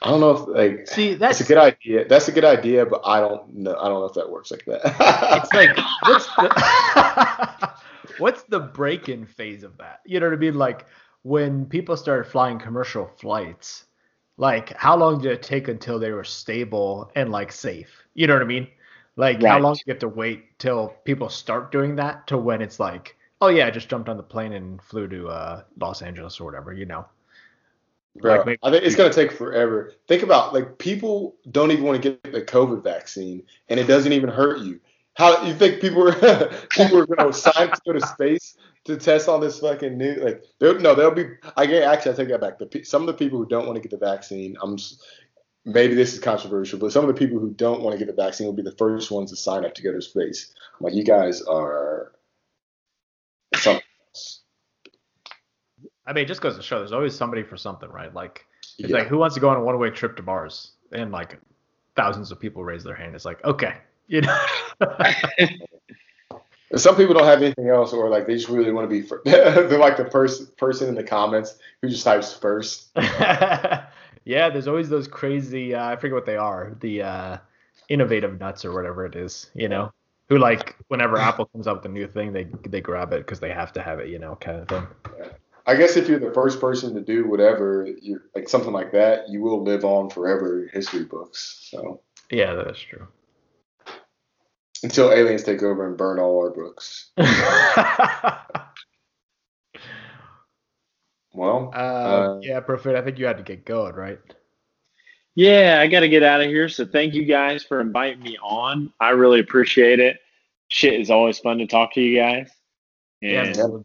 [0.00, 2.08] I don't know if like See, that's that's a good idea.
[2.08, 3.76] That's a good idea, but I don't know.
[3.76, 4.80] I don't know if that works like that.
[5.42, 7.72] it's like what's the
[8.18, 10.00] what's the break-in phase of that?
[10.06, 10.54] You know what I mean?
[10.54, 10.86] Like
[11.22, 13.84] when people started flying commercial flights,
[14.36, 17.90] like how long did it take until they were stable and like safe?
[18.14, 18.68] You know what I mean?
[19.16, 22.62] Like how long do you have to wait till people start doing that to when
[22.62, 26.02] it's like, oh yeah, I just jumped on the plane and flew to uh, Los
[26.02, 27.06] Angeles or whatever, you know?
[28.16, 29.92] Bro, Like, I think it's gonna take forever.
[30.08, 34.12] Think about like people don't even want to get the COVID vaccine, and it doesn't
[34.12, 34.80] even hurt you.
[35.14, 36.12] How you think people were
[36.70, 40.42] people are gonna sign to go to space to test on this fucking new like?
[40.60, 41.26] No, there'll be.
[41.56, 42.58] I get actually I take that back.
[42.58, 44.76] The some of the people who don't want to get the vaccine, I'm
[45.64, 48.20] maybe this is controversial, but some of the people who don't want to get the
[48.20, 50.52] vaccine will be the first ones to sign up to go to space.
[50.78, 52.12] I'm like, you guys are.
[56.06, 58.12] I mean, it just goes to show there's always somebody for something, right?
[58.14, 58.46] Like
[58.78, 58.98] it's Yeah.
[58.98, 60.72] like who wants to go on a one-way trip to Mars?
[60.92, 61.38] And like
[61.96, 63.14] thousands of people raise their hand.
[63.14, 63.74] It's like okay,
[64.08, 64.38] you know.
[66.76, 69.00] Some people don't have anything else, or like they just really want to be.
[69.24, 72.88] They're like the first person in the comments who just types first.
[72.94, 75.74] yeah, there's always those crazy.
[75.74, 76.76] Uh, I forget what they are.
[76.80, 77.36] The uh,
[77.88, 79.50] innovative nuts or whatever it is.
[79.54, 79.92] You know,
[80.28, 83.40] who like whenever Apple comes up with a new thing, they they grab it because
[83.40, 84.08] they have to have it.
[84.08, 84.86] You know, kind of thing.
[85.66, 89.28] I guess if you're the first person to do whatever, you like something like that,
[89.28, 91.68] you will live on forever in history books.
[91.70, 92.00] So
[92.30, 93.06] Yeah, that is true.
[94.82, 97.10] until aliens take over and burn all our books.
[101.34, 102.96] Well, uh, Uh, yeah, Profane.
[102.96, 104.18] I think you had to get going, right?
[105.38, 106.68] Yeah, I got to get out of here.
[106.68, 108.92] So thank you guys for inviting me on.
[108.98, 110.18] I really appreciate it.
[110.66, 112.50] Shit is always fun to talk to you guys.
[113.20, 113.84] Yeah, And man.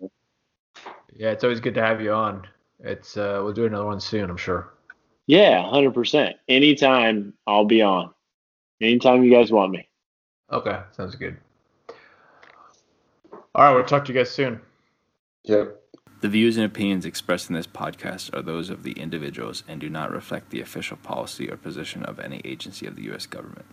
[1.16, 2.48] Yeah, it's always good to have you on.
[2.80, 4.74] It's uh, we'll do another one soon, I'm sure.
[5.28, 6.38] yeah, hundred percent.
[6.50, 8.10] Anytime I'll be on.
[8.82, 9.88] Anytime you guys want me.
[10.52, 11.38] Okay, sounds good.
[13.54, 14.60] All right, we'll talk to you guys soon.
[15.44, 15.83] yep.
[16.24, 19.90] The views and opinions expressed in this podcast are those of the individuals and do
[19.90, 23.26] not reflect the official policy or position of any agency of the U.S.
[23.26, 23.66] government.